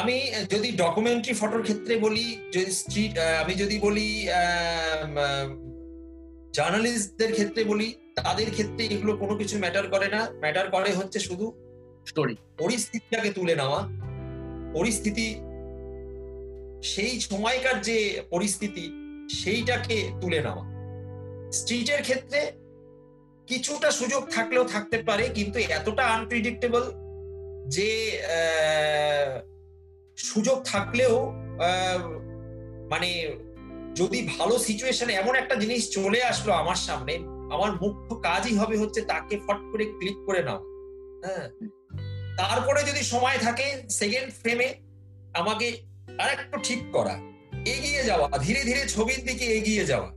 আমি 0.00 0.16
যদি 0.52 0.68
ডকুমেন্টারি 0.82 1.34
ফটোর 1.40 1.62
ক্ষেত্রে 1.62 1.94
বলি 2.04 2.26
যদি 2.54 2.70
স্ট্রিট 2.80 3.14
আমি 3.42 3.54
যদি 3.62 3.76
বলি 3.86 4.08
জার্নালিস্টদের 6.56 7.30
ক্ষেত্রে 7.32 7.62
বলি 7.64 7.88
তাদের 8.16 8.48
ক্ষেত্রে 8.50 8.82
এগুলো 8.94 9.12
কোনো 9.16 9.34
কিছু 9.40 9.54
ম্যাটার 9.58 9.86
করে 9.88 10.08
না। 10.14 10.20
ম্যাটার 10.42 10.66
করে 10.70 10.90
হচ্ছে 10.98 11.18
শুধু 11.18 11.46
স্টোরি 12.06 12.34
পরিস্থিতিটাকে 12.58 13.30
তুলে 13.30 13.54
নেওয়া। 13.60 13.80
পরিস্থিতি 14.78 15.26
সেই 16.92 17.12
সময়কার 17.28 17.76
যে 17.88 17.98
পরিস্থিতি 18.30 18.84
সেইটাকে 19.40 19.96
তুলে 20.20 20.40
নেওয়া। 20.46 20.64
স্ট্রিটের 21.58 22.00
ক্ষেত্রে 22.02 22.40
কিছুটা 23.48 23.88
সুযোগ 24.00 24.22
থাকলেও 24.36 24.64
থাকতে 24.74 24.98
পারে, 25.08 25.24
কিন্তু 25.36 25.58
এতটা 25.78 26.04
আনপ্রিডিক্টেবল 26.16 26.84
যে 27.76 27.90
সুযোগ 30.18 30.58
থাকলেও 30.72 31.14
মানে 32.92 33.10
যদি 34.00 34.18
ভালো 34.34 34.54
সিচুয়েশনে 34.68 35.12
এমন 35.16 35.34
একটা 35.42 35.54
জিনিস 35.62 35.82
চলে 35.96 36.20
আসলো 36.30 36.52
আমার 36.62 36.78
সামনে, 36.86 37.14
আমার 37.54 37.70
মুখ্য 37.82 38.10
কাজই 38.26 38.54
হবে 38.60 38.76
হচ্ছে 38.82 39.00
তাকে 39.12 39.34
ফট 39.46 39.60
করে 39.70 39.84
ক্লিক 39.98 40.18
করে 40.26 40.40
নাও 40.48 40.60
হ্যাঁ। 41.24 41.46
তারপরে 42.40 42.80
যদি 42.88 43.02
সময় 43.12 43.38
থাকে 43.46 43.66
সেকেন্ড 44.00 44.28
ফ্রেমে 44.40 44.68
আমাকে 45.40 45.66
আরেকটু 46.22 46.56
ঠিক 46.68 46.80
করা, 46.96 47.14
এগিয়ে 47.74 48.02
যাওয়া, 48.08 48.26
ধীরে 48.46 48.62
ধীরে 48.68 48.82
ছবির 48.94 49.20
দিকে 49.28 49.46
এগিয়ে 49.58 49.84
যাওয়া। 49.90 50.10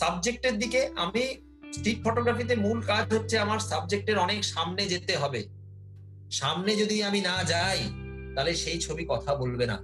সাবজেক্টের 0.00 0.54
দিকে 0.62 0.80
আমি 1.04 1.24
স্ট্রিট 1.72 1.98
ফটোগ্রাফিতে 2.04 2.56
মূল 2.56 2.80
কাজ 2.80 3.14
হচ্ছে 3.14 3.38
আমার 3.38 3.58
সাবজেক্টের 3.58 4.18
অনেক 4.18 4.44
সামনে 4.44 4.86
যেতে 4.86 5.16
হবে। 5.16 5.44
সামনে 6.30 6.76
যদি 6.76 7.02
আমি 7.02 7.20
না 7.20 7.44
যাই 7.44 7.80
তাহলে 8.34 8.54
সেই 8.54 8.78
ছবি 8.78 9.04
কথা 9.08 9.34
বলবে 9.34 9.66
না। 9.66 9.76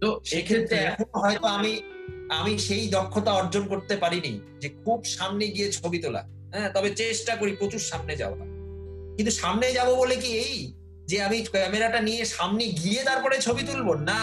তো 0.00 0.20
সেক্ষেত্রে 0.24 0.76
এখন 0.76 1.08
হয়তো 1.14 1.46
আমি 1.46 1.82
আমি 2.28 2.58
সেই 2.58 2.88
দক্ষতা 2.88 3.32
অর্জন 3.32 3.68
করতে 3.68 3.96
পারিনি 3.96 4.40
যে 4.60 4.68
খুব 4.68 5.04
সামনে 5.04 5.46
গিয়ে 5.46 5.72
ছবি 5.72 5.98
তোলা। 5.98 6.22
হ্যাঁ 6.52 6.72
তবে 6.72 6.90
চেষ্টা 6.94 7.36
করি 7.36 7.52
প্রচুর 7.56 7.78
সামনে 7.78 8.16
যাওয়া 8.16 8.36
কিন্তু 9.16 9.30
সামনে 9.30 9.72
যাব 9.72 9.88
বলে 9.94 10.16
কি 10.16 10.30
এই 10.38 10.72
যে 11.06 11.22
আমি 11.22 11.42
ক্যামেরাটা 11.42 12.00
নিয়ে 12.00 12.24
সামনে 12.24 12.64
গিয়ে 12.64 13.02
তারপরে 13.04 13.36
ছবি 13.38 13.62
তুলবো? 13.62 13.94
না 13.94 14.22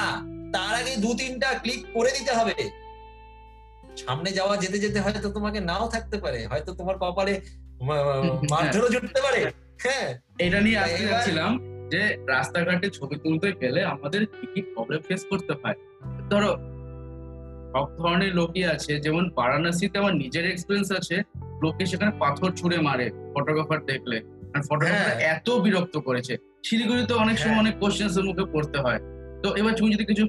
তার 0.54 0.74
আগে 0.76 0.98
দু 0.98 1.14
তিনটা 1.18 1.60
ক্লিক 1.60 1.82
করে 1.94 2.12
দিতে 2.12 2.32
হবে। 2.32 2.85
সামনে 3.98 4.32
যাওয়া 4.32 4.58
যেতে 4.58 4.80
যেতে 4.80 5.00
হয়তো 5.02 5.32
তোমাকে 5.32 5.60
নাও 5.60 5.90
থাকতে 5.90 6.18
পারে। 6.18 6.48
হয়তো 6.48 6.74
তোমার 6.74 6.96
কপালে 7.00 7.42
মারধরও 8.52 8.90
জুটতে 8.90 9.22
পারে। 9.22 9.52
হ্যাঁ। 9.84 10.20
এটা 10.40 10.62
নিয়ে 10.62 10.78
আসতে 10.78 11.06
যাচ্ছিলাম 11.06 11.60
যে 11.90 12.18
রাস্তাঘাটে 12.28 12.90
ছবি 12.90 13.16
তুলতে 13.16 13.52
গেলে 13.62 13.84
আমাদের 13.84 14.26
কি 14.26 14.48
কি 14.54 14.62
প্রবলেম 14.62 15.02
ফেস 15.02 15.26
করতে 15.30 15.54
হয়? 15.64 15.76
ধরো 16.30 16.54
সব 17.74 17.98
ধরনের 17.98 18.36
লোকই 18.36 18.66
আছে। 18.66 19.00
যেমন 19.00 19.30
বারাণসীতে 19.30 20.00
আমার 20.00 20.16
নিজের 20.16 20.52
এক্সপিরিয়েন্স 20.52 20.92
আছে। 20.92 21.24
লোকে 21.64 21.86
সেখানে 21.86 22.12
পাথর 22.20 22.52
ছুঁড়ে 22.52 22.78
মারে 22.78 23.10
ফটোগ্রাফার 23.36 23.86
দেখলে। 23.86 24.22
ফটোগ্রাফার 24.70 24.92
হ্যাঁ। 24.92 25.20
এত 25.20 25.50
বিরক্ত 25.50 25.98
করেছে। 25.98 26.38
শিলিগুড়িতে 26.64 27.14
অনেক 27.14 27.38
সময় 27.38 27.50
হ্যাঁ। 27.50 27.60
অনেক 27.60 27.80
কোশ্চেন্স 27.80 28.18
মুখে 28.18 28.46
পড়তে 28.54 28.78
হয়। 28.78 29.15
তো 29.46 29.54
এবার 29.56 29.74
তুমি 29.74 29.90
যদি 29.92 30.06
কিছু 30.06 30.24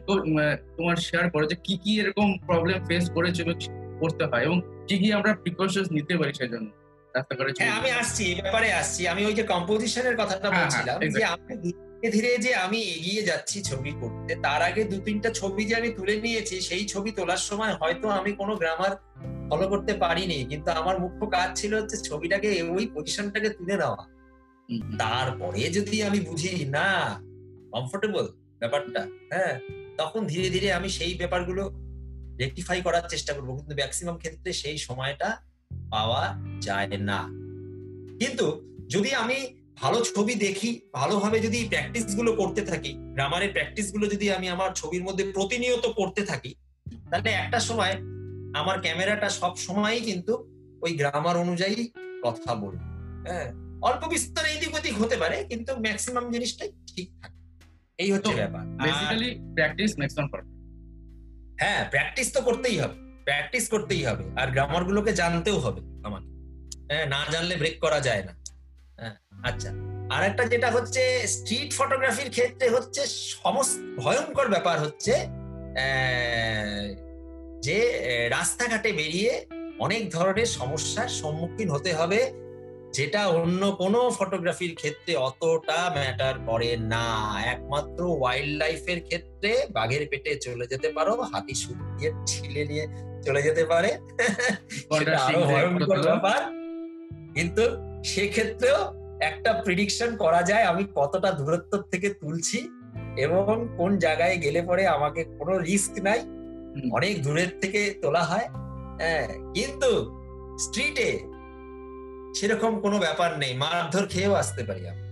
তোমার 0.76 0.96
শেয়ার 0.96 1.30
করো 1.30 1.44
যে 1.46 1.56
কি 1.64 1.74
কি 1.76 2.00
এরকম 2.00 2.38
প্রবলেম 2.46 2.78
ফেস 2.88 3.04
করেছে 3.10 3.42
করতে 4.00 4.24
হয় 4.26 4.42
এবং 4.42 4.58
কি 4.88 4.96
কি 4.98 5.12
আমরা 5.12 5.30
প্রিকশনস 5.34 5.88
নিতে 5.90 6.14
পারি 6.16 6.32
সেজন্য? 6.34 6.68
হ্যাঁ 7.14 7.74
আমি 7.80 7.90
আসছি 7.90 8.34
ব্যাপারে 8.34 8.72
আসছি। 8.72 9.06
আমি 9.06 9.24
ওই 9.24 9.34
যে 9.34 9.42
কম্পোজিশনের 9.42 10.16
কথাটা 10.16 10.48
হ্যাঁ, 10.48 10.58
বলছিলাম 10.58 10.96
হ্যাঁ, 10.98 11.10
যে 11.10 11.24
আমি 11.24 11.54
ধীরে 11.62 12.10
ধীরে 12.10 12.38
যে 12.38 12.54
আমি 12.54 12.78
এগিয়ে 12.78 13.22
যাচ্ছি 13.22 13.62
ছবি 13.62 13.92
করতে 14.00 14.34
তার 14.34 14.62
আগে 14.62 14.84
দু 14.84 15.00
তিনটা 15.00 15.30
ছবি 15.30 15.64
যে 15.64 15.74
আমি 15.76 15.90
তুলে 15.90 16.14
নিয়েছি 16.20 16.60
সেই 16.60 16.84
ছবি 16.84 17.10
তোলার 17.12 17.36
সময় 17.36 17.74
হয়তো 17.74 18.08
আমি 18.08 18.30
কোনো 18.32 18.52
গ্রামার 18.56 18.92
ফলো 19.50 19.68
করতে 19.68 19.92
পারিনি। 19.94 20.44
কিন্তু 20.44 20.70
আমার 20.70 21.00
মুখ্য 21.00 21.22
কাজ 21.26 21.48
ছিল 21.56 21.72
হচ্ছে 21.74 21.96
ছবিটাকে 21.96 22.48
ওই 22.62 22.86
পজিশনটাকে 22.86 23.48
তুলে 23.48 23.76
নেওয়া। 23.76 24.00
তারপরে 24.98 25.62
যদি 25.68 26.02
আমি 26.02 26.20
বুঝি 26.20 26.64
না 26.66 26.88
কমফোর্টেবল 27.72 28.26
ব্যাপারটা 28.60 29.02
হ্যাঁ? 29.30 29.60
তখন 29.98 30.26
ধীরে 30.26 30.50
ধীরে 30.50 30.72
আমি 30.72 30.88
সেই 30.88 31.14
ব্যাপারগুলো 31.14 31.62
রেকটিফাই 32.38 32.82
করার 32.82 33.04
চেষ্টা 33.08 33.32
করব। 33.32 33.56
কিন্তু 33.56 33.74
ম্যাক্সিমাম 33.74 34.16
ক্ষেত্রে 34.18 34.52
সেই 34.52 34.78
সময়টা 34.78 35.28
পাওয়া 35.90 36.22
যায় 36.60 36.88
না। 37.00 37.20
কিন্তু 38.20 38.46
যদি 38.88 39.14
আমি 39.14 39.38
ভালো 39.76 40.04
ছবি 40.04 40.34
দেখি, 40.34 40.80
ভালোভাবে 40.92 41.40
যদি 41.40 41.58
প্র্যাকটিসগুলো 41.68 42.32
করতে 42.32 42.62
থাকি 42.62 42.92
গ্রামারের 43.14 43.50
প্র্যাকটিসগুলো 43.52 44.06
যদি 44.06 44.32
আমি 44.32 44.48
আমার 44.48 44.70
ছবির 44.74 45.02
মধ্যে 45.02 45.24
প্রতিনিয়ত 45.32 45.86
করতে 45.86 46.22
থাকি, 46.22 46.54
তাহলে 47.10 47.30
একটা 47.30 47.60
সময় 47.60 47.94
আমার 48.54 48.80
ক্যামেরাটা 48.80 49.28
সব 49.30 49.56
সময়ই 49.56 50.00
কিন্তু 50.00 50.32
ওই 50.82 50.92
গ্রামার 50.96 51.36
অনুযায়ী 51.36 51.88
কথা 52.22 52.54
বলবে 52.54 52.84
হ্যাঁ? 53.30 53.52
অল্প 53.82 54.02
বিস্তর 54.06 54.44
এদিক 54.46 54.74
ওদিক 54.74 54.94
হতে 55.02 55.16
পারে, 55.16 55.44
কিন্তু 55.44 55.72
ম্যাক্সিমাম 55.76 56.32
জিনিসটাই 56.32 56.70
ঠিক 56.86 57.08
থাকে 57.22 57.35
এই 57.98 58.12
হচ্ছে 58.12 58.32
ব্যাপার। 58.34 58.62
বেসিক্যালি 58.84 59.30
প্র্যাকটিস 59.54 59.92
ম্যাক্সিমাম 59.98 60.28
পারফেক্ট 60.28 60.54
হ্যাঁ 61.58 61.80
প্র্যাকটিস 61.90 62.28
তো 62.32 62.40
করতেই 62.40 62.76
হবে। 62.78 62.96
প্র্যাকটিস 63.24 63.64
করতেই 63.68 64.02
হবে। 64.04 64.24
আর 64.36 64.48
গ্রামার 64.50 64.84
গুলোকে 64.84 65.12
জানতেও 65.12 65.58
হবে 65.58 65.80
আমাকে। 66.04 66.28
হ্যাঁ 66.90 67.06
না 67.06 67.20
জানলে 67.32 67.56
ব্রেক 67.56 67.76
করা 67.80 68.00
যায় 68.00 68.22
না। 68.24 68.32
হ্যাঁ 68.98 69.14
আচ্ছা। 69.44 69.70
আর 70.10 70.22
একটা 70.24 70.44
যেটা 70.46 70.70
হচ্ছে 70.70 71.02
স্ট্রিট 71.26 71.70
ফটোগ্রাফির 71.78 72.30
ক্ষেত্রে 72.30 72.66
হচ্ছে 72.68 73.02
সমস্ত 73.34 73.76
ভয়ঙ্কর 73.96 74.48
ব্যাপার 74.48 74.76
হচ্ছে 74.80 75.14
যে 77.60 77.78
রাস্তাঘাটে 78.30 78.92
বেরিয়ে 78.92 79.32
অনেক 79.78 80.02
ধরনের 80.10 80.46
সমস্যার 80.46 81.08
সম্মুখীন 81.08 81.68
হতে 81.70 81.90
হবে 81.94 82.20
যেটা 82.96 83.26
অন্য 83.26 83.62
কোনো 83.72 84.10
ফটোগ্রাফির 84.18 84.74
ক্ষেত্রে 84.74 85.16
অতটা 85.16 85.78
ম্যাটার 85.94 86.34
করে 86.46 86.76
না। 86.76 87.06
একমাত্র 87.46 88.00
ওয়াইল্ড 88.20 88.58
লাইফের 88.58 89.00
ক্ষেত্রে 89.00 89.66
বাঘের 89.70 90.08
পেটে 90.10 90.36
চলে 90.36 90.66
যেতে 90.66 90.88
পারো 90.88 91.22
হাতি 91.22 91.54
দিয়ে 91.98 92.12
ছিলে 92.26 92.64
নিয়ে 92.64 92.86
চলে 93.22 93.42
যেতে 93.42 93.64
পারে। 93.64 93.90
সেটা 94.98 95.18
আরও 95.18 95.40
ভয়ঙ্কর 95.40 95.98
ব্যাপার। 96.02 96.40
কিন্তু 97.34 97.62
সেক্ষেত্রেও 98.04 98.78
একটা 99.20 99.52
প্রিডিকশন 99.52 100.16
করা 100.16 100.42
যায় 100.42 100.64
আমি 100.64 100.84
কতটা 100.94 101.30
দূরত্ব 101.30 101.82
থেকে 101.90 102.08
তুলছি 102.10 102.58
এবং 103.16 103.68
কোন 103.76 103.98
জায়গায় 103.98 104.36
গেলে 104.36 104.62
পরে 104.62 104.86
আমাকে 104.86 105.24
কোনো 105.24 105.58
রিস্ক 105.58 105.94
নাই। 106.02 106.20
অনেক 106.92 107.22
দূরের 107.22 107.50
থেকে 107.60 107.80
তোলা 108.02 108.22
হয়। 108.22 108.46
হ্যাঁ 108.98 109.26
কিন্তু 109.54 109.90
স্ট্রিটে 110.58 111.35
সেরকম 112.36 112.72
কোনো 112.80 112.96
ব্যাপার 112.98 113.30
নেই 113.38 113.52
মারধর 113.54 114.04
খেয়েও 114.06 114.34
আসতে 114.34 114.62
পারি 114.64 114.82
আমি। 114.88 115.02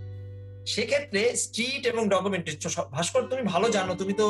সেক্ষেত্রে 0.67 1.21
স্ট্রিট 1.37 1.83
এবং 1.87 2.03
ডকুমেন্টারি 2.09 2.57
ভাস্কর 2.91 3.23
তুমি 3.23 3.43
ভালো 3.43 3.67
জানো 3.69 3.93
তুমি 3.95 4.13
তো 4.13 4.27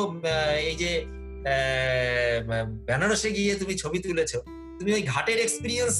এই 0.61 0.75
যে 0.75 0.91
বেনারসে 2.87 3.29
গিয়ে 3.31 3.53
তুমি 3.55 3.73
ছবি 3.77 3.99
তুলেছো 3.99 4.39
তুমি 4.79 4.91
ওই 4.93 5.03
ঘাটের 5.03 5.39
এক্সপিরিয়েন্স 5.39 5.95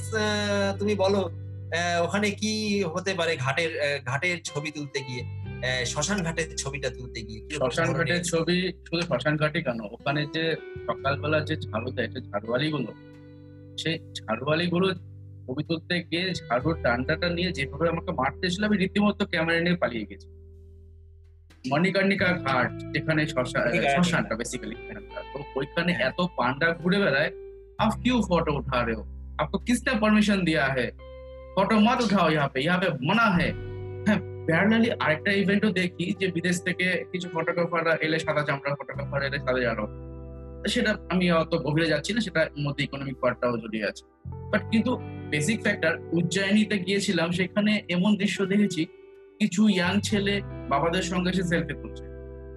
তুমি 0.79 0.93
বলো 0.95 1.21
ওখানে 2.01 2.27
কি 2.31 2.53
হতে 2.93 3.11
পারে 3.13 3.33
ঘাটের 3.35 3.71
ঘাটের 4.05 4.37
ছবি 4.43 4.69
তুলতে 4.71 4.99
গিয়ে 4.99 5.23
শ্মশান 5.85 6.19
ঘাটের 6.23 6.49
ছবিটা 6.55 6.89
তুলতে 6.89 7.19
গিয়ে 7.21 7.41
শ্মশান 7.51 7.89
ঘাটের 7.93 8.21
ছবি 8.23 8.57
শুধু 8.87 9.01
শ্মশান 9.01 9.33
ঘাটে 9.37 9.59
কেন 9.61 9.79
ওখানে 9.91 10.21
যে 10.35 10.43
সকালবেলা 10.87 11.39
যে 11.39 11.55
ঝাড়ু 11.65 11.89
দেয় 11.91 12.07
যে 12.07 12.19
ঝাড়ুয়ালি 12.21 12.67
গুলো 12.71 12.91
সেই 13.77 13.95
ঝাড়ুয়ালি 14.17 14.67
গুলো 14.67 14.87
কবি 15.47 15.63
তুলতে 15.63 15.95
গিয়ে 16.09 16.25
ঝাড়ুর 16.39 16.75
ডান্ডাটা 16.81 17.27
নিয়ে 17.29 17.49
যেভাবে 17.51 17.85
আমাকে 17.89 18.11
মারতে 18.11 18.43
এসেছিল 18.47 18.63
আমি 18.63 18.77
রীতিমতো 18.77 19.23
ক্যামেরা 19.25 19.59
নিয়ে 19.59 19.81
পালিয়ে 19.83 20.05
গেছি। 20.09 20.27
মণিকর্ণিকা 21.65 22.29
ঘাট 22.43 22.71
যেখানে 22.93 23.21
শ্মশানটা 23.27 24.33
বেসিক্যালি 24.35 24.75
তো 25.33 25.39
ওইখানে 25.55 25.91
হ্যাঁ। 25.93 26.09
এত 26.09 26.19
পান্ডা 26.37 26.67
ঘুরে 26.79 26.97
বেড়ায় 27.03 27.31
আপ 27.79 27.93
কিউ 28.03 28.17
ফটো 28.27 28.51
উঠা 28.59 28.79
রে 28.81 28.95
আপকো 29.39 29.57
কিসনে 29.67 29.93
পারমিশন 30.01 30.39
দিয়া 30.45 30.63
হে 30.75 30.87
ফটো 31.55 31.75
মত 31.79 31.99
উঠাও 32.05 32.27
ইহা 32.31 32.47
পে 32.47 32.59
ইহা 32.59 32.77
পে 32.81 32.87
মানা 33.07 33.25
হে 33.37 33.47
হ্যাঁ 34.05 34.19
প্যারালালি 34.47 34.89
আরেকটা 34.99 35.31
ইভেন্টও 35.33 35.71
দেখি 35.71 36.05
যে 36.19 36.27
বিদেশ 36.27 36.55
থেকে 36.67 36.85
কিছু 37.11 37.27
ফটোগ্রাফাররা 37.33 37.93
এলে 38.05 38.17
সাদা 38.19 38.43
চামড়া 38.47 38.71
ফটোগ্রাফার 38.79 39.19
এলে 39.23 39.37
সাদা 39.39 39.61
জানো 39.65 39.85
সেটা 40.65 40.91
আমি 41.09 41.25
অত 41.33 41.53
গভীরে 41.55 41.87
যাচ্ছি 41.87 42.11
না 42.13 42.19
সেটার 42.21 42.47
মধ্যে 42.59 42.83
ইকোনমিক 42.83 43.17
পার্টটাও 43.21 43.57
জড়িয়ে 43.57 43.85
আছে। 43.85 44.03
বাট 44.51 44.61
কিন্তু 44.71 44.91
বেসিক 45.29 45.61
ফ্যাক্টর 45.61 45.93
উজ্জয়িনীতে 46.11 46.75
গিয়েছিলাম 46.79 47.27
সেখানে 47.31 47.71
এমন 47.89 48.11
দৃশ্য 48.15 48.45
দেখেছি 48.45 48.81
কিছু 49.39 49.61
ইয়াং 49.69 49.93
ছেলে 49.99 50.33
বাবাদের 50.69 51.01
সঙ্গে 51.01 51.29
এসে 51.29 51.43
সেলফি 51.43 51.73
তুলছে 51.73 52.03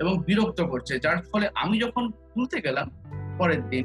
এবং 0.01 0.23
বিরক্ত 0.27 0.61
করছে 0.63 0.99
যার 0.99 1.19
ফলে 1.23 1.47
আমি 1.55 1.77
যখন 1.81 2.05
তুলতে 2.35 2.61
গেলাম 2.61 2.87
পরের 3.39 3.63
দিন 3.69 3.85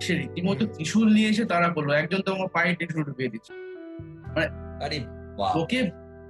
সে 0.00 0.12
রীতিমতো 0.14 0.64
ত্রিশূল 0.66 1.06
নিয়ে 1.12 1.28
এসে 1.28 1.44
তারা 1.44 1.68
করল 1.68 1.90
একজন 1.92 2.20
তো 2.22 2.30
আমার 2.32 2.48
পায়ে 2.48 2.74
ত্রিশূল 2.74 3.02
ঢুকিয়ে 3.04 3.28
দিচ্ছে 3.28 3.52
আরে 4.80 4.98
বাহ! 5.38 5.52
লোকে 5.58 5.78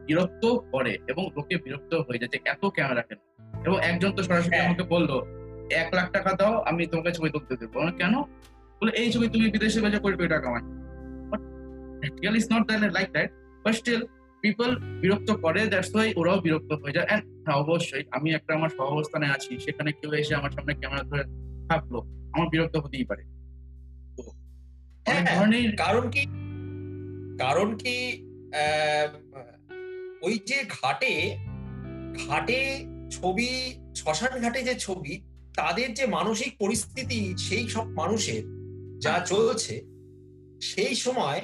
বিরক্ত 0.06 0.44
করে 0.72 0.92
এবং 1.06 1.24
লোকে 1.36 1.54
বিরক্ত 1.56 1.92
হয়ে 2.06 2.18
যাচ্ছে 2.18 2.38
এত 2.44 2.62
ক্যামেরা 2.66 3.02
কেন? 3.02 3.18
এবং 3.66 3.76
একজন 3.82 4.10
তো 4.12 4.22
সরাসরি 4.22 4.50
হ্যাঁ। 4.50 4.66
আমাকে 4.66 4.82
বলল 4.84 5.10
এক 5.82 5.88
লাখ 5.96 6.06
টাকা 6.16 6.30
দাও 6.40 6.54
আমি 6.70 6.82
তোমাকে 6.92 7.10
ছবি 7.16 7.28
তুলতে 7.34 7.54
দেবো। 7.60 7.78
কেন? 8.00 8.14
বলে 8.78 8.92
এই 9.00 9.08
ছবি 9.14 9.26
তুমি 9.34 9.46
বিদেশে 9.54 9.78
বেচা 9.84 9.98
কোটি 10.02 10.16
কোটি 10.18 10.30
টাকা 10.34 10.44
কামাই 10.44 10.62
practically 12.00 12.38
is 12.42 12.46
not 12.54 12.64
like 12.96 13.08
that 13.16 13.30
but 13.64 13.74
still 13.80 14.02
people 14.42 14.70
বিরক্ত 15.02 15.28
করে 15.44 15.60
দ্যাটস 15.72 15.90
ওয়াই 15.94 16.08
ওরাও 16.20 16.38
বিরক্ত 16.46 16.70
হয়ে 16.82 16.94
যায়। 16.96 17.06
অ্যান্ড 17.08 17.24
হ্যাঁ 17.44 17.58
অবশ্যই 17.64 18.04
আমি 18.16 18.28
একটা 18.38 18.50
আমার 18.58 18.70
সহাবস্থানে 18.78 19.26
আছি 19.36 19.52
সেখানে 19.64 19.90
কেউ 19.98 20.10
এসে 20.20 20.34
আমার 20.40 20.52
সামনে 20.56 20.72
ক্যামেরা 20.80 21.04
ধরে 21.10 21.24
থাকল 21.70 21.94
আমার 22.34 22.48
বিরক্ত 22.52 22.74
হতেই 22.84 23.06
পারে। 23.10 23.22
হ্যাঁ, 25.06 25.22
ধরনের 25.30 25.70
কারণ 25.82 26.04
কি? 26.14 26.22
কারণ 27.42 27.68
কি 27.82 27.96
ওই 30.26 30.34
যে 30.48 30.58
ঘাটে 30.78 31.12
ঘাটে 32.22 32.60
ছবি 33.10 33.50
শ্মশান 33.98 34.32
ঘাটে 34.44 34.60
যে 34.68 34.74
ছবি 34.86 35.14
তাদের 35.56 35.94
যে 35.94 36.06
মানসিক 36.06 36.56
পরিস্থিতি 36.58 37.34
সেই 37.38 37.68
সব 37.68 37.86
মানুষের 37.86 38.42
যা 39.00 39.18
চলছে 39.26 39.82
সেই 40.62 40.94
সময় 40.94 41.40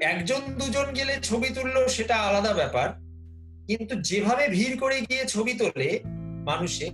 একজন 0.00 0.40
দুজন 0.58 0.92
গেলে 0.94 1.18
ছবি 1.22 1.48
তুললো 1.48 1.88
সেটা 1.88 2.16
আলাদা 2.16 2.52
ব্যাপার। 2.52 2.88
কিন্তু 3.66 3.94
যেভাবে 3.94 4.48
ভিড় 4.48 4.76
করে 4.76 5.00
গিয়ে 5.00 5.24
ছবি 5.26 5.52
তোলে 5.52 6.00
মানুষে 6.46 6.90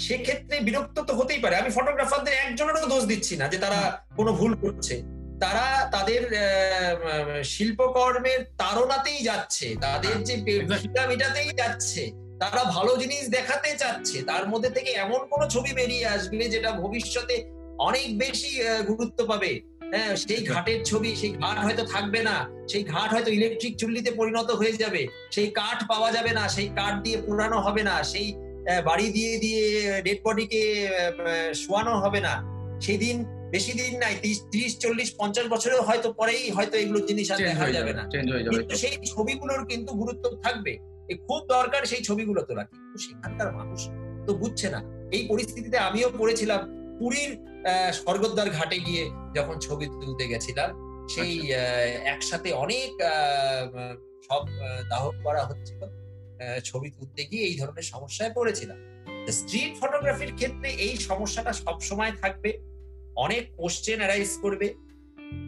সেক্ষেত্রে 0.00 0.60
বিরক্ত 0.60 1.00
তো 1.00 1.14
হতেই 1.14 1.38
পারে। 1.38 1.56
আমি 1.56 1.70
ফটোগ্রাফারদের 1.70 2.34
একজনেরও 2.34 2.86
দোষ 2.86 3.04
দিচ্ছি 3.04 3.36
না 3.36 3.48
যে 3.48 3.58
তারা 3.58 4.04
কোনো 4.16 4.32
ভুল 4.32 4.54
করছে। 4.54 5.02
তারা 5.40 5.88
তাদের 5.92 6.22
আহ, 6.34 7.42
শিল্পকর্মের 7.42 8.44
তাড়নাতেই 8.58 9.22
যাচ্ছে। 9.22 9.76
তাদের 9.80 10.24
যে 10.24 10.36
ভিটা 10.36 11.06
মিটাতেই 11.06 11.50
যাচ্ছে। 11.50 12.25
তারা 12.40 12.62
ভালো 12.76 12.92
জিনিস 12.96 13.22
দেখাতে 13.28 13.70
চাচ্ছে 13.78 14.18
তার 14.22 14.44
মধ্যে 14.48 14.70
থেকে 14.70 14.90
এমন 15.04 15.20
কোন 15.30 15.40
ছবি 15.54 15.70
বেরিয়ে 15.72 16.06
আসবে 16.06 16.44
যেটা 16.54 16.70
ভবিষ্যতে 16.82 17.36
অনেক 17.78 18.06
বেশি 18.18 18.50
গুরুত্ব 18.88 19.18
পাবে। 19.26 19.52
হ্যাঁ 19.92 20.12
সেই 20.22 20.42
ঘাটের 20.52 20.80
ছবি 20.84 21.10
সেই 21.16 21.32
ঘাট 21.42 21.56
হয়তো 21.64 21.82
থাকবে 21.94 22.20
না 22.28 22.36
সেই 22.68 22.84
ঘাট 22.84 23.08
হয়তো 23.14 23.30
ইলেকট্রিক 23.30 23.74
চুল্লিতে 23.80 24.10
পরিণত 24.10 24.50
হয়ে 24.60 24.74
যাবে 24.82 25.02
সেই 25.34 25.48
কাঠ 25.58 25.78
পাওয়া 25.88 26.08
যাবে 26.12 26.32
না 26.38 26.44
সেই 26.48 26.68
কাঠ 26.78 26.94
দিয়ে 27.04 27.18
পুরানো 27.26 27.58
হবে 27.60 27.82
না 27.88 27.94
সেই 28.12 28.28
বাড়ি 28.88 29.06
দিয়ে 29.16 29.32
দিয়ে 29.38 29.64
ডেড 30.06 30.18
বডিকে 30.24 30.62
শোয়ানো 31.62 31.94
হবে 32.04 32.20
না। 32.26 32.34
সেই 32.80 32.98
দিন 33.04 33.16
বেশি 33.54 33.72
দিন 33.80 33.92
নাই 34.02 34.14
তিরিশ 34.22 34.38
তিরিশ 34.52 34.72
চল্লিশ 34.82 35.08
পঞ্চাশ 35.20 35.46
বছরেও 35.54 35.82
হয়তো 35.88 36.08
পরেই 36.12 36.42
হয়তো 36.56 36.74
এগুলো 36.82 37.00
জিনিস 37.08 37.26
আর 37.32 37.38
দেখা 37.48 37.66
যাবে 37.76 37.92
না। 37.98 38.02
কিন্তু 38.52 38.74
সেই 38.82 38.94
ছবিগুলোর 39.12 39.62
কিন্তু 39.70 39.90
গুরুত্ব 40.00 40.24
থাকবে। 40.44 40.72
খুব 41.14 41.46
দরকার 41.46 41.84
সেই 41.86 42.02
ছবিগুলো 42.02 42.42
তোলা 42.42 42.64
কিন্তু 42.64 42.98
সেখানকার 42.98 43.52
মানুষ 43.52 43.80
তো 44.26 44.34
বুঝছে 44.34 44.70
না। 44.70 45.08
এই 45.12 45.26
পরিস্থিতিতে 45.28 45.78
আমিও 45.78 46.10
পড়েছিলাম 46.18 46.60
পুরীর 46.98 47.38
স্বর্গদ্বার 47.92 48.50
ঘাটে 48.50 48.78
গিয়ে 48.78 49.10
যখন 49.34 49.58
ছবি 49.58 49.86
তুলতে 49.86 50.28
গেছিলাম। 50.28 50.70
সেই 51.08 51.38
আচ্ছা। 51.38 52.10
একসাথে 52.10 52.52
অনেক 52.52 52.90
সব 54.22 54.46
দাহ 54.88 55.10
করা 55.24 55.44
হচ্ছিল। 55.44 55.80
ছবি 56.64 56.90
তুলতে 56.90 57.24
গিয়ে 57.24 57.42
এই 57.42 57.56
ধরনের 57.56 57.82
সমস্যায় 57.82 58.32
পড়েছিলাম। 58.34 58.78
স্ট্রিট 59.32 59.72
ফটোগ্রাফির 59.80 60.34
ক্ষেত্রে 60.34 60.68
এই 60.68 60.96
সমস্যাটা 60.96 61.52
সব 61.52 61.80
সময় 61.80 62.12
থাকবে। 62.20 62.58
অনেক 63.16 63.56
কোশ্চেন 63.56 63.98
অ্যারাইজ 63.98 64.38
করবে। 64.42 64.74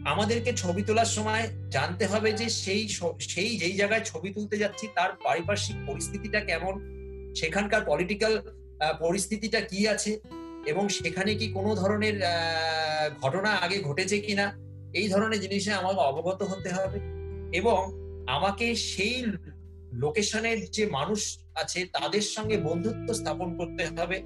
আমাদেরকে 0.05 0.53
ছবি 0.53 0.81
তোলার 0.81 1.05
সময় 1.05 1.47
জানতে 1.69 2.05
হবে 2.05 2.31
যে 2.33 2.49
সেই 2.49 2.87
সেই 3.19 3.57
যেই 3.57 3.71
জায়গায় 3.71 4.01
ছবি 4.05 4.33
তুলতে 4.33 4.57
যাচ্ছি, 4.57 4.87
তার 4.95 5.09
পারিপার্শ্বিক 5.23 5.77
পরিস্থিতিটা 5.87 6.39
কেমন? 6.39 6.99
সেখানকার 7.35 7.81
পলিটিক্যাল 7.85 8.41
পরিস্থিতিটা 8.99 9.61
কি 9.61 9.87
আছে? 9.87 10.19
এবং 10.65 10.89
সেখানে 10.89 11.35
কি 11.35 11.47
কোনো 11.47 11.75
ধরনের 11.75 12.21
ঘটনা 13.21 13.49
আগে 13.49 13.83
ঘটেছে 13.83 14.19
কিনা? 14.19 14.57
এই 14.93 15.07
ধরনের 15.07 15.41
জিনিসে 15.41 15.73
আমাকে 15.73 15.99
অবগত 15.99 16.43
হতে 16.43 16.69
হবে। 16.69 16.99
এবং 17.57 17.91
আমাকে 18.27 18.75
সেই 18.75 19.25
লোকেশনের 19.93 20.65
যে 20.65 20.85
মানুষ 20.85 21.39
আছে, 21.55 21.85
তাদের 21.85 22.21
সঙ্গে 22.21 22.57
বন্ধুত্ব 22.57 23.13
স্থাপন 23.13 23.57
করতে 23.57 23.85
হবে। 23.85 24.23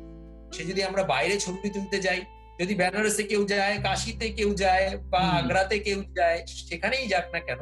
সে 0.54 0.64
যদি 0.66 0.84
আমরা 0.84 1.04
বাইরে 1.04 1.40
ছবি 1.40 1.70
তুলতে 1.70 2.00
যাই 2.00 2.22
যদি 2.60 2.76
বেনারসে 2.76 3.24
কেউ 3.24 3.46
যায় 3.46 3.82
কাশিতে 3.84 4.30
কেউ 4.30 4.54
যায় 4.54 4.98
বা 5.10 5.22
আগ্রাতে 5.40 5.80
কেউ 5.80 6.00
যায় 6.16 6.40
সেখানেই 6.62 7.08
যাক 7.08 7.26
না 7.34 7.40
কেন 7.40 7.62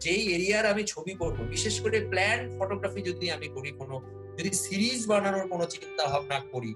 যেই 0.00 0.22
এরিয়ার 0.34 0.66
আমি 0.66 0.82
ছবি 0.84 1.14
করব 1.14 1.38
বিশেষ 1.46 1.80
করে 1.80 2.00
প্ল্যান 2.10 2.58
ফটোগ্রাফি 2.58 3.02
যদি 3.02 3.30
আমি 3.30 3.48
করি 3.48 3.70
কোনো 3.70 3.96
যদি 4.38 4.50
সিরিজ 4.56 5.06
বানানোর 5.06 5.48
কোনো 5.48 5.64
চিন্তা 5.64 6.06
ভাবনা 6.06 6.38
করি 6.52 6.72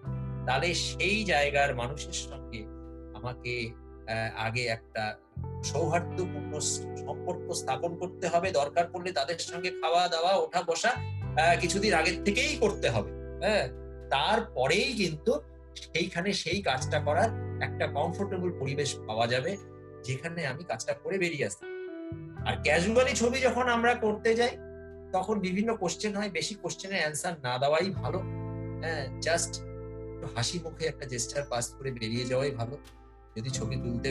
তাহলে 0.46 0.74
সেই 0.86 1.24
জায়গার 1.24 1.74
মানুষের 1.74 2.16
সঙ্গে 2.22 2.60
আমাকে 3.14 3.54
আগে 4.36 4.62
একটা 4.66 5.02
সৌহার্দ্যপূর্ণ 5.64 6.52
সম্পর্ক 6.98 7.52
স্থাপন 7.52 7.92
করতে 7.96 8.28
হবে। 8.28 8.50
দরকার 8.50 8.84
পড়লে 8.92 9.12
তাদের 9.12 9.38
সঙ্গে 9.40 9.70
খাওয়া 9.80 10.08
দাওয়া 10.08 10.32
ওঠা 10.36 10.62
বসা 10.62 10.90
আহ, 10.92 11.54
কিছুদিন 11.60 11.94
আগের 11.94 12.24
থেকেই 12.24 12.56
করতে 12.56 12.88
হবে 12.90 13.10
হ্যাঁ? 13.40 13.64
তারপরেই 14.10 14.92
কিন্তু 14.92 15.32
সেইখানে 15.84 16.32
সেই 16.32 16.62
কাজটা 16.62 16.98
করার 17.00 17.30
একটা 17.66 17.84
কমফোর্টেবল 17.96 18.50
পরিবেশ 18.60 18.90
পাওয়া 19.08 19.26
যাবে, 19.32 19.52
যেখানে 20.06 20.40
আমি 20.52 20.62
কাজটা 20.70 20.92
করে 21.02 21.16
বেরিয়ে 21.22 21.46
আসতে 21.48 21.62
পারি। 21.66 21.76
আর 22.48 22.54
ক্যাজুয়ালি 22.64 23.12
ছবি 23.22 23.38
যখন 23.46 23.66
আমরা 23.76 23.92
করতে 24.04 24.30
যাই, 24.40 24.54
তখন 25.14 25.36
বিভিন্ন 25.46 25.70
কোশ্চেন 25.82 26.12
হয়, 26.18 26.30
বেশি 26.38 26.54
কোশ্চেনের 26.62 27.00
অ্যান্সার 27.02 27.34
না 27.46 27.54
দেওয়াই 27.62 27.88
ভালো। 28.00 28.18
হ্যাঁ 28.82 29.04
জাস্ট 29.26 29.52
হাসি 30.34 30.58
মুখে 30.64 30.84
একটা 30.92 31.04
জেস্টার 31.12 31.42
পাস 31.52 31.64
করে 31.76 31.90
বেরিয়ে 32.00 32.24
যাওয়াই 32.30 32.52
ভালো। 32.60 32.76
যদি 33.36 33.50
ছবি 33.58 33.76
তুলতে 33.84 34.10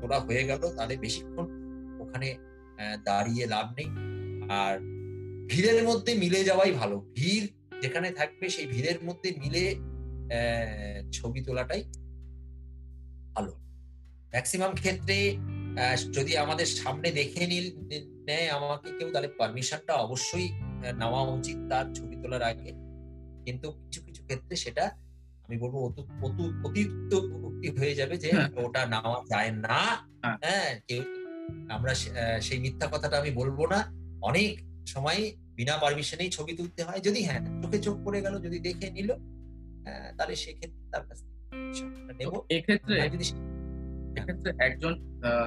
তোলা 0.00 0.18
হয়ে 0.26 0.42
গেল, 0.50 0.62
তাহলে 0.76 0.94
বেশিক্ষণ 1.04 1.46
ওখানে 2.02 2.28
দাঁড়িয়ে 3.08 3.44
লাভ 3.54 3.66
নেই। 3.78 3.88
আর 4.60 4.74
ভিড়ের 5.50 5.80
মধ্যে 5.88 6.12
মিলে 6.22 6.40
যাওয়াই 6.48 6.72
ভালো। 6.80 6.96
ভিড় 7.18 7.46
যেখানে 7.82 8.08
থাকবে, 8.18 8.46
সেই 8.54 8.66
ভিড়ের 8.74 8.98
মধ্যে 9.06 9.28
মিলে 9.42 9.62
ছবি 11.16 11.40
তোলাটাই 11.46 11.82
ভালো। 13.38 13.52
ম্যাক্সিমাম 14.30 14.74
ক্ষেত্রে 14.74 15.36
যদি 16.12 16.36
আমাদের 16.36 16.66
সামনে 16.66 17.10
দেখে 17.10 17.46
নিল 17.46 17.66
নেয় 18.24 18.48
আমাকে 18.48 18.98
কেউ 18.98 19.12
তাহলে 19.12 19.28
পারমিশনটা 19.28 19.94
অবশ্যই 19.94 20.48
নেওয়া 20.98 21.22
উচিত 21.22 21.56
তার 21.70 21.94
ছবি 21.94 22.16
তোলার 22.16 22.42
আগে। 22.42 22.72
কিন্তু 23.44 23.72
কিছু 23.72 24.02
কিছু 24.02 24.24
ক্ষেত্রে 24.24 24.56
সেটা 24.56 24.84
আমি 25.48 25.58
বলব 25.58 25.74
অতু- 25.74 26.26
অতু- 26.26 26.66
অতিরিক্ত 26.66 27.14
উক্তি 27.14 27.68
হয়ে 27.68 27.94
যাবে 27.94 28.16
যে 28.16 28.30
হ্যাঁ। 28.32 28.48
ওটা 28.56 28.86
নেওয়া 28.86 29.20
যায় 29.30 29.50
না। 29.50 29.78
হ্যাঁ। 30.22 30.36
হ্যাঁ 30.42 30.80
কেউ 30.88 31.02
আমরা 31.70 31.94
সেই 32.40 32.58
মিথ্যা 32.58 32.88
কথাটা 32.92 33.18
আমি 33.18 33.30
বলব 33.30 33.66
না। 33.66 33.92
অনেক 34.22 34.58
সময় 34.86 35.32
বিনা 35.38 35.76
পারমিশনেই 35.76 36.30
ছবি 36.30 36.52
তুলতে 36.52 36.82
হয়। 36.82 37.00
যদি 37.00 37.24
হ্যাঁ 37.24 37.62
চোখে 37.62 37.78
চোখ 37.78 37.96
পড়ে 38.04 38.22
গেল 38.22 38.38
যদি 38.38 38.58
দেখে 38.58 38.90
নিল 38.90 39.14
তাহলে 40.18 40.36
সেক্ষেত্রে 40.36 40.90
তার 40.92 41.06
কাছ 41.08 41.22
তো 42.24 42.30
এক্ষেত্রে 42.56 42.94
এক্ষেত্রে 44.18 44.50
একজন 44.66 44.92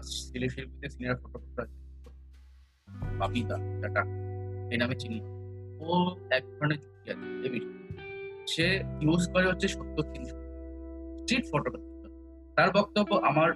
শিল্পীতে 0.03 0.87
সিনিয়র 0.93 1.17
ফটোগ্রাফার 1.21 1.67
টাটা। 3.81 4.01
এই 4.71 4.77
নামে 4.81 4.95
চিনি। 5.01 5.19
ও 5.85 5.91
এক 6.37 6.43
ধরনের 6.55 6.79
আছে 7.13 7.49
বিষয়ে। 7.53 7.79
সে 8.53 8.65
ইউজ 9.01 9.21
করে 9.33 9.45
হচ্ছে 9.51 9.67
সত্তর 9.67 10.05
তিনশো। 10.13 10.35
স্ট্রিট 11.21 11.45
ফটোগ্রাফি 11.51 11.89
তার 12.55 12.69
বক্তব্য 12.77 13.11
আমার 13.29 13.51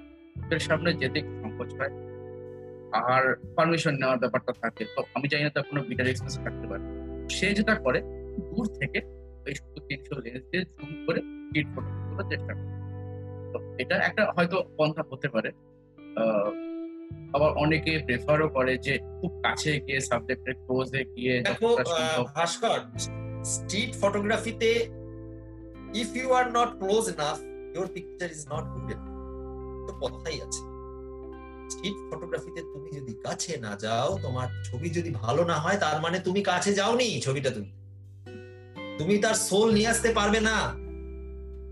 সামনে 0.60 0.89
যেতে 1.02 1.20
সংকোচ 1.41 1.70
হয়। 1.80 1.93
আর 3.12 3.24
পারমিশন 3.56 3.93
নেওয়ার 4.02 4.20
ব্যাপারটা 4.24 4.52
থাকে। 4.62 4.84
তো 4.96 5.02
আমি 5.16 5.28
জানি 5.32 5.43
না 5.43 5.52
তার 5.56 5.66
কোনো 5.70 5.82
বিটার 5.89 6.08
এক্সপেন্স 6.08 6.36
থাকতে 6.46 6.66
পারে। 6.72 6.84
সে 7.36 7.48
যেটা 7.58 7.74
করে 7.76 8.00
দূর 8.50 8.66
থেকে 8.80 9.00
ওই 9.46 9.54
সত্তর 9.60 9.82
তিনশো 9.88 10.14
লেন্স 10.26 10.43
দিয়ে 10.52 10.64
জুম 10.74 10.89
করে 11.06 11.20
স্ট্রিট 11.20 11.68
ফটো 11.76 12.05
তোলার 12.26 12.32
চেষ্টা 12.32 12.53
করে। 12.53 12.73
তো 13.53 13.57
এটা 13.78 13.95
একটা 13.95 14.34
হয়তো 14.38 14.63
পন্থা 14.78 15.03
হতে 15.11 15.30
পারে। 15.30 15.49
আবার 17.36 17.51
অনেকে 17.57 17.99
প্রেফারও 18.05 18.49
করে 18.49 18.78
যে 18.78 18.99
খুব 19.19 19.41
কাছে 19.43 19.80
গিয়ে 19.86 19.99
সাবজেক্টের 19.99 20.53
ক্লোজে 20.53 21.05
গিয়ে 21.15 21.43
ভাস্কর 22.36 22.80
স্ট্রিট 23.43 23.95
ফটোগ্রাফিতে 24.01 24.89
if 25.93 26.15
you 26.15 26.34
are 26.34 26.45
not 26.51 26.69
close 26.80 27.09
enough 27.09 27.39
your 27.76 27.88
picture 27.88 28.32
is 28.32 28.47
not 28.53 28.65
good 28.73 28.89
তো 29.88 30.07
কথাই 30.07 30.41
আছে। 30.41 30.61
স্ট্রিট 31.69 31.97
ফটোগ্রাফিতে 32.09 32.61
তুমি 32.73 32.89
যদি 32.91 33.13
কাছে 33.13 33.57
না 33.57 33.76
যাও 33.76 34.17
তোমার 34.21 34.47
ছবি 34.63 34.89
যদি 34.89 35.09
ভালো 35.09 35.45
না 35.45 35.53
হয় 35.53 35.78
তার 35.78 36.01
মানে 36.01 36.19
তুমি 36.19 36.41
কাছে 36.43 36.73
যাওনি 36.73 37.21
ছবিটা 37.21 37.49
তুমি 37.49 37.71
তুমি 38.97 39.17
তার 39.17 39.34
সোল 39.34 39.73
নিয়ে 39.73 39.88
আসতে 39.88 40.13
পারবে 40.13 40.39
না। 40.39 40.84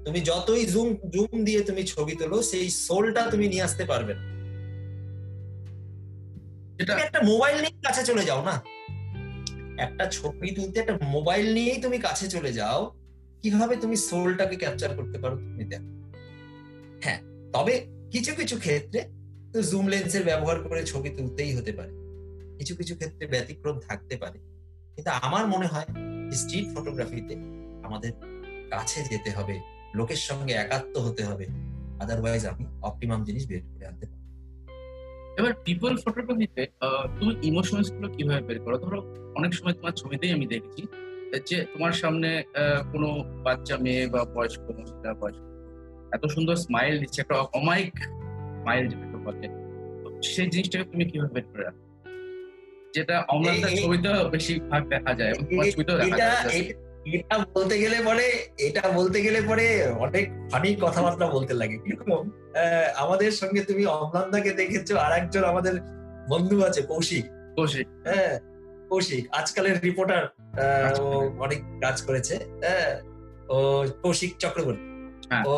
তুমি 0.05 0.19
যতই 0.19 0.65
জুম 0.65 0.95
জুম 1.09 1.43
দিয়ে 1.43 1.61
তুমি 1.61 1.83
ছবি 1.83 2.15
তোলো 2.15 2.43
সেই 2.43 2.69
সোলটা 2.69 3.21
তুমি 3.31 3.47
নিয়ে 3.47 3.61
আসতে 3.61 3.85
পারবে 3.85 4.13
না। 4.13 4.33
একটা 6.93 7.21
মোবাইল 7.21 7.57
নিয়ে 7.57 7.71
কাছে 7.71 8.03
চলে 8.03 8.25
যাও 8.25 8.45
না। 8.45 8.63
একটা 9.83 10.05
ছবি 10.05 10.55
তুলতে 10.55 10.79
একটা 10.79 10.97
মোবাইল 11.05 11.53
নিয়েই 11.53 11.81
তুমি 11.81 11.97
কাছে 11.97 12.27
চলে 12.27 12.53
যাও 12.53 12.91
কীভাবে 13.41 13.75
তুমি 13.75 13.95
সোলটাকে 13.95 14.55
ক্যাপচার 14.55 14.95
করতে 14.95 15.19
পারো 15.19 15.35
তুমি 15.35 15.63
দেখো। 15.63 16.11
হ্যাঁ 17.03 17.21
তবে 17.53 17.85
কিছু 18.11 18.35
কিছু 18.35 18.59
ক্ষেত্রে 18.59 19.09
তো 19.53 19.61
জুম 19.61 19.87
লেন্সের 19.87 20.23
ব্যবহার 20.23 20.63
করে 20.63 20.83
ছবি 20.83 21.09
তুলতেই 21.09 21.55
হতে 21.55 21.71
পারে। 21.71 21.91
কিছু 22.57 22.75
কিছু 22.75 22.95
ক্ষেত্রে 22.95 23.27
ব্যতিক্রম 23.27 23.79
থাকতে 23.79 24.17
পারে। 24.17 24.39
কিন্তু 24.95 25.11
আমার 25.11 25.47
মনে 25.47 25.67
হয় 25.67 25.85
স্ট্রিট 26.31 26.65
ফটোগ্রাফিতে 26.75 27.33
আমাদের 27.83 28.11
কাছে 28.69 29.03
যেতে 29.03 29.31
হবে 29.31 29.72
লোকের 29.97 30.21
সঙ্গে 30.29 30.53
একাত্ম 30.53 30.93
হতে 31.07 31.23
হবে। 31.29 31.45
আদারওয়াইজ 32.03 32.43
আমি 32.51 32.63
অপটিমাম 32.87 33.19
জিনিস 33.27 33.43
বের 33.49 33.61
করে 33.71 33.85
আনতে 33.91 34.05
পারব 34.09 34.23
এবার 35.39 35.53
পিপল 35.65 35.91
ফটোগ্রাফিতে 36.03 36.63
তুমি 37.17 37.31
ইমোশনসগুলো 37.49 38.07
কীভাবে 38.15 38.41
বের 38.47 38.59
করো? 38.65 38.77
ধরো 38.83 38.99
অনেক 39.37 39.51
সময় 39.57 39.75
তোমার 39.77 39.93
ছবিতেই 40.01 40.31
আমি 40.37 40.45
দেখেছি 40.53 40.83
যে 41.49 41.57
তোমার 41.73 41.93
সামনে 42.01 42.29
কোনো 42.91 43.07
বাচ্চা 43.45 43.75
মেয়ে 43.83 44.03
বা 44.13 44.21
বয়স্ক 44.35 44.61
মহিলা 44.77 45.11
বয়স্ক 45.21 45.43
এত 46.15 46.23
সুন্দর 46.35 46.55
স্মাইল 46.65 46.93
দিচ্ছে 47.01 47.19
একটা 47.21 47.35
অমায়িক 47.59 47.95
স্মাইল 48.59 48.83
যেটাকে 48.91 49.17
বলে। 49.25 49.47
সেই 50.33 50.47
জিনিসটাকে 50.53 50.85
তুমি 50.91 51.03
কীভাবে 51.11 51.31
বের 51.35 51.45
করে 51.51 51.63
রাখো 51.67 51.83
যেটা 52.95 53.15
অমলানদার 53.33 53.71
ছবিতেও 53.81 54.19
বেশিরভাগ 54.33 54.81
দেখা 54.93 55.11
যায় 55.19 55.29
এবং 55.33 55.43
তোমার 55.49 55.65
ছবিতেও 55.73 55.97
দেখা 56.01 56.17
যায়। 56.17 56.61
এটা 57.05 57.45
বলতে 57.55 57.79
গেলে 57.79 57.97
পরে 58.05 58.25
এটা 58.57 58.91
বলতে 58.95 59.21
গেলে 59.21 59.41
পরে 59.41 59.87
অনেক 59.87 60.49
ফানি 60.51 60.75
কথাবার্তা 60.81 61.27
বলতে 61.27 61.53
লাগে। 61.53 61.77
কীরকম? 61.77 62.29
আমাদের 62.95 63.31
সঙ্গে 63.31 63.63
তুমি 63.63 63.85
অমলান্দাকে 63.85 64.51
দেখেছ 64.51 64.91
আর 64.91 65.11
একজন 65.11 65.43
আমাদের 65.43 65.73
বন্ধু 66.29 66.63
আছে 66.63 66.81
কৌশিক। 66.81 67.25
কৌশিক। 67.55 67.87
হ্যাঁ 67.87 68.39
কৌশিক। 68.89 69.27
আজকালের 69.31 69.79
রিপোর্টার 69.79 70.27
অনেক 71.39 71.61
কাজ 71.81 72.01
করেছে 72.01 72.35
হ্যাঁ। 72.35 73.01
ও 73.49 73.85
কৌশিক 74.01 74.37
চক্রবর্তী। 74.39 74.83
হ্যাঁ। 75.29 75.43
ও 75.47 75.55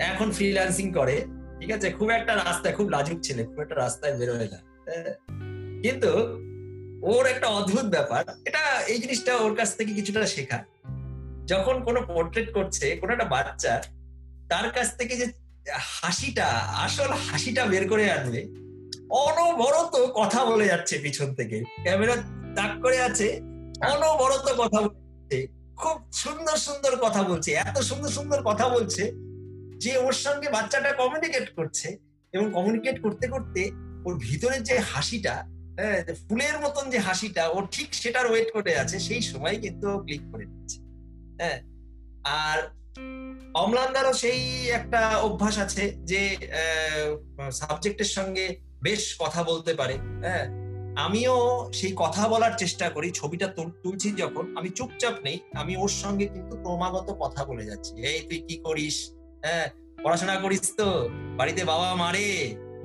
এখন 0.00 0.30
ফ্রিল্যান্সিং 0.30 0.92
করে 0.92 1.24
ঠিক 1.60 1.72
আছে? 1.72 1.90
খুব 1.90 2.10
একটা 2.10 2.34
রাস্তায় 2.34 2.74
খুব 2.74 2.88
লাজুক 2.88 3.18
ছেলে 3.22 3.44
খুব 3.44 3.60
একটা 3.60 3.74
রাস্তায় 3.74 4.18
বেরোয় 4.18 4.38
না 4.38 4.58
হ্যাঁ। 4.86 5.14
কিন্তু 5.82 6.10
ওর 7.10 7.24
একটা 7.26 7.46
অদ্ভুত 7.58 7.86
ব্যাপার। 7.94 8.22
এটা, 8.48 8.62
এই 8.92 8.98
জিনিসটা 8.98 9.32
ওর 9.36 9.52
কাছ 9.56 9.70
থেকে 9.76 9.92
কিছুটা 9.98 10.26
শেখা। 10.26 10.58
যখন 11.46 11.76
কোনো 11.86 12.00
পোর্ট্রেট 12.10 12.48
করছে, 12.54 12.86
কোনো 13.00 13.10
একটা 13.12 13.24
বাচ্চা, 13.24 13.74
তার 14.50 14.66
কাছ 14.76 14.88
থেকে 14.98 15.14
যে 15.16 15.26
হাসিটা, 15.98 16.46
আসল 16.86 17.10
হাসিটা 17.26 17.62
বের 17.66 17.84
করে 17.88 18.04
আনবে 18.10 18.40
অনবরত 19.26 19.94
কথা 20.20 20.40
বলে 20.50 20.66
যাচ্ছে 20.66 20.94
পিছন 20.98 21.28
থেকে। 21.34 21.56
ক্যামেরা 21.82 22.14
তাক 22.56 22.72
করে 22.84 22.98
আছে, 23.08 23.26
অনবরত 23.92 24.46
কথা 24.62 24.80
বলছে, 24.86 25.38
খুব 25.76 25.96
সুন্দর 26.12 26.56
সুন্দর 26.66 26.92
কথা 27.04 27.22
বলছে, 27.22 27.50
এত 27.64 27.76
সুন্দর 27.90 28.10
সুন্দর 28.18 28.38
কথা 28.48 28.66
বলছে 28.68 29.02
যে 29.78 29.92
ওর 29.96 30.14
সঙ্গে 30.24 30.48
বাচ্চাটা 30.50 30.90
কমিউনিকেট 30.92 31.46
করছে 31.56 31.88
এবং 32.34 32.46
কমিউনিকেট 32.56 32.96
করতে 33.04 33.26
করতে 33.28 33.60
ওর 34.06 34.14
ভিতরের 34.18 34.62
যে 34.68 34.74
হাসিটা 34.92 35.34
ফুলের 36.28 36.56
মতন 36.64 36.84
যে 36.94 36.98
হাসিটা, 37.06 37.44
ও 37.56 37.58
ঠিক 37.74 37.88
সেটার 38.02 38.26
ওয়েট 38.30 38.48
করে 38.56 38.72
আছে, 38.82 38.96
সেই 39.08 39.22
সময় 39.30 39.56
কিন্তু 39.64 39.88
ক্লিক 40.06 40.22
করে 40.32 40.44
দিচ্ছে 40.52 40.78
হ্যাঁ 41.40 41.58
আর 42.44 42.58
অম্লানদারও 43.62 44.12
সেই 44.22 44.40
একটা 44.78 45.00
অভ্যাস 45.28 45.56
আছে 45.64 45.84
যে 46.10 46.22
সাবজেক্টের 47.60 48.10
সঙ্গে 48.16 48.44
বেশ 48.86 49.02
কথা 49.22 49.40
বলতে 49.50 49.72
পারে। 49.80 49.94
আমিও 51.06 51.36
সেই 51.78 51.92
কথা 52.02 52.22
বলার 52.32 52.54
চেষ্টা 52.62 52.86
করি, 52.94 53.08
ছবিটা 53.20 53.46
তুলছি 53.82 54.08
যখন, 54.22 54.44
আমি 54.58 54.68
চুপচাপ 54.78 55.16
নেই, 55.26 55.36
আমি 55.60 55.72
ওর 55.82 55.92
সঙ্গে 56.02 56.26
কিন্তু 56.34 56.54
ক্রমাগত 56.62 57.08
কথা 57.22 57.40
বলে 57.50 57.64
যাচ্ছি। 57.70 57.92
এই 58.10 58.20
তুই 58.28 58.38
কি 58.46 58.56
করিস? 58.66 58.96
হ্যাঁ 59.44 59.66
পড়াশোনা 60.04 60.36
করিস 60.44 60.64
তো? 60.80 60.88
বাড়িতে 61.38 61.62
বাবা 61.72 61.88
মারে? 62.02 62.28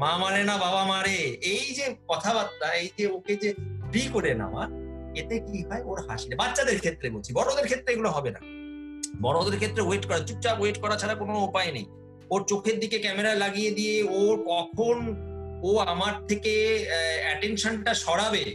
মা 0.02 0.12
মারে 0.22 0.42
না, 0.50 0.56
বাবা 0.66 0.84
মারে 0.92 1.18
এই 1.54 1.66
যে 1.78 1.86
কথাবার্তা, 2.12 2.68
এই 2.82 2.90
যে 2.98 3.06
ওকে 3.18 3.34
যে 3.44 3.50
ফ্রি 3.90 4.04
করে 4.16 4.32
নেওয়া, 4.42 4.64
এতে 5.20 5.36
কি 5.48 5.58
হয়? 5.68 5.84
ওর 5.90 6.00
হাসি 6.08 6.28
বাচ্চাদের 6.42 6.78
ক্ষেত্রে 6.84 7.08
বলছি, 7.16 7.30
বড়দের 7.38 7.68
ক্ষেত্রে 7.70 7.90
এগুলো 7.96 8.10
হবে 8.16 8.30
না। 8.36 8.42
বড়দের 9.26 9.58
ক্ষেত্রে 9.62 9.82
ওয়েট 9.88 10.04
করা, 10.10 10.20
চুপচাপ 10.28 10.58
ওয়েট 10.62 10.78
করা 10.84 10.96
ছাড়া 11.02 11.16
কোনো 11.22 11.34
উপায় 11.48 11.72
নেই। 11.76 11.86
ওর 12.34 12.42
চোখের 12.52 12.78
দিকে 12.84 12.98
ক্যামেরা 13.06 13.32
লাগিয়ে 13.44 13.72
দিয়ে 13.78 13.96
ওর 14.22 14.36
কখন 14.52 14.98
ও 15.70 15.72
আমার 15.94 16.14
থেকে 16.30 16.54
অ্যাটেনশনটা 17.26 17.94
সরাবে, 18.06 18.46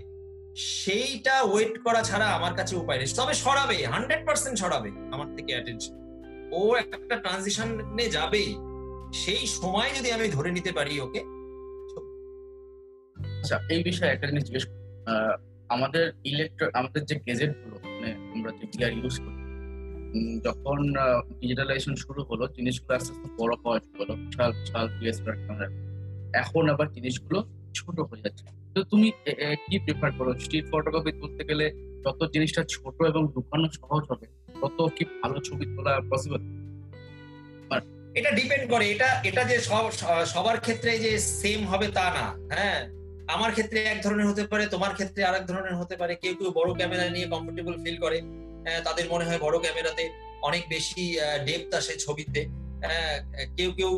সেইটা 0.81 1.35
ওয়েট 1.51 1.75
করা 1.87 2.03
ছাড়া 2.09 2.27
আমার 2.39 2.53
কাছে 2.59 2.75
উপায় 2.83 2.99
নেই। 2.99 3.09
তবে 3.21 3.35
সরাবে 3.45 3.79
হান্ড্রেড 3.93 4.23
পার্সেন্ট 4.29 4.57
সরাবে 4.63 4.91
আমার 5.15 5.29
থেকে 5.37 5.51
অ্যাটেনশন 5.55 5.95
ও 6.59 6.61
একটা 6.83 7.15
ট্রানজিশনে 7.23 8.07
যাবেই। 8.17 8.51
সেই 9.23 9.43
সময় 9.59 9.91
যদি 9.97 10.09
আমি 10.17 10.27
ধরে 10.37 10.51
নিতে 10.57 10.73
পারি 10.79 10.93
ওকে 11.07 11.21
আচ্ছা 13.43 13.61
এই 13.71 13.83
বিষয়ে 13.83 14.09
একটা 14.09 14.27
জিনিস 14.27 14.45
জিজ্ঞেস 14.45 14.67
আমাদের 15.69 16.13
ইলেকট্র 16.25 16.71
আমাদের 16.75 17.05
যে 17.05 17.21
গেজেটগুলো 17.27 17.81
মানে 17.85 18.13
আমরা 18.35 18.51
যে 18.51 18.67
গিয়ার 18.79 18.93
ইউজ 18.93 19.19
করি 19.19 19.43
যখন 20.45 20.93
ডিজিটালাইজেশন 21.41 21.95
শুরু 21.95 22.23
হলো, 22.23 22.49
জিনিসগুলো 22.49 22.97
আস্তে 22.97 23.13
আস্তে 23.13 23.43
বড় 23.43 23.55
হওয়া 23.65 23.81
শুরু 23.81 24.05
হলো। 24.05 24.13
বিশাল 24.15 24.53
বিশাল 24.53 24.89
ক্যামেরা 25.25 25.69
এখন 26.39 26.69
আবার 26.69 26.93
জিনিসগুলো 26.93 27.49
ছোট 27.75 28.01
হয়ে 28.01 28.23
যাচ্ছে। 28.23 28.45
তো 28.75 28.83
তুমি 28.83 29.13
কি 29.71 29.79
প্রেফার 29.79 30.13
করো? 30.13 30.39
স্ট্রিট 30.39 30.65
ফটোগ্রাফি 30.73 31.13
তুলতে 31.13 31.45
গেলে 31.45 31.73
যত 32.05 32.31
জিনিসটা 32.33 32.65
ছোট 32.65 33.03
এবং 33.03 33.33
ঢুকানো 33.33 33.69
সহজ 33.69 34.05
হবে, 34.11 34.27
তত 34.61 34.89
কি 34.97 35.05
ভালো 35.05 35.41
ছবি 35.41 35.65
তোলা 35.65 36.01
পসিবল 36.11 36.39
এটা 38.15 38.31
ডিপেন্ড 38.31 38.71
করে। 38.71 38.91
এটা 38.91 39.07
এটা 39.25 39.45
যে 39.45 39.59
সব- 39.59 40.27
সবার 40.27 40.61
ক্ষেত্রে 40.61 40.99
যে 40.99 41.19
সেম 41.19 41.67
হবে 41.67 41.89
তা 41.89 42.11
না 42.11 42.55
হ্যাঁ? 42.55 43.02
আমার 43.35 43.51
ক্ষেত্রে 43.57 43.79
এক 43.93 43.99
ধরনের 44.05 44.29
হতে 44.31 44.43
পারে, 44.53 44.65
তোমার 44.75 44.93
ক্ষেত্রে 44.99 45.21
আরেক 45.29 45.45
ধরনের 45.51 45.77
হতে 45.81 45.95
পারে। 46.01 46.15
কেউ 46.23 46.35
কেউ 46.39 46.51
বড় 46.59 46.71
ক্যামেরা 46.79 47.05
নিয়ে 47.15 47.27
কমফোর্টেবল 47.33 47.75
ফিল 47.83 47.99
করে। 48.05 48.19
তাদের 48.87 49.07
মনে 49.13 49.25
হয় 49.29 49.41
বড় 49.47 49.57
ক্যামেরাতে 49.65 50.05
অনেক 50.49 50.63
বেশি 50.75 51.03
ডেপথ 51.47 51.73
আসে 51.81 51.95
ছবিতে। 52.05 52.41
কেউ 53.57 53.71
কেউ 53.79 53.91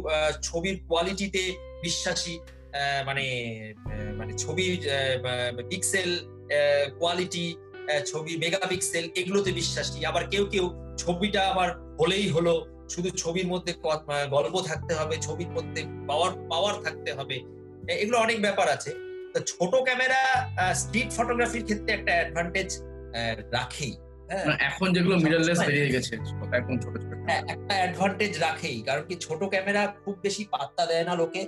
ছবির 0.49 0.77
কোয়ালিটিতে 0.89 1.43
বিশ্বাসী 1.85 2.35
মানে 3.09 3.25
মানে 4.19 4.33
ছবির 4.43 4.75
পিক্সেল 5.71 6.11
কোয়ালিটি 7.01 7.47
ছবি 8.11 8.33
মেগাপিক্সেল 8.45 9.05
এগুলোতে 9.21 9.51
বিশ্বাসী। 9.61 9.99
আবার 10.11 10.25
কেউ 10.33 10.45
কেউ 10.55 10.67
ছবিটা 11.03 11.41
আবার 11.53 11.69
হলেই 12.01 12.27
হলো, 12.37 12.55
শুধু 12.93 13.09
ছবির 13.23 13.47
মধ্যে 13.53 13.73
গল্প 14.37 14.55
থাকতে 14.71 14.93
হবে, 14.99 15.15
ছবির 15.27 15.51
মধ্যে 15.57 15.81
পাওয়ার 16.09 16.33
পাওয়ার 16.51 16.75
থাকতে 16.85 17.11
হবে। 17.19 17.37
এগুলো 18.03 18.17
অনেক 18.27 18.39
ব্যাপার 18.47 18.67
আছে। 18.77 18.91
ছোট 19.41 19.73
ক্যামেরা 19.85 20.21
স্ট্রিট 20.75 21.11
ফটোগ্রাফির 21.13 21.65
ক্ষেত্রে 21.65 21.91
একটা 21.93 22.13
অ্যাডভান্টেজ 22.13 22.71
রাখেই 23.53 23.95
হ্যাঁ। 24.31 24.47
এখন 24.61 24.89
যেগুলো 24.93 25.17
মিররলেস 25.19 25.59
বেরিয়ে 25.59 25.89
গেছে 25.89 26.13
একদম 26.53 26.77
ছোট 26.79 26.95
ছোট 27.03 27.13
হ্যাঁ, 27.29 27.43
একটা 27.49 27.75
অ্যাডভান্টেজ 27.75 28.33
রাখেই 28.39 28.79
কারণ 28.83 29.03
কি 29.09 29.15
ছোট 29.17 29.41
ক্যামেরা 29.45 29.83
খুব 30.05 30.15
বেশি 30.23 30.43
পাত্তা 30.45 30.83
দেয় 30.87 31.05
না 31.05 31.15
লোকে 31.15 31.43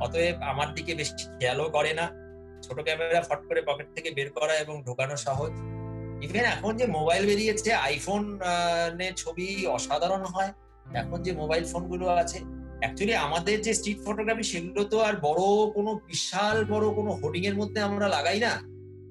অতএব 0.00 0.36
আমার 0.42 0.68
দিকে 0.74 0.94
বেশি 0.94 1.14
খেয়ালও 1.38 1.68
করে 1.70 1.92
না। 1.92 2.06
ছোট 2.62 2.78
ক্যামেরা 2.82 3.20
ফট 3.20 3.40
করে 3.48 3.60
পকেট 3.62 3.88
থেকে 3.96 4.08
বের 4.10 4.28
করা 4.30 4.54
এবং 4.54 4.82
ঢোকানো 4.86 5.16
সহজ। 5.16 5.52
ইভেন 6.22 6.44
এখন 6.44 6.72
যে 6.76 6.86
মোবাইল 6.86 7.22
বেরিয়েছে 7.26 7.70
আইফোন 7.74 8.22
ছবি 9.16 9.48
অসাধারণ 9.66 10.22
হয়। 10.24 10.50
এখন 10.94 11.22
যে 11.22 11.32
মোবাইল 11.32 11.64
ফোনগুলো 11.64 12.04
আছে 12.08 12.38
অ্যাকচুয়ালি 12.84 13.14
আমাদের 13.26 13.56
যে 13.62 13.72
স্ট্রিট 13.74 13.98
ফটোগ্রাফি 14.06 14.42
সেগুলো 14.42 14.82
তো 14.84 14.96
আর 15.00 15.14
বড় 15.16 15.42
কোনো 15.74 15.90
বিশাল 16.06 16.64
বড় 16.64 16.86
কোনো 16.94 17.10
হোর্ডিং 17.10 17.42
এর 17.46 17.56
মধ্যে 17.56 17.80
আমরা 17.80 18.08
লাগাই 18.08 18.38
না। 18.40 18.52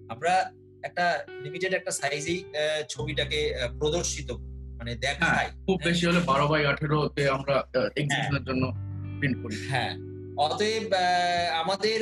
আমরা 0.09 0.33
একটা 0.83 1.05
লিমিটেড 1.43 1.73
একটা 1.73 1.91
সাইজেই 1.91 2.39
ছবিটাকে 2.89 3.39
প্রদর্শিত 3.79 4.29
মানে 4.79 4.91
হ্যাঁ 4.91 5.01
দেখাই 5.01 5.47
খুব 5.67 5.77
বেশি 5.83 6.03
হলে 6.05 6.19
বারো 6.19 6.47
বাই 6.47 6.65
আঠেরো 6.65 6.99
তে 7.09 7.29
আমরা 7.29 7.55
এক্সিবিশনের 7.95 8.43
জন্য 8.43 8.63
প্রিন্ট 9.19 9.37
করি। 9.43 9.55
হ্যাঁ। 9.69 9.93
অতএব 10.37 10.85
আমাদের 11.53 11.99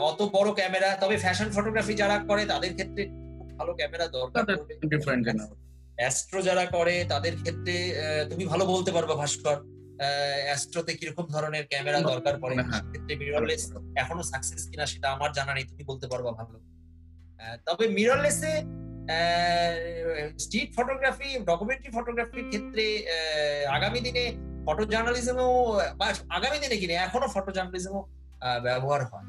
অত 0.00 0.20
বড় 0.32 0.48
ক্যামেরা 0.54 0.90
তবে 0.96 1.16
ফ্যাশন 1.16 1.48
ফটোগ্রাফি 1.50 1.94
যারা 1.94 2.16
করে 2.18 2.42
তাদের 2.44 2.72
ক্ষেত্রে 2.74 3.02
ভালো 3.58 3.72
ক্যামেরা 3.74 4.06
দরকার 4.08 4.44
অ্যাস্ট্রো 5.98 6.40
যারা 6.42 6.64
করে 6.66 7.04
তাদের 7.04 7.34
ক্ষেত্রে 7.36 7.74
তুমি 8.30 8.44
ভালো 8.44 8.64
বলতে 8.66 8.90
পারবে 8.92 9.14
ভাস্কর। 9.14 9.56
অ্যাস্ট্রোতে 10.46 10.92
কীরকম 10.94 11.26
ধরনের 11.26 11.64
ক্যামেরা 11.66 12.00
দরকার 12.02 12.34
পড়ে 12.42 12.54
হ্যাঁ। 12.58 12.68
সেক্ষেত্রে 12.72 13.14
মিররলেস 13.16 13.62
এখনও 13.96 14.22
সাকসেস 14.22 14.62
কিনা 14.70 14.84
সেটা 14.86 15.08
আমার 15.10 15.30
জানা 15.32 15.52
নেই 15.54 15.64
তুমি 15.64 15.82
বলতে 15.84 16.06
পারবা 16.06 16.30
ভালো। 16.32 16.56
তবে 17.66 17.84
মিররলেসে 17.88 18.52
স্ট্রিট 20.38 20.68
ফটোগ্রাফি 20.76 21.28
ডকুমেন্টারি 21.46 21.90
ফটোগ্রাফির 21.94 22.44
ক্ষেত্রে 22.48 22.84
আগামী 23.68 24.00
দিনে 24.00 24.24
ফটো 24.66 24.84
জার্নালিজমও 24.84 25.50
বা 25.96 26.06
আগামী 26.30 26.58
দিনে 26.58 26.76
কিনে 26.76 26.94
এখনও 26.96 27.28
ফটো 27.28 27.50
জার্নালিজমও 27.52 28.00
ব্যবহার 28.62 29.02
হয়। 29.04 29.26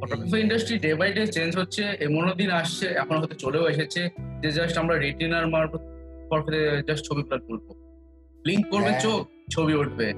Photography 0.00 0.38
industry 0.40 0.76
day 0.78 0.90
by 0.94 1.10
day 1.12 1.22
change 1.26 1.52
হচ্ছে 1.56 1.82
এমনও 2.06 2.32
দিন 2.34 2.50
আসছে 2.52 2.86
এখন 3.02 3.14
হয়তো 3.16 3.36
চলেও 3.44 3.64
এসেছে 3.68 4.00
যে 4.42 4.48
জাস্ট 4.52 4.74
আমরা 4.78 4.94
রেটিনার 4.96 5.46
মারফত 5.46 5.82
জাস্ট 6.88 7.02
ছবিগুলো 7.08 7.38
তুলবো 7.38 7.70
লিঙ্ক 8.46 8.64
করবে 8.70 8.90
হ্যাঁ। 8.90 9.00
চোখ 9.00 9.20
ছবি 9.50 9.74
উঠবে। 9.74 10.08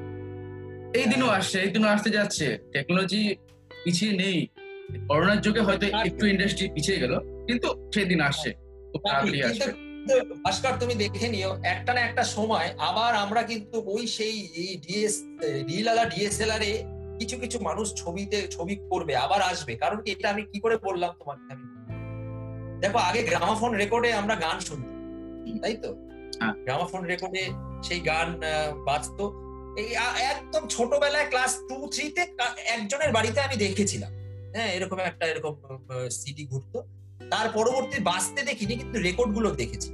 এই 0.95 1.07
দিনও 1.07 1.29
আসছে 1.29 1.57
এই 1.61 1.71
দিনও 1.71 1.89
আসতে 1.89 2.11
যাচ্ছে। 2.11 2.59
টেকনোলজি 2.73 3.23
পিছিয়ে 3.85 4.13
নেই। 4.13 4.39
করোনার 5.09 5.41
যুগে 5.41 5.61
হয়তো 5.61 5.87
একটু 6.07 6.27
ইন্ডাস্ট্রি 6.27 6.69
পিছিয়ে 6.69 6.99
গেল 6.99 7.13
কিন্তু 7.47 7.69
সেদিন 7.95 8.21
আসছে 8.21 8.51
খুব 8.91 9.01
তাড়াতাড়ি 9.05 9.43
আসছে। 9.43 9.71
ভাস্কর 10.45 10.75
তুমি 10.81 10.95
দেখে 10.95 11.29
নিও 11.29 11.57
একটা 11.65 11.95
না 11.95 12.01
একটা 12.01 12.25
সময় 12.25 12.69
আবার 12.79 13.15
আমরা 13.15 13.43
কিন্তু 13.43 13.77
ওই 13.87 14.07
সেই 14.07 14.37
ডিএস 14.87 15.15
রিলালা 15.69 16.05
ডিএসএলআর 16.05 16.63
এ 16.63 16.75
কিছু 17.19 17.37
কিছু 17.39 17.59
মানুষ 17.59 17.95
ছবিতে 17.95 18.39
ছবি 18.51 18.75
করবে 18.91 19.17
আবার 19.17 19.41
আসবে। 19.43 19.73
কারণ 19.75 20.01
কি 20.03 20.11
এটা 20.11 20.31
আমি 20.31 20.43
কি 20.53 20.59
করে 20.61 20.77
বললাম 20.77 21.11
তোমাকে 21.19 21.45
আমি? 21.53 21.67
দেখো 22.81 22.99
আগে 22.99 23.23
গ্রামাফোন 23.23 23.73
রেকর্ডে 23.75 24.13
আমরা 24.13 24.35
গান 24.35 24.61
শুনতাম 24.61 24.95
তাই 25.61 25.75
তো? 25.75 25.91
হ্যাঁ। 25.95 26.08
গ্রামাফোন 26.65 27.03
রেকর্ডে 27.13 27.45
সেই 27.87 28.01
গান 28.11 28.29
বাজতো। 28.89 29.25
এই 29.83 29.91
একদম 30.33 30.63
ছোটবেলায় 30.75 31.29
ক্লাস 31.33 31.53
টু 31.69 31.77
থ্রিতে 31.95 32.23
একজনের 32.77 33.11
বাড়িতে 33.17 33.39
আমি 33.47 33.57
দেখেছিলাম। 33.65 34.13
হ্যাঁ 34.55 34.71
এরকম 34.77 34.99
একটা, 35.11 35.25
এরকম 35.33 35.55
সিডি 36.19 36.45
ঘুরতো। 36.53 36.79
তার 37.33 37.47
পরবর্তী 37.57 37.99
বাঁচতে 38.11 38.41
দেখিনি, 38.49 38.75
কিন্তু 38.81 38.97
রেকর্ডগুলো 39.09 39.49
দেখেছি। 39.61 39.89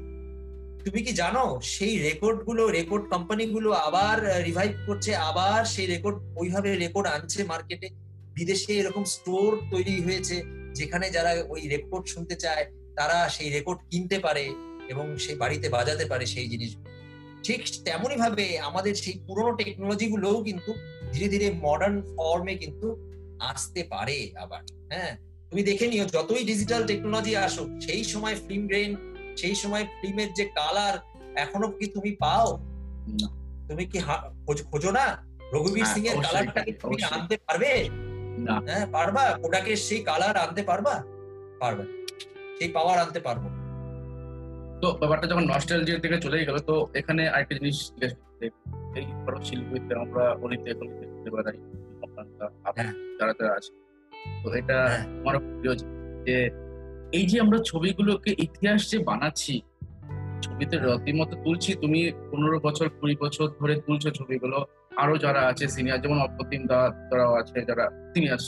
তুমি 0.85 1.01
কি 1.07 1.12
জানো, 1.22 1.45
সেই 1.74 1.95
রেকর্ডগুলো 2.09 2.62
রেকর্ড 2.78 3.05
কোম্পানি 3.12 3.45
গুলো 3.47 3.70
আবার 3.87 4.16
রিভাইভ 4.49 4.72
করছে, 4.87 5.11
আবার 5.30 5.59
সেই 5.74 5.87
রেকর্ড, 5.87 6.16
ওইভাবে 6.41 6.70
রেকর্ড 6.85 7.07
আনছে 7.14 7.41
মার্কেটে। 7.53 7.89
বিদেশে 8.37 8.72
এরকম 8.80 9.05
স্টোর 9.14 9.51
তৈরি 9.72 9.95
হয়েছে, 10.07 10.37
যেখানে 10.78 11.07
যারা 11.16 11.30
ওই 11.53 11.62
রেকর্ড 11.74 12.05
শুনতে 12.14 12.35
চায়, 12.45 12.64
তারা 12.99 13.18
সেই 13.28 13.49
রেকর্ড 13.57 13.80
কিনতে 13.91 14.16
পারে। 14.18 14.45
এবং 14.89 15.07
সেই 15.18 15.37
বাড়িতে 15.37 15.66
বাজাতে 15.68 16.05
পারে 16.05 16.26
সেই 16.26 16.49
জিনিস 16.49 16.70
ঠিক 17.45 17.61
তেমনই 17.85 18.16
ভাবে 18.16 18.59
আমাদের 18.59 18.95
সেই 18.95 19.16
পুরোনো 19.26 19.53
টেকনোলজি 19.57 20.07
গুলোও 20.09 20.43
কিন্তু 20.43 20.70
ধীরে 21.12 21.28
ধীরে 21.28 21.47
মডার্ন 21.62 21.97
ফর্মে 22.16 22.55
কিন্তু 22.55 22.89
আসতে 23.41 23.80
পারে 23.91 24.18
আবার 24.37 24.61
হ্যাঁ? 24.91 25.12
তুমি 25.51 25.62
দেখে 25.62 25.87
নিও 25.87 26.05
যতই 26.07 26.45
ডিজিটাল 26.45 26.82
টেকনোলজি 26.87 27.37
আসুক 27.37 27.68
সেই 27.80 28.05
সময় 28.05 28.37
ফিল্ম 28.49 28.66
গ্রেন 28.66 28.91
সেই 29.37 29.55
সময় 29.55 29.85
ফিল্মের 30.01 30.30
যে 30.32 30.45
কালার 30.55 30.95
এখনও 31.37 31.68
কি 31.68 31.87
তুমি 31.87 32.11
পাও? 32.20 32.49
তুমি 33.68 33.85
কি 33.87 33.99
খোঁজো 34.70 34.91
না? 34.91 35.07
রঘুবীর 35.53 35.85
সিং 35.85 36.07
এর 36.07 36.16
কালারটাকে 36.22 36.72
তুমি 36.72 37.03
আনতে 37.05 37.37
পারবে? 37.37 37.70
হ্যাঁ 38.66 38.87
পারবা? 38.87 39.24
কোডাকের 39.43 39.76
সেই 39.76 40.01
কালার 40.03 40.37
আনতে 40.37 40.62
পারবা? 40.62 40.95
পারবে। 41.61 41.85
সেই 42.59 42.68
পাওয়ার 42.68 42.99
আনতে 42.99 43.20
পারব। 43.20 43.45
না। 43.45 43.63
তো 44.81 44.87
ব্যাপারটা 45.01 45.27
যখন 45.27 45.45
নস্টালজিয়া 45.47 45.99
থেকে 45.99 46.16
চলে 46.18 46.37
গেল 46.49 46.59
তো 46.68 46.75
এখানে 46.95 47.22
আরেকটা 47.29 47.55
জিনিস 47.59 47.79
এই 48.97 49.07
ধরো 49.20 49.39
শিল্পীতে 49.45 49.93
আমরা 49.97 50.25
অলিতে 50.43 50.70
গলিতে 50.72 51.05
ঘুরতে 51.05 51.29
বেড়াই 51.35 51.59
হ্যাঁ। 52.77 52.93
যারা 53.18 53.33
যারা 53.39 53.53
আছে 53.59 53.72
তো 54.41 54.49
এটা 54.61 54.79
হ্যাঁ। 54.85 55.05
আমার 55.18 55.37
প্রিয় 55.51 55.72
যে 56.27 56.37
এই 57.12 57.25
যে 57.31 57.37
আমরা 57.41 57.59
ছবিগুলোকে 57.64 58.31
ইতিহাস 58.39 58.81
যে 58.91 58.99
বানাচ্ছি 59.05 59.55
ছবিতে 60.45 60.77
রীতিমতো 60.77 61.35
তুলছি 61.45 61.70
তুমি 61.83 62.01
পনেরো 62.31 62.59
বছর 62.66 62.87
কুড়ি 62.91 63.14
বছর 63.20 63.47
ধরে 63.61 63.75
তুলছো 63.81 64.09
ছবিগুলো 64.11 64.59
আরও 64.97 65.14
যারা 65.18 65.41
আছে 65.51 65.64
সিনিয়র 65.68 66.03
যেমন 66.03 66.18
অপ্রতিম 66.18 66.62
দা 66.66 66.81
যারাও 67.09 67.33
আছে 67.41 67.59
যারা 67.68 67.85
সিনিয়র 68.12 68.41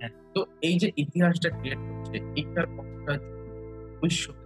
হ্যাঁ। 0.00 0.12
তো 0.34 0.40
এই 0.62 0.74
যে 0.78 0.88
ইতিহাসটা 0.96 1.48
ক্রিয়েট 1.50 1.80
করছে 1.86 2.16
এইটার 2.36 2.66
কতটা 2.74 3.12
ভবিষ্যৎ 3.92 4.36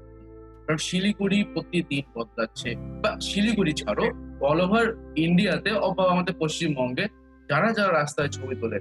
কারণ 0.65 0.81
শিলিগুড়ি 0.89 1.39
প্রতিদিন 1.55 2.05
বদলাচ্ছে। 2.17 2.71
বা 3.03 3.13
শিলিগুড়ি 3.29 3.73
ছাড়ো 3.83 4.07
অল 4.51 4.61
ওভার 4.65 4.87
ইন্ডিয়াতে 5.27 5.71
অথবা 5.87 6.05
আমাদের 6.13 6.35
পশ্চিমবঙ্গে 6.43 7.05
যারা 7.51 7.69
যারা 7.79 7.91
রাস্তায় 7.93 8.31
ছবি 8.37 8.55
তোলে, 8.61 8.79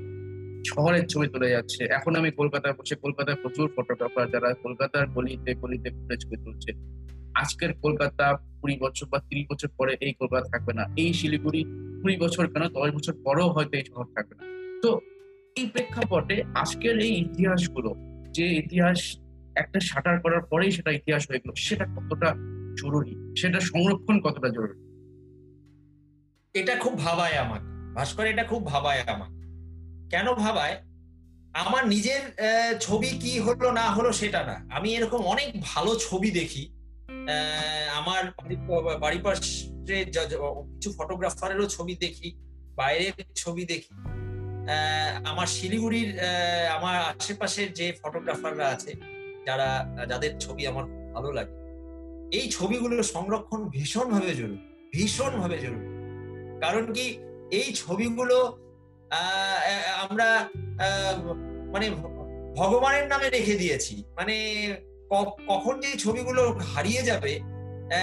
শহরের 0.72 1.06
ছবি 1.12 1.28
তোলে 1.34 1.48
যাচ্ছে। 1.56 1.82
এখন 1.98 2.12
আমি 2.20 2.30
কলকাতায় 2.40 2.76
বসে, 2.80 2.96
কলকাতায় 2.96 3.38
প্রচুর 3.42 3.68
ফটোগ্রাফার 3.76 4.26
যারা 4.34 4.50
কলকাতার 4.64 5.06
গলিতে 5.16 5.52
গলিতে 5.62 5.88
ঘুরে 5.92 6.16
ছবি 6.18 6.38
তুলছে। 6.44 6.72
আজকের 7.42 7.72
কলকাতা 7.84 8.26
কুড়ি 8.60 8.76
বছর 8.84 9.06
বা 9.12 9.20
তিরিশ 9.28 9.46
বছর 9.52 9.70
পরে 9.78 9.94
এই 10.06 10.14
কলকাতা 10.20 10.46
থাকবে 10.54 10.74
না। 10.74 10.84
এই 11.04 11.12
শিলিগুড়ি 11.14 11.62
কুড়ি 12.02 12.16
বছর 12.24 12.44
কেন, 12.52 12.64
দশ 12.78 12.90
বছর 12.98 13.14
পরেও 13.26 13.48
হয়তো 13.56 13.74
এই 13.80 13.86
শহর 13.90 14.08
থাকবে 14.16 14.34
না। 14.38 14.44
তো 14.84 14.90
এই 15.56 15.66
প্রেক্ষাপটে 15.74 16.38
আজকের 16.62 16.96
এই 17.00 17.14
ইতিহাসগুলো, 17.26 17.90
যে 18.38 18.46
ইতিহাস 18.62 19.00
একটা 19.56 19.80
শাটার 19.80 20.20
করার 20.20 20.42
পরেই 20.42 20.72
সেটা 20.72 20.92
ইতিহাস 20.92 21.30
হয়ে 21.30 21.40
গেল। 21.40 21.54
সেটা 21.54 21.86
কতটা 21.86 22.36
জরুরি? 22.82 23.42
সেটা 23.42 23.60
সংরক্ষণ 23.60 24.22
কতটা 24.22 24.50
জরুরি? 24.50 24.84
এটা 26.60 26.76
খুব 26.76 26.98
ভাবায় 26.98 27.34
আমাকে। 27.34 27.96
ভাস্কর, 27.96 28.26
এটা 28.26 28.44
খুব 28.44 28.66
ভাবায় 28.66 29.02
আমাকে। 29.02 29.44
কেন 30.10 30.34
ভাবায়? 30.34 30.78
আমার 31.54 31.88
নিজের 31.88 32.20
ছবি 32.80 33.08
কি 33.08 33.40
হলো, 33.40 33.72
না 33.72 33.82
হলো 33.82 34.14
সেটা 34.14 34.44
না। 34.44 34.76
আমি 34.76 34.96
এরকম 34.96 35.18
অনেক 35.18 35.54
ভালো 35.62 35.96
ছবি 35.96 36.32
দেখি। 36.32 36.74
আমার 37.96 38.26
বাড়ি- 38.26 39.00
বাড়ির 39.00 39.24
পাশে 39.24 40.12
যা- 40.12 40.26
যা- 40.26 40.64
কিছু 40.64 40.94
ফটোগ্রাফারেরও 40.98 41.68
ছবি 41.68 41.96
দেখি, 41.96 42.36
বাইরের 42.76 43.26
ছবি 43.36 43.66
দেখি। 43.66 43.96
আমার 45.26 45.48
শিলিগুড়ির 45.48 46.20
আমার 46.76 47.02
আশেপাশের 47.02 47.74
যে 47.74 47.94
ফটোগ্রাফাররা 48.04 48.68
আছে 48.68 49.13
যারা 49.48 49.68
যাদের 50.12 50.34
ছবি 50.44 50.64
আমার 50.72 50.86
ভালো 51.16 51.30
লাগে। 51.38 51.56
এই 52.38 52.46
ছবিগুলো 52.58 52.96
সংরক্ষণ 53.16 53.62
ভীষণ 53.76 54.08
ভাবে 54.16 54.32
জরুরি 54.40 54.66
ভীষণ 54.94 55.32
ভাবে 55.42 55.58
জরুরি। 55.64 55.88
কারণ 56.64 56.86
কি, 56.96 57.06
এই 57.60 57.68
ছবিগুলো 57.82 58.38
আমরা 60.04 60.28
মানে 61.74 61.88
ভগবানের 62.60 63.06
নামে 63.12 63.28
রেখে 63.30 63.56
দিয়েছি। 63.62 63.96
মানে 64.18 64.36
কখন 65.52 65.74
যে 65.84 65.92
ছবিগুলো 66.06 66.42
হারিয়ে 66.72 67.02
যাবে 67.10 67.34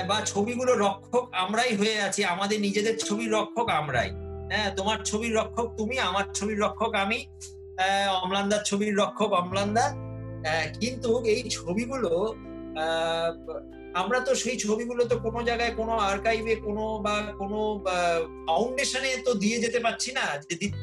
বা 0.09 0.17
ছবিগুলো 0.33 0.73
রক্ষক 0.87 1.25
আমরাই 1.45 1.73
হয়ে 1.81 1.97
আছি, 2.07 2.21
আমাদের 2.35 2.59
নিজেদের 2.67 2.95
ছবির 3.07 3.31
রক্ষক 3.37 3.67
আমরাই। 3.81 4.11
হ্যাঁ 4.51 4.69
তোমার 4.79 4.99
ছবির 5.11 5.33
রক্ষক 5.39 5.67
তুমি, 5.79 5.97
আমার 6.09 6.27
ছবির 6.39 6.59
রক্ষক 6.65 6.93
আমি 7.05 7.19
অম্লানদার 8.23 8.63
ছবির 8.69 8.95
রক্ষক 9.03 9.31
অম্লানদা 9.43 9.85
কিন্তু 10.81 11.11
এই 11.35 11.43
ছবিগুলো 11.57 12.13
আমরা 13.95 14.19
তো 14.27 14.33
সেই 14.35 14.57
ছবিগুলো 14.65 15.03
তো 15.11 15.15
কোনো 15.27 15.43
জায়গায়, 15.49 15.73
কোনো 15.81 15.93
আর্কাইভে 16.11 16.55
কোনো 16.67 16.85
বা 17.05 17.15
কোনো 17.41 17.59
ফাউন্ডেশনে 18.47 19.11
তো 19.27 19.35
দিয়ে 19.35 19.59
যেতে 19.65 19.79
পারছি 19.81 20.11
না 20.19 20.25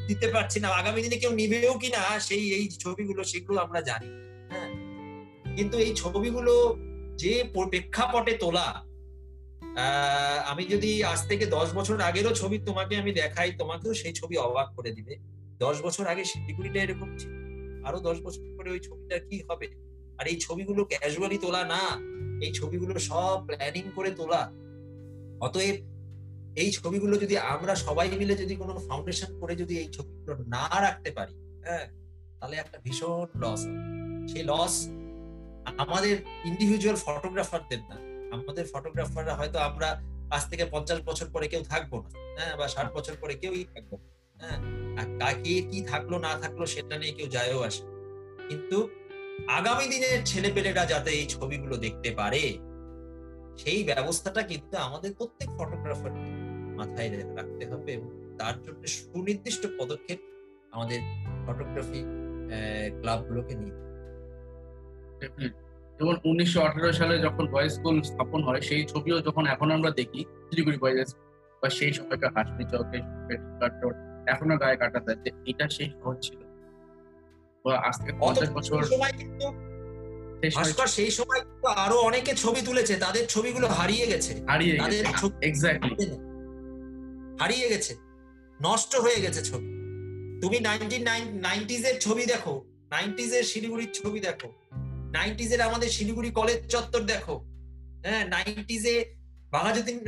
দিতে 0.08 0.26
পারছি 0.34 0.58
না। 0.60 0.68
আগামী 0.80 0.98
দিনে 1.02 1.16
কেউ 1.22 1.32
নিবেও 1.40 1.74
কিনা 1.78 2.02
সেই, 2.28 2.44
এই 2.58 2.64
ছবিগুলো, 2.84 3.24
সেগুলো 3.24 3.58
আমরা 3.60 3.80
জানি। 3.80 4.08
হ্যাঁ। 4.50 4.70
কিন্তু 5.56 5.76
এই 5.84 5.92
ছবিগুলো 5.94 6.54
যে 7.22 7.32
প্রেক্ষাপটে 7.54 8.34
তোলা 8.42 8.68
আমি 10.50 10.64
যদি 10.64 10.90
আজ 11.12 11.20
থেকে 11.30 11.44
দশ 11.56 11.68
বছর 11.78 11.96
আগেরও 12.00 12.32
ছবি 12.40 12.56
তোমাকে 12.58 12.94
আমি 12.96 13.12
দেখাই, 13.12 13.50
তোমাকেও 13.60 13.92
সেই 13.94 14.14
ছবি 14.20 14.34
অবাক 14.36 14.68
করে 14.76 14.90
দিবে। 14.96 15.14
দশ 15.64 15.76
বছর 15.86 16.04
আগে 16.12 16.24
শিলিগুড়িটা 16.30 16.78
এরকম 16.82 17.08
ছিল। 17.18 17.32
আরও 17.88 17.98
দশ 18.00 18.16
বছর 18.20 18.42
পরে 18.56 18.68
ওই 18.70 18.80
ছবিটা 18.80 19.16
কি 19.18 19.36
হবে? 19.48 19.66
আর 20.18 20.24
এই 20.26 20.36
ছবিগুলো 20.36 20.80
ক্যাজুয়ালি 20.84 21.38
তোলা 21.38 21.62
না 21.64 21.82
এই 22.44 22.52
ছবিগুলো 22.52 22.92
সব 23.10 23.36
প্ল্যানিং 23.46 23.84
করে 23.96 24.10
তোলা। 24.10 24.42
অতএব 25.40 25.76
এই 26.56 26.68
ছবিগুলো 26.72 27.14
যদি 27.16 27.34
আমরা 27.54 27.72
সবাই 27.86 28.08
মিলে 28.20 28.34
যদি 28.42 28.54
কোনো 28.56 28.72
ফাউন্ডেশন 28.78 29.30
করে 29.40 29.52
যদি 29.56 29.74
এই 29.82 29.88
ছবিগুলো 29.96 30.32
না 30.54 30.64
রাখতে 30.80 31.10
পারি 31.10 31.34
হ্যাঁ 31.64 31.86
তাহলে 32.38 32.56
একটা 32.56 32.76
ভীষণ 32.84 33.26
লস 33.34 33.60
সেই 34.30 34.44
লস 34.44 34.74
আমাদের 35.82 36.16
ইন্ডিভিজুয়াল 36.44 36.96
ফটোগ্রাফারদের 37.06 37.80
না। 37.90 37.96
আমাদের 38.36 38.64
ফটোগ্রাফাররা 38.72 39.34
হয়তো 39.40 39.58
আমরা 39.58 39.88
আজ 40.36 40.42
থেকে 40.50 40.64
পঞ্চাশ 40.74 40.98
বছর 41.08 41.26
পরে 41.34 41.46
কেউ 41.52 41.62
থাকব 41.72 41.92
না 42.04 42.10
হ্যাঁ 42.36 42.52
বা 42.58 42.66
ষাট 42.68 42.88
বছর 42.96 43.14
পরে 43.22 43.34
কেউই 43.42 43.64
থাকব 43.72 43.90
না, 44.02 44.08
হ্যাঁ 44.40 44.58
আর 45.00 45.06
কাকে 45.20 45.54
কি 45.70 45.78
থাকল 45.90 46.12
না 46.26 46.32
থাকল 46.42 46.60
সেটা 46.74 46.94
নিয়ে 47.00 47.14
কেউ 47.18 47.28
যায়ও 47.36 47.60
আসে 47.68 47.84
কিন্তু 48.48 48.78
আগামী 49.58 49.84
দিনের 49.92 50.18
ছেলেপেলেরা 50.30 50.84
যাতে 50.92 51.10
এই 51.18 51.26
ছবিগুলো 51.34 51.74
দেখতে 51.86 52.10
পারে, 52.20 52.42
সেই 53.62 53.80
ব্যবস্থাটা 53.90 54.42
কিন্তু 54.50 54.74
আমাদের 54.86 55.10
প্রত্যেক 55.18 55.48
ফটোগ্রাফার 55.58 56.12
মাথায় 56.78 57.10
রাখতে 57.38 57.64
হবে 57.70 57.90
এবং 57.98 58.10
তার 58.40 58.54
জন্য 58.64 58.82
সুনির্দিষ্ট 58.98 59.62
পদক্ষেপ 59.78 60.18
আমাদের 60.74 61.00
ফটোগ্রাফি 61.46 62.00
ক্লাবগুলোকে 63.00 63.54
নিতে। 63.60 63.80
যেমন 65.96 66.16
উনিশশো 66.30 66.58
আঠারো 66.66 66.90
সালে 67.00 67.14
যখন 67.26 67.44
বয়েজ 67.54 67.72
স্কুল 67.76 67.96
স্থাপন 68.10 68.40
হয়, 68.48 68.62
সেই 68.68 68.82
ছবিও 68.92 69.16
যখন 69.26 69.44
এখন 69.54 69.68
আমরা 69.76 69.90
দেখি, 70.00 70.20
শিলিগুড়ি 70.46 70.78
বয়েজ 70.84 71.10
বা 71.60 71.68
সেই 71.78 71.92
সময়কার 71.98 72.46
চৌকে 72.72 72.98
এখনও 74.32 74.56
গায়ে 74.62 74.76
কাটা 74.76 75.00
দেয় 75.06 75.18
যে 75.24 75.30
এটা 75.50 75.66
সেই 75.76 75.90
শহর 75.96 76.16
ছিল 76.26 76.40
আজ 77.88 77.94
থেকে 78.00 78.12
পঞ্চাশ 78.22 78.48
বছর 78.56 78.78
সেই 78.82 78.90
সময় 78.92 79.12
ভাস্কর 80.56 80.88
সেই 80.96 81.10
আরও 81.84 81.96
অনেকে 82.08 82.32
ছবি 82.34 82.60
তুলেছে 82.62 82.94
তাদের 83.04 83.24
ছবিগুলো 83.26 83.66
হারিয়ে 83.68 84.06
গেছে। 84.06 84.32
হারিয়ে 84.50 84.74
তাদের 84.78 85.04
গেছে 85.06 85.26
এক্স্যাক্টলি 85.48 85.94
হারিয়ে 87.40 87.66
গেছে। 87.72 87.92
নষ্ট 88.60 88.92
হয়ে 88.96 89.20
গেছে 89.24 89.40
ছবি। 89.42 89.68
তুমি 90.42 90.58
নাইনটিজ 91.46 91.82
এর 91.90 91.96
ছবি 92.00 92.24
দেখো। 92.26 92.54
নাইনটিজ 92.90 93.32
এর 93.32 93.44
শিলিগুড়ির 93.44 93.92
ছবি 93.92 94.18
দেখো। 94.20 94.48
নাইনটিজ 95.16 95.50
এর 95.52 95.60
আমাদের 95.60 95.88
শিলিগুড়ি 95.88 96.30
কলেজ 96.30 96.58
চত্বর 96.72 97.02
দেখো। 97.12 97.34
হ্যাঁ 98.04 98.24
নাইনটিজ 98.34 98.84
এ 98.86 98.96
বাঘাযতীন 99.54 99.98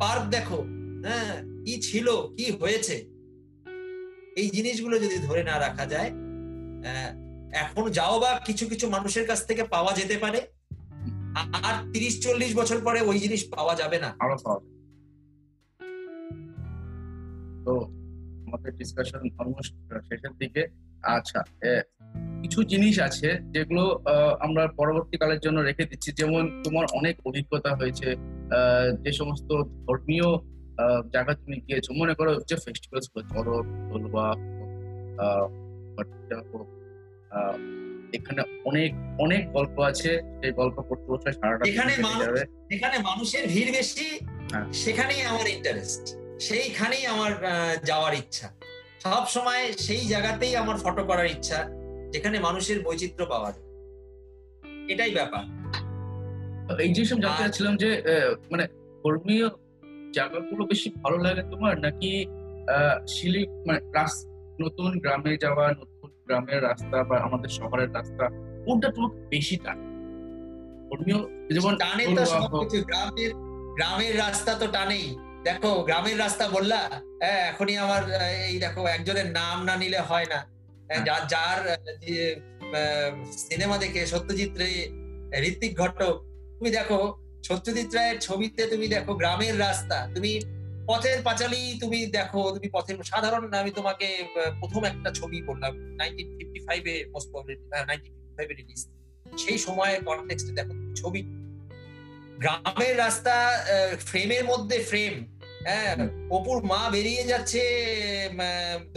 পার্ক 0.00 0.24
দেখো। 0.36 0.58
হ্যাঁ 1.06 1.32
কি 1.64 1.74
ছিল 1.82 2.06
কি 2.36 2.46
হয়েছে? 2.60 2.96
এই 4.40 4.48
জিনিসগুলো 4.56 4.96
যদি 5.04 5.16
ধরে 5.26 5.42
না 5.50 5.54
রাখা 5.64 5.84
যায় 5.94 6.10
এখন 7.64 7.84
যাও 7.98 8.14
বা 8.22 8.30
কিছু 8.46 8.64
কিছু 8.70 8.86
মানুষের 8.94 9.24
কাছ 9.30 9.40
থেকে 9.48 9.62
পাওয়া 9.74 9.92
যেতে 10.00 10.16
পারে। 10.24 10.40
আর 11.66 11.74
তিরিশ, 11.92 12.14
চল্লিশ 12.24 12.52
বছর 12.60 12.78
পরে 12.86 13.00
ওই 13.10 13.16
জিনিস 13.24 13.42
পাওয়া 13.54 13.74
যাবে 13.80 13.98
না। 14.04 14.10
তো 17.64 17.72
আমাদের 18.46 18.70
ডিসকাশন 18.80 19.22
অলমোস্ট 19.40 19.74
শেষের 20.08 20.34
দিকে। 20.40 20.62
আচ্ছা 21.16 21.40
কিছু 22.42 22.58
জিনিস 22.72 22.96
আছে 23.08 23.28
যেগুলো 23.54 23.84
আমরা 24.46 24.62
পরবর্তীকালের 24.80 25.40
জন্য 25.44 25.58
রেখে 25.60 25.88
দিচ্ছি। 25.90 26.10
যেমন 26.20 26.42
তোমার 26.64 26.86
অনেক 26.98 27.14
অভিজ্ঞতা 27.28 27.70
হয়েছে 27.78 28.08
যে 29.04 29.10
সমস্ত 29.20 29.48
ধর্মীয় 29.86 30.28
জায়গা 31.14 31.32
তুমি 31.40 31.56
গিয়েছো। 31.66 31.90
মনে 32.00 32.14
করো 32.18 32.30
যে 32.48 32.56
ফেস্টিভ্যালসগুলো 32.64 33.22
চরক 33.32 33.66
দোলবা 33.90 34.26
এখানে 38.16 38.40
অনেক 38.68 38.90
অনেক 39.24 39.42
গল্প 39.56 39.76
আছে। 39.90 40.10
সেই 40.40 40.52
গল্প 40.60 40.76
পড়তে 40.88 41.06
বসে 41.12 41.30
সারাটা 41.38 41.64
এখানে। 41.70 41.92
যেখানে 42.70 42.96
মানুষের 43.08 43.44
ভিড় 43.52 43.70
বেশি 43.78 44.06
হ্যাঁ। 44.52 44.66
সেখানেই 44.82 45.22
আমার 45.30 45.46
ইন্টারেস্ট 45.56 46.04
সেইখানেই 46.48 47.04
আমার 47.14 47.32
যাওয়ার 47.88 48.14
ইচ্ছা। 48.22 48.46
সব 49.04 49.24
সময় 49.34 49.62
সেই 49.86 50.02
জায়গাতেই 50.12 50.52
আমার 50.62 50.76
ফটো 50.84 51.02
করার 51.10 51.28
ইচ্ছা 51.34 51.58
যেখানে 52.14 52.36
মানুষের 52.46 52.78
বৈচিত্র্য 52.86 53.26
পাওয়া 53.32 53.50
যায়। 53.54 53.66
এটাই 54.92 55.12
ব্যাপার। 55.18 55.42
এই 56.84 56.90
যে 56.96 57.02
সব 57.10 57.18
জানতে 57.24 57.42
চাচ্ছিলাম 57.42 57.74
যে 57.82 57.90
মানে 58.52 58.64
ধর্মীয় 59.02 59.46
জায়গাগুলো 60.18 60.62
বেশি 60.72 60.88
ভালো 60.98 61.16
লাগে 61.26 61.42
তোমার? 61.52 61.74
নাকি 61.84 62.10
শিলি 63.06 63.42
মানে 63.66 63.80
নতুন 64.58 64.90
গ্রামে 65.02 65.32
যাওয়া 65.44 65.66
নতুন 65.80 66.10
গ্রামের 66.26 66.60
রাস্তা 66.62 66.98
বা 67.08 67.16
আমাদের 67.26 67.50
শহরের 67.58 67.90
রাস্তা 67.94 68.24
কোনটা 68.66 68.88
তোমাকে 68.94 69.18
বেশি 69.32 69.56
টানে? 69.64 69.84
ধর্মীয় 70.88 71.18
যেমন 71.56 71.74
টানে 71.82 72.04
তো 72.08 72.22
সবকিছু 72.34 72.78
গ্রামের 72.90 73.30
গ্রামের 73.76 74.14
রাস্তা 74.18 74.52
তো 74.54 74.66
টানেই। 74.76 75.06
দেখো 75.44 75.70
গ্রামের 75.88 76.16
রাস্তা 76.18 76.44
বললা 76.48 76.80
হ্যাঁ 77.22 77.40
এখনই 77.50 77.76
আমার 77.84 78.02
এই 78.46 78.56
দেখো 78.64 78.80
একজনের 78.88 79.28
নাম 79.30 79.56
না 79.68 79.74
নিলে 79.76 80.00
হয় 80.10 80.28
না। 80.32 80.40
হ্যাঁ, 80.88 81.02
যার 81.08 81.22
যার 81.32 81.58
সিনেমা 83.44 83.76
দেখে 83.78 84.00
সত্যজিৎ 84.06 84.52
রে 84.60 84.70
ঋত্বিক 85.42 85.72
ঘটক 85.80 86.14
তুমি 86.56 86.70
দেখো 86.70 86.98
সত্যজিৎ 87.46 87.90
রায়ের 87.94 88.18
ছবিতে 88.20 88.62
তুমি 88.66 88.86
দেখো 88.88 89.14
গ্রামের 89.14 89.58
রাস্তা। 89.58 90.08
তুমি 90.14 90.40
পথের 90.86 91.22
পাঁচালি 91.22 91.78
তুমি 91.80 92.06
দেখো, 92.06 92.40
তুমি 92.54 92.68
পথের 92.72 92.96
সাধারণ, 93.02 93.54
আমি 93.54 93.70
তোমাকে 93.70 94.08
প্রথম 94.60 94.84
একটা 94.84 95.10
ছবি 95.10 95.38
বললাম 95.42 95.72
সেই 99.38 99.58
সময়ের 99.58 100.00
কনটেক্সটে 100.04 100.52
দেখো 100.58 100.74
ছবি। 101.00 101.22
গ্রামের 102.42 102.98
রাস্তা 102.98 103.34
ফ্রেমের 104.08 104.44
মধ্যে 104.44 104.78
ফ্রেম 104.90 105.14
হ্যাঁ 105.66 105.92
অপুর 106.30 106.56
মা 106.70 106.80
বেরিয়ে 106.94 107.24
যাচ্ছে 107.24 107.62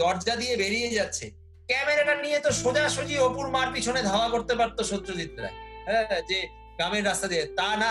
দরজা 0.00 0.34
দিয়ে 0.36 0.54
বেরিয়ে 0.56 0.90
যাচ্ছে। 0.90 1.26
ক্যামেরাটা 1.68 2.14
নিয়ে 2.14 2.38
তো 2.38 2.50
সোজাসুজি 2.52 3.18
অপুর 3.18 3.46
মার 3.50 3.68
পিছনে 3.74 4.00
ধাওয়া 4.02 4.28
করতে 4.28 4.54
পারতো 4.60 4.80
সত্যজিৎ 4.84 5.32
রায় 5.38 5.56
হ্যাঁ 5.88 6.20
যে 6.28 6.38
গ্রামের 6.76 7.04
রাস্তা 7.04 7.26
দিয়ে। 7.28 7.44
তা 7.58 7.68
না 7.82 7.90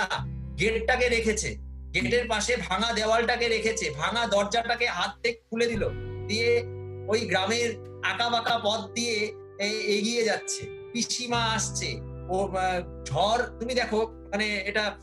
গেটটাকে 0.62 1.10
রেখেছে। 1.10 1.50
গেটের 1.94 2.28
পাশে 2.28 2.56
ভাঙা 2.70 2.94
দেওয়ালটাকে 2.94 3.48
রেখেছে। 3.48 3.90
ভাঙা 3.90 4.26
দরজাটাকে 4.28 4.88
হাত 4.88 5.12
থেকে 5.24 5.40
খুলে 5.50 5.66
দিল। 5.68 5.84
দিয়ে 6.28 6.64
ওই 7.10 7.20
গ্রামের 7.20 7.70
আঁকা 8.06 8.30
বাঁকা 8.30 8.56
পথ 8.64 8.82
দিয়ে 8.94 9.32
এগিয়ে 9.88 10.24
যাচ্ছে। 10.24 10.62
পিসিমা 10.94 11.42
আসছে। 11.56 11.90
ও 12.30 12.38
ঝড় 13.06 13.42
তুমি 13.60 13.74
দেখো 13.74 14.00
মানে 14.32 14.48
এটা 14.66 14.96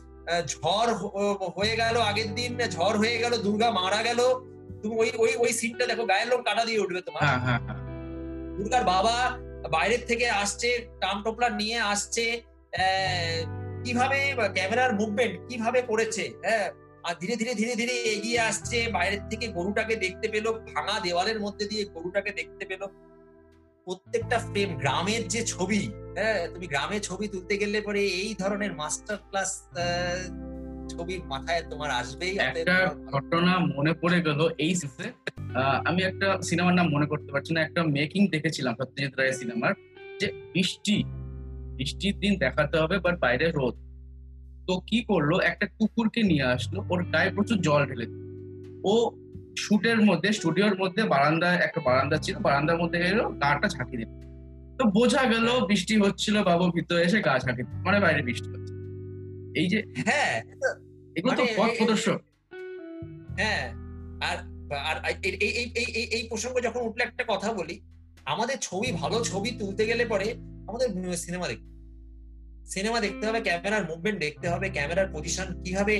ঝড় 0.47 0.91
হয়ে 1.57 1.75
গেল 1.75 1.97
আগের 1.97 2.29
দিন 2.35 2.51
ঝড় 2.69 2.97
হয়ে 2.97 3.17
গেল 3.17 3.33
দুর্গা 3.37 3.71
মারা 3.71 4.03
গেল। 4.03 4.19
তুমি 4.83 4.95
ওই 4.97 5.09
ওই 5.17 5.31
ওই 5.35 5.51
সিনটা 5.53 5.85
দেখো 5.85 6.05
গায়ের 6.05 6.27
লোক 6.27 6.41
কাটা 6.45 6.65
দিয়ে 6.65 6.79
উঠবে 6.79 7.01
তোমার। 7.01 7.21
হ্যাঁ 7.23 7.39
হ্যাঁ 7.39 7.59
হ্যাঁ। 7.59 7.79
দুর্গার 8.57 8.83
বাবা 8.83 9.15
বাইরের 9.69 10.05
থেকে 10.05 10.29
আসছে 10.29 10.69
টাম 11.01 11.23
টোপলা 11.23 11.49
নিয়ে 11.49 11.79
আসছে 11.79 12.25
আহ, 12.73 13.39
কীভাবে 13.85 14.19
ক্যামেরার 14.53 14.91
মুভমেন্ট 14.95 15.35
কীভাবে 15.49 15.79
করেছে? 15.81 16.23
হ্যাঁ 16.45 16.67
আর 17.03 17.15
ধীরে 17.21 17.35
ধীরে 17.35 17.53
ধীরে 17.53 17.73
ধীরে 17.75 17.95
এগিয়ে 18.13 18.39
আসছে 18.39 18.77
বাইরের 18.91 19.23
থেকে 19.29 19.45
গরুটাকে 19.47 19.95
দেখতে 19.95 20.27
পেল 20.27 20.45
ভাঙা 20.51 20.95
দেওয়ালের 20.99 21.39
মধ্যে 21.39 21.65
দিয়ে 21.67 21.83
গরুটাকে 21.85 22.31
দেখতে 22.31 22.63
পেল। 22.65 22.81
প্রত্যেকটা 23.85 24.37
ফ্রেম 24.39 24.69
গ্রামের 24.77 25.21
যে 25.27 25.41
ছবি 25.45 25.81
হ্যাঁ 26.17 26.39
তুমি 26.47 26.67
গ্রামে 26.67 26.97
ছবি 26.99 27.25
তুলতে 27.27 27.53
গেলে 27.57 27.81
পরে 27.81 28.01
এই 28.21 28.31
ধরনের 28.39 28.71
মাস্টার 28.73 29.17
ক্লাস 29.29 29.51
ছবি 30.89 31.15
মাথায় 31.25 31.61
তোমার 31.69 31.89
আসবেই। 31.91 32.33
একটা 32.39 32.77
ঘটনা 33.11 33.53
মনে 33.75 33.93
পড়ে 33.93 34.19
গেল 34.21 34.39
এই 34.57 34.73
আমি 35.85 36.01
একটা 36.03 36.27
সিনেমার 36.43 36.75
নাম 36.75 36.87
মনে 36.89 37.05
করতে 37.05 37.29
পারছি 37.31 37.51
না 37.53 37.61
একটা 37.61 37.81
মেকিং 37.97 38.21
দেখেছিলাম 38.27 38.73
সত্যজিৎ 38.79 39.13
রায়ের 39.15 39.33
সিনেমার 39.33 39.73
যে 40.19 40.27
বৃষ্টি 40.53 40.95
বৃষ্টির 41.79 42.15
দিন 42.19 42.33
দেখাতে 42.43 42.75
হবে 42.81 42.95
বাট 43.05 43.15
বাইরে 43.19 43.45
রোদ। 43.51 43.75
তো 44.67 44.73
কি 44.89 44.99
করল? 45.03 45.31
একটা 45.49 45.65
কুকুরকে 45.77 46.21
নিয়ে 46.23 46.45
আসলো 46.55 46.79
ওর 46.91 46.99
গায়ে 47.13 47.31
প্রচুর 47.35 47.57
জল 47.67 47.81
ঢেলে 47.85 48.05
ও 48.91 48.93
শুটের 49.57 49.99
মধ্যে 50.01 50.29
স্টুডিওর 50.33 50.75
মধ্যে 50.81 51.01
বারান্দায় 51.03 51.57
একটা 51.57 51.79
বারান্দা 51.87 52.17
ছিল 52.17 52.35
বারান্দার 52.37 52.77
মধ্যে 52.81 52.99
গেল 52.99 53.19
গাটা 53.43 53.67
ঝাঁকি 53.67 53.95
দিল। 53.97 54.11
তো 54.77 54.83
বোঝা 54.97 55.23
গেল 55.23 55.47
বৃষ্টি 55.69 55.95
হচ্ছিল 55.97 56.35
বাবু 56.43 56.65
ভিতরে 56.71 57.01
এসে 57.03 57.19
গা 57.21 57.33
ঝাঁকি 57.39 57.61
দিল। 57.63 57.77
মানে 57.85 57.97
বাইরে 57.99 58.21
বৃষ্টি 58.21 58.49
হচ্ছে। 58.53 58.73
এই 59.59 59.67
যে 59.71 59.79
হ্যাঁ 60.07 60.33
এগুলো 61.15 61.33
তো 61.35 61.43
মানে 61.43 61.55
পথ 61.57 61.69
প্রদর্শক। 61.77 62.19
হ্যাঁ 63.39 63.63
আর 64.27 64.37
আর 64.89 64.97
এই 65.45 65.51
এই 65.75 66.05
এই 66.15 66.23
প্রসঙ্গে 66.29 66.61
যখন 66.61 66.81
উঠলে 66.87 67.03
একটা 67.03 67.23
কথা 67.27 67.49
বলি 67.53 67.75
আমাদের 68.29 68.57
ছবি 68.61 68.89
ভালো 68.91 69.17
ছবি 69.23 69.49
তুলতে 69.51 69.83
গেলে 69.85 70.03
পরে 70.05 70.27
আমাদের 70.67 70.87
সিনেমা 71.17 71.47
দেখতে 71.47 71.69
সিনেমা 72.65 72.99
দেখতে 72.99 73.23
হবে 73.27 73.39
ক্যামেরার 73.41 73.83
মুভমেন্ট 73.85 74.17
দেখতে 74.19 74.47
হবে 74.49 74.67
ক্যামেরার 74.69 75.11
পজিশন 75.13 75.47
কীভাবে 75.63 75.95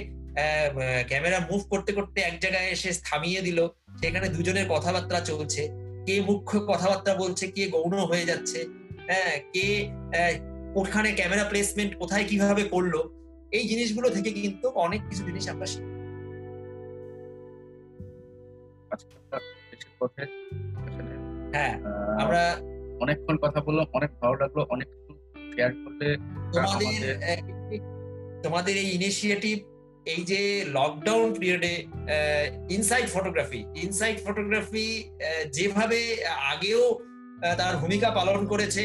ক্যামেরা 1.08 1.40
মুভ 1.40 1.62
করতে 1.70 1.92
করতে 1.94 2.18
এক 2.22 2.36
জায়গায় 2.40 2.68
এসে 2.72 2.90
থামিয়ে 3.04 3.42
দিল 3.42 3.60
সেখানে 4.02 4.28
দুজনের 4.30 4.66
কথাবার্তা 4.70 5.18
চলছে 5.22 5.64
কে 6.06 6.16
মুখ্য 6.22 6.54
কথাবার্তা 6.68 7.12
বলছে 7.16 7.46
কে 7.48 7.64
গৌণ 7.68 7.94
হয়ে 8.12 8.26
যাচ্ছে 8.26 8.60
হ্যাঁ 9.08 9.36
কে 9.54 9.66
ওখানে 10.76 11.10
ক্যামেরা 11.12 11.44
প্লেসমেন্ট 11.44 11.92
কোথায় 11.96 12.26
কীভাবে 12.26 12.64
করল 12.64 12.96
এই 13.52 13.66
জিনিসগুলো 13.68 14.08
থেকে 14.10 14.30
কিন্তু 14.32 14.68
অনেক 14.76 15.02
কিছু 15.10 15.24
জিনিস 15.26 15.46
আমরা 15.50 15.68
শিখি 15.68 15.90
আজকে 18.92 19.16
হ্যাঁ 21.54 21.74
আমরা 22.22 22.42
অনেকক্ষণ 23.04 23.36
কথা 23.44 23.60
বললাম 23.68 23.86
অনেক 23.94 24.12
ভালো 24.22 24.36
লাগল 24.42 24.60
অনেক 24.74 24.88
কিছু 24.94 25.12
শেয়ার 25.54 25.72
করলে 25.76 26.08
তোমাদের 26.54 27.04
তোমাদের 28.44 28.74
এই 28.78 28.90
ইনিশিয়েটিভ 28.98 29.56
এই 30.06 30.22
যে 30.32 30.42
লকডাউন 30.78 31.28
পিরিয়ডে 31.36 31.74
ইনসাইড 32.76 33.08
ফটোগ্রাফি 33.14 33.62
ইনসাইড 33.86 34.18
ফটোগ্রাফি 34.26 34.88
যেভাবে 35.54 36.00
আগেও 36.54 36.84
তার 37.60 37.74
ভূমিকা 37.78 38.08
পালন 38.10 38.40
করেছে 38.52 38.84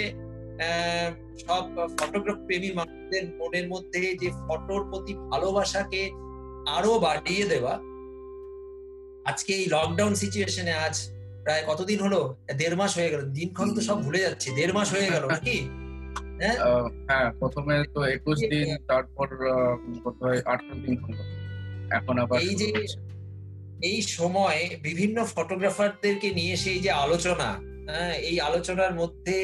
সব 1.42 1.64
ফটোগ্রাফ 1.98 2.38
প্রেমী 2.46 2.70
মানুষদের 2.72 3.24
মনের 3.38 3.66
মধ্যে 3.68 4.02
যে 4.20 4.28
ফটোর 4.40 4.80
প্রতি 4.90 5.12
ভালোবাসাকে 5.30 6.02
আরও 6.76 6.92
বাড়িয়ে 6.98 7.44
দেওয়া 7.48 7.74
আজকে 9.26 9.52
এই 9.54 9.66
লকডাউন 9.66 10.12
সিচুয়েশনে 10.14 10.72
আজ 10.78 10.96
প্রায় 11.44 11.62
কতদিন 11.66 12.00
হলো? 12.00 12.20
দেড় 12.54 12.76
মাস 12.76 12.98
হয়ে 12.98 13.10
গেল। 13.10 13.22
দিনক্ষণ 13.30 13.74
তো 13.74 13.80
সব 13.80 14.02
ভুলে 14.02 14.18
যাচ্ছে। 14.18 14.50
দেড় 14.50 14.72
মাস 14.72 14.92
হয়ে 14.92 15.10
গেল 15.10 15.24
নাকি? 15.26 15.56
আহ, 16.58 16.84
হ্যাঁ 17.06 17.32
প্রথমে 17.38 17.84
তো 17.94 18.04
একুশ 18.06 18.38
দিন 18.50 18.76
তারপর 18.86 19.28
আঠারো 20.46 20.74
দিন 20.86 20.96
হলো। 20.98 21.22
এখন 21.90 22.18
আবার 22.18 22.40
এই 22.42 22.54
যে- 22.54 22.74
এই 23.82 24.02
সময় 24.10 24.70
বিভিন্ন 24.82 25.24
ফটোগ্রাফারদেরকে 25.24 26.34
নিয়ে 26.34 26.56
সেই 26.56 26.78
যে 26.78 26.90
আলোচনা 26.90 27.48
হ্যাঁ, 27.88 28.14
এই 28.20 28.40
আলোচনার 28.40 28.94
মধ্যে 28.94 29.36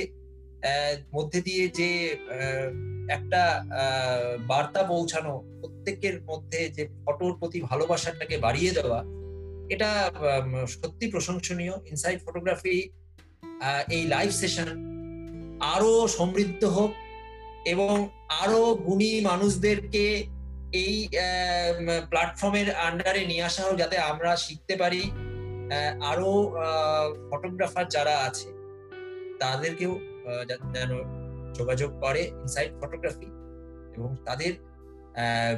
মধ্যে 1.14 1.40
দিয়ে 1.40 1.68
যে 1.68 1.90
একটা 3.08 3.42
আহ, 3.74 4.46
বার্তা 4.46 4.82
পৌঁছানো 4.82 5.32
প্রত্যেকের 5.60 6.22
মধ্যে 6.22 6.68
যে 6.68 6.88
ফটোর 7.06 7.36
প্রতি 7.38 7.60
ভালোবাসাটাকে 7.60 8.38
বাড়িয়ে 8.38 8.72
দেওয়া 8.72 9.00
এটা 9.70 9.90
সত্যি 10.74 11.06
প্রশংসনীয়। 11.10 11.74
ইনসাইড 11.90 12.18
ফটোগ্রাফি 12.26 12.76
এই 13.88 14.02
লাইভ 14.06 14.30
সেশন 14.30 14.68
আরও 15.74 15.92
সমৃদ্ধ 16.08 16.62
হোক 16.76 16.92
এবং 17.64 17.94
আরও 18.42 18.60
গুণী 18.86 19.10
মানুষদেরকে 19.20 20.04
এই 20.82 20.94
প্ল্যাটফর্মের 22.10 22.68
আন্ডারে 22.86 23.22
নিয়ে 23.26 23.44
আসা 23.44 23.62
হোক 23.62 23.74
যাতে 23.78 23.96
আমরা 24.10 24.30
শিখতে 24.36 24.74
পারি 24.76 25.02
আরও 26.10 26.30
ফটোগ্রাফার 27.30 27.86
যারা 27.88 28.14
আছে 28.18 28.48
তাদেরকেও 29.40 29.92
যেন 30.74 30.90
যোগাযোগ 31.54 31.90
করে 32.00 32.22
ইনসাইড 32.42 32.70
ফটোগ্রাফি 32.80 33.28
এবং 33.96 34.10
তাদের 34.24 34.52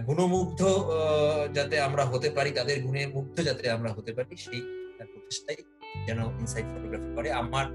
গুণমুগ্ধ 0.07 0.61
যাতে 1.55 1.81
আমরা 1.81 2.05
হতে 2.05 2.31
পারি 2.31 2.51
তাদের 2.51 2.83
গুণে 2.83 3.07
মুগ্ধ 3.07 3.43
যাতে 3.43 3.71
আমরা 3.71 3.93
হতে 3.93 4.13
পারি 4.13 4.37
সেই 4.37 4.61
প্রচেষ্টাই 5.13 5.57
যেন 6.07 6.19
ইনসাইড 6.41 6.67
ফটোগ্রাফি 6.73 7.15
করে। 7.17 7.33
আমার 7.33 7.67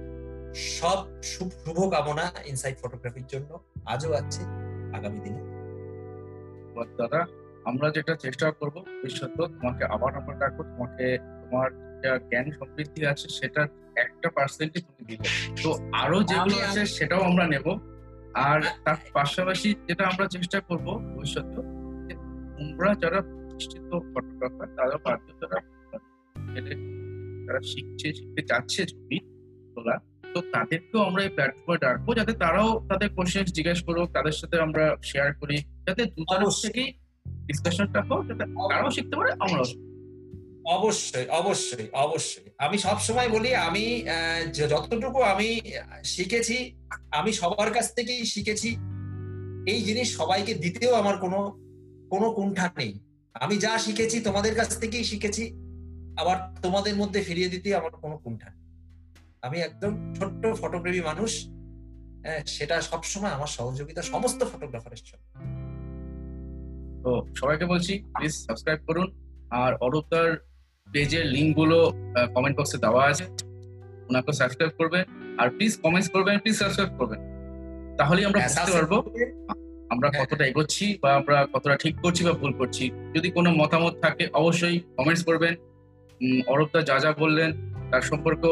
সব 0.55 1.21
শুভ 1.23 1.89
কামনা 1.91 2.31
ইনসাইড 2.45 2.75
ফটোগ্রাফির 2.81 3.27
জন্য 3.27 3.59
আজও 3.85 4.13
আছে 4.13 4.41
আগামী 4.97 5.19
দিনে। 5.19 5.41
দাদা। 6.97 7.25
আমরা 7.65 7.89
যেটা 7.89 8.15
চেষ্টা 8.15 8.51
করব 8.51 8.75
ভবিষ্যতে 8.85 9.35
তোমাকে 9.35 9.83
আবার 9.85 10.11
আমরা 10.15 10.35
ডাকবো 10.35 10.63
তোমাকে 10.63 11.17
তোমার 11.17 11.69
যা 12.03 12.17
জ্ঞান 12.29 12.51
সমৃদ্ধি 12.51 13.05
আছে 13.05 13.27
সেটা 13.29 13.67
একটা 13.95 14.29
পার্সেন্টই 14.29 14.81
তুমি 14.81 15.03
দিবে। 15.09 15.27
তো 15.63 15.69
আরও 15.93 16.23
যেগুলো 16.23 16.55
আছে 16.65 16.85
সেটাও 16.85 17.19
আমরা 17.19 17.47
নেব। 17.47 17.67
আর 18.33 18.61
তার 18.85 18.95
পাশাপাশি 19.13 19.75
যেটা 19.87 20.03
আমরা 20.07 20.27
চেষ্টা 20.27 20.59
করব 20.59 20.87
ভবিষ্যতে 21.15 21.76
তোমরা 22.57 22.89
যারা 22.95 23.19
প্রতিষ্ঠিত 23.21 23.89
ফটোগ্রাফার 24.13 24.67
তারা 24.77 24.97
বাধ্য 25.05 25.27
যারা 25.41 25.57
ছেলে 26.35 26.73
যারা 27.45 27.61
শিখছে 27.61 28.07
শিখতে 28.13 28.41
যাচ্ছে 28.41 28.81
ছবি 28.85 29.17
তোলা 29.75 29.95
তো 30.33 30.39
তাদেরকেও 30.53 31.01
আমরা 31.01 31.23
এই 31.23 31.29
প্ল্যাটফর্মে 31.29 31.77
ডাকবো 31.77 32.11
যাতে 32.15 32.33
তারাও 32.33 32.69
তাদের 32.89 33.09
কোশ্চেন 33.09 33.45
জিজ্ঞেস 33.57 33.79
করুক 33.83 34.07
তাদের 34.11 34.31
সাথে 34.31 34.59
আমরা 34.59 34.97
শেয়ার 35.03 35.29
করি 35.33 35.57
যাতে 35.85 36.03
অবশ্যই। 36.35 36.61
থেকেই 36.61 36.89
ডিসকাশনটা 37.47 38.01
হোক 38.01 38.21
যাতে 38.27 38.43
তারাও 38.71 38.91
শিখতে 38.91 39.15
পারে 39.15 39.31
আমরাও 39.39 39.65
অবশ্যই 40.77 41.25
অবশ্যই 41.29 41.87
অবশ্যই। 42.05 42.49
আমি 42.57 42.77
সব 42.77 42.97
সময় 42.99 43.29
বলি 43.29 43.49
আমি 43.67 44.03
যতটুকু 44.53 45.19
আমি 45.23 45.49
শিখেছি 46.03 46.57
আমি 47.11 47.31
সবার 47.33 47.69
কাছ 47.71 47.87
থেকেই 47.95 48.25
শিখেছি। 48.25 48.69
এই 49.71 49.79
জিনিস 49.81 50.07
সবাইকে 50.17 50.53
দিতেও 50.53 50.93
আমার 50.95 51.17
কোনো 51.17 51.39
কোনো 52.11 52.27
কুণ্ঠা 52.31 52.67
নেই। 52.77 52.91
আমি 53.35 53.55
যা 53.57 53.73
শিখেছি 53.77 54.17
তোমাদের 54.19 54.53
কাছ 54.55 54.69
থেকেই 54.79 55.03
শিখেছি 55.03 55.43
আবার 56.17 56.37
তোমাদের 56.61 56.95
মধ্যে 56.95 57.19
ফিরিয়ে 57.21 57.49
দিতে 57.49 57.69
আমার 57.75 57.93
কোনো 58.03 58.15
কুণ্ঠা 58.17 58.49
নেই। 58.49 58.63
আমি 59.43 59.57
একদম 59.59 59.91
ছোট্ট 60.17 60.43
ফটোগ্রাফি 60.61 61.01
মানুষ 61.01 61.31
হ্যাঁ, 62.25 62.41
সেটা 62.47 62.75
সবসময় 62.81 63.33
আমার 63.33 63.51
সহযোগিতা 63.57 64.01
সমস্ত 64.13 64.39
ফটোগ্রাফারের 64.51 65.01
সঙ্গে 65.01 65.27
তো 67.03 67.11
সবাইকে 67.35 67.65
বলছি 67.65 67.93
প্লিজ 68.13 68.33
সাবস্ক্রাইব 68.47 68.79
করুন 68.87 69.07
আর 69.61 69.71
অরূপদার 69.85 70.29
পেজের 70.87 71.25
লিঙ্কগুলো 71.35 71.77
কমেন্ট 72.35 72.55
বক্সে 72.59 72.77
দেওয়া 72.77 73.03
আছে 73.11 73.25
ওনাকে 74.09 74.31
সাবস্ক্রাইব 74.33 74.73
করবেন 74.79 75.03
আর 75.41 75.47
প্লিজ 75.55 75.73
কমেন্টস 75.83 76.09
করবেন 76.15 76.35
প্লিজ 76.43 76.55
সাবস্ক্রাইব 76.55 76.91
করবেন। 76.99 77.19
তাহলেই 77.99 78.25
আমরা 78.25 78.39
হ্যাঁ, 78.39 78.51
বুঝতে 78.51 78.71
পারব। 78.77 78.93
আমরা 79.89 80.07
হ্যাঁ। 80.09 80.25
কতটা 80.25 80.45
এগোচ্ছি 80.45 80.97
বা 81.01 81.09
আমরা 81.15 81.45
কতটা 81.53 81.75
ঠিক 81.75 81.95
করছি 82.01 82.21
বা 82.23 82.33
ভুল 82.33 82.51
করছি। 82.53 82.91
যদি 83.15 83.31
কোনো 83.31 83.49
মতামত 83.51 83.93
থাকে 84.01 84.23
অবশ্যই 84.33 84.79
কমেন্টস 84.97 85.23
করবেন। 85.23 85.53
অরূপদা 86.47 86.81
যা 86.81 86.99
যা 86.99 87.11
বললেন 87.19 87.49
তার 87.91 88.01
সম্পর্কে 88.01 88.49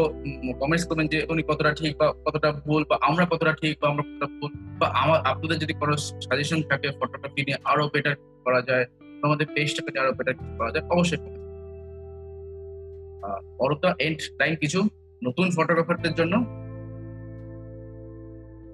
কমেন্টস 0.59 0.85
করবেন 0.87 1.07
যে 1.07 1.19
উনি 1.29 1.43
কতটা 1.43 1.71
ঠিক 1.73 1.97
বা 1.97 2.13
কতটা 2.25 2.51
ভুল 2.51 2.83
বা 2.89 2.95
আমরা 3.01 3.25
কতটা 3.25 3.53
ঠিক 3.53 3.73
বা 3.81 3.87
আমরা 3.89 4.03
কতটা 4.03 4.27
ভুল 4.39 4.51
বা 4.79 4.87
আমার 4.87 5.19
আপনাদের 5.25 5.57
যদি 5.59 5.73
কোনো 5.73 5.93
সাজেশন 5.97 6.61
থাকে 6.61 6.87
ফটোগ্রাফি 6.99 7.41
নিয়ে 7.43 7.57
আরও 7.63 7.89
বেটার 7.93 8.15
করা 8.45 8.61
যায় 8.61 8.85
আমাদের 9.23 9.47
পেজটাকে 9.55 9.99
আরও 9.99 10.13
বেটার 10.13 10.35
করা 10.57 10.71
যায় 10.71 10.85
অবশ্যই 10.89 11.19
অরূপদা 13.59 13.89
এন্ড 13.99 14.19
টাইম 14.37 14.53
কিছু 14.55 14.79
নতুন 15.21 15.47
ফটোগ্রাফারদের 15.55 16.13
জন্য? 16.13 16.33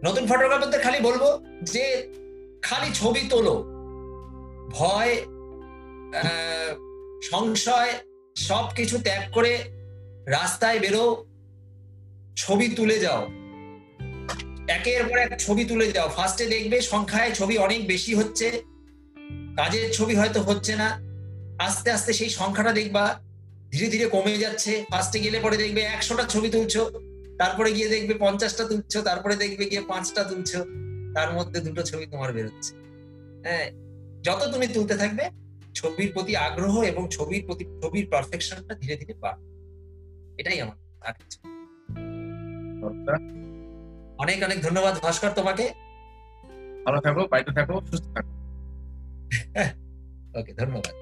নতুন 0.04 0.24
ফটোগ্রাফারদের 0.28 0.82
খালি 0.82 1.00
বলব 1.04 1.24
যে 1.62 1.86
খালি 2.64 2.90
ছবি 2.94 3.24
তোলো। 3.30 3.56
ভয় 4.70 5.14
সংশয়, 7.32 7.92
সবকিছু 8.48 8.96
ত্যাগ 8.98 9.24
করে 9.34 9.54
রাস্তায় 10.28 10.80
বেরো, 10.80 11.06
ছবি 12.36 12.68
তুলে 12.78 12.98
যাও। 13.00 13.22
একের 14.68 15.04
পর 15.10 15.18
এক 15.18 15.32
ছবি 15.40 15.64
তুলে 15.66 15.88
যাও। 15.92 16.08
ফার্স্টে 16.10 16.46
দেখবে 16.46 16.78
সংখ্যায় 16.82 17.32
ছবি 17.32 17.56
অনেক 17.58 17.82
বেশি 17.88 18.12
হচ্ছে। 18.16 18.48
কাজের 19.58 19.86
ছবি 19.94 20.14
হয়তো 20.16 20.40
হচ্ছে 20.42 20.74
না। 20.76 20.90
আস্তে 21.60 21.90
আস্তে 21.92 22.12
সেই 22.14 22.30
সংখ্যাটা 22.30 22.72
দেখবা, 22.72 23.06
ধীরে 23.72 23.88
ধীরে 23.94 24.06
কমে 24.10 24.44
যাচ্ছে। 24.44 24.72
ফার্স্টে 24.92 25.20
গেলে 25.20 25.38
পরে 25.40 25.58
দেখবে 25.58 25.82
একশোটা 25.82 26.24
ছবি 26.24 26.50
তুলছো, 26.50 26.82
তারপরে 27.40 27.70
গিয়ে 27.72 27.90
দেখবে 27.90 28.14
পঞ্চাশটা 28.14 28.64
তুলছো, 28.70 29.00
তারপরে 29.02 29.36
দেখবে 29.36 29.64
গিয়ে 29.66 29.84
পাঁচটা 29.88 30.22
তুলছো। 30.24 30.60
তার 31.14 31.34
মধ্যে 31.34 31.60
দুটো 31.62 31.84
ছবি 31.84 32.06
তোমার 32.06 32.34
বেরোচ্ছে। 32.34 32.76
হ্যাঁ 33.44 33.72
যত 34.24 34.52
তুমি 34.54 34.68
তুলতে 34.68 34.98
থাকবে 34.98 35.30
ছবির 35.74 36.14
প্রতি 36.14 36.36
আগ্রহ 36.36 36.82
এবং 36.82 37.08
ছবির 37.12 37.46
প্রতি 37.46 37.66
ছবির 37.82 38.08
পারফেকশনটা 38.12 38.76
ধীরে 38.76 38.96
ধীরে 38.96 39.14
বাড়বে। 39.14 39.52
এটাই 40.38 40.62
আমার 40.62 40.78
আর 41.02 41.14
কিছু 41.14 41.40
অনেক 44.18 44.44
অনেক 44.44 44.62
ধন্যবাদ 44.62 44.96
ভাস্কর 45.02 45.30
তোমাকে। 45.36 45.70
ভালো 46.86 47.02
থাকো 47.02 47.28
বাড়িতে 47.28 47.52
থাকো 47.52 47.82
সুস্থ 47.82 48.06
থাকো। 48.06 48.30
ওকে 50.40 50.54
ধন্যবাদ। 50.54 51.01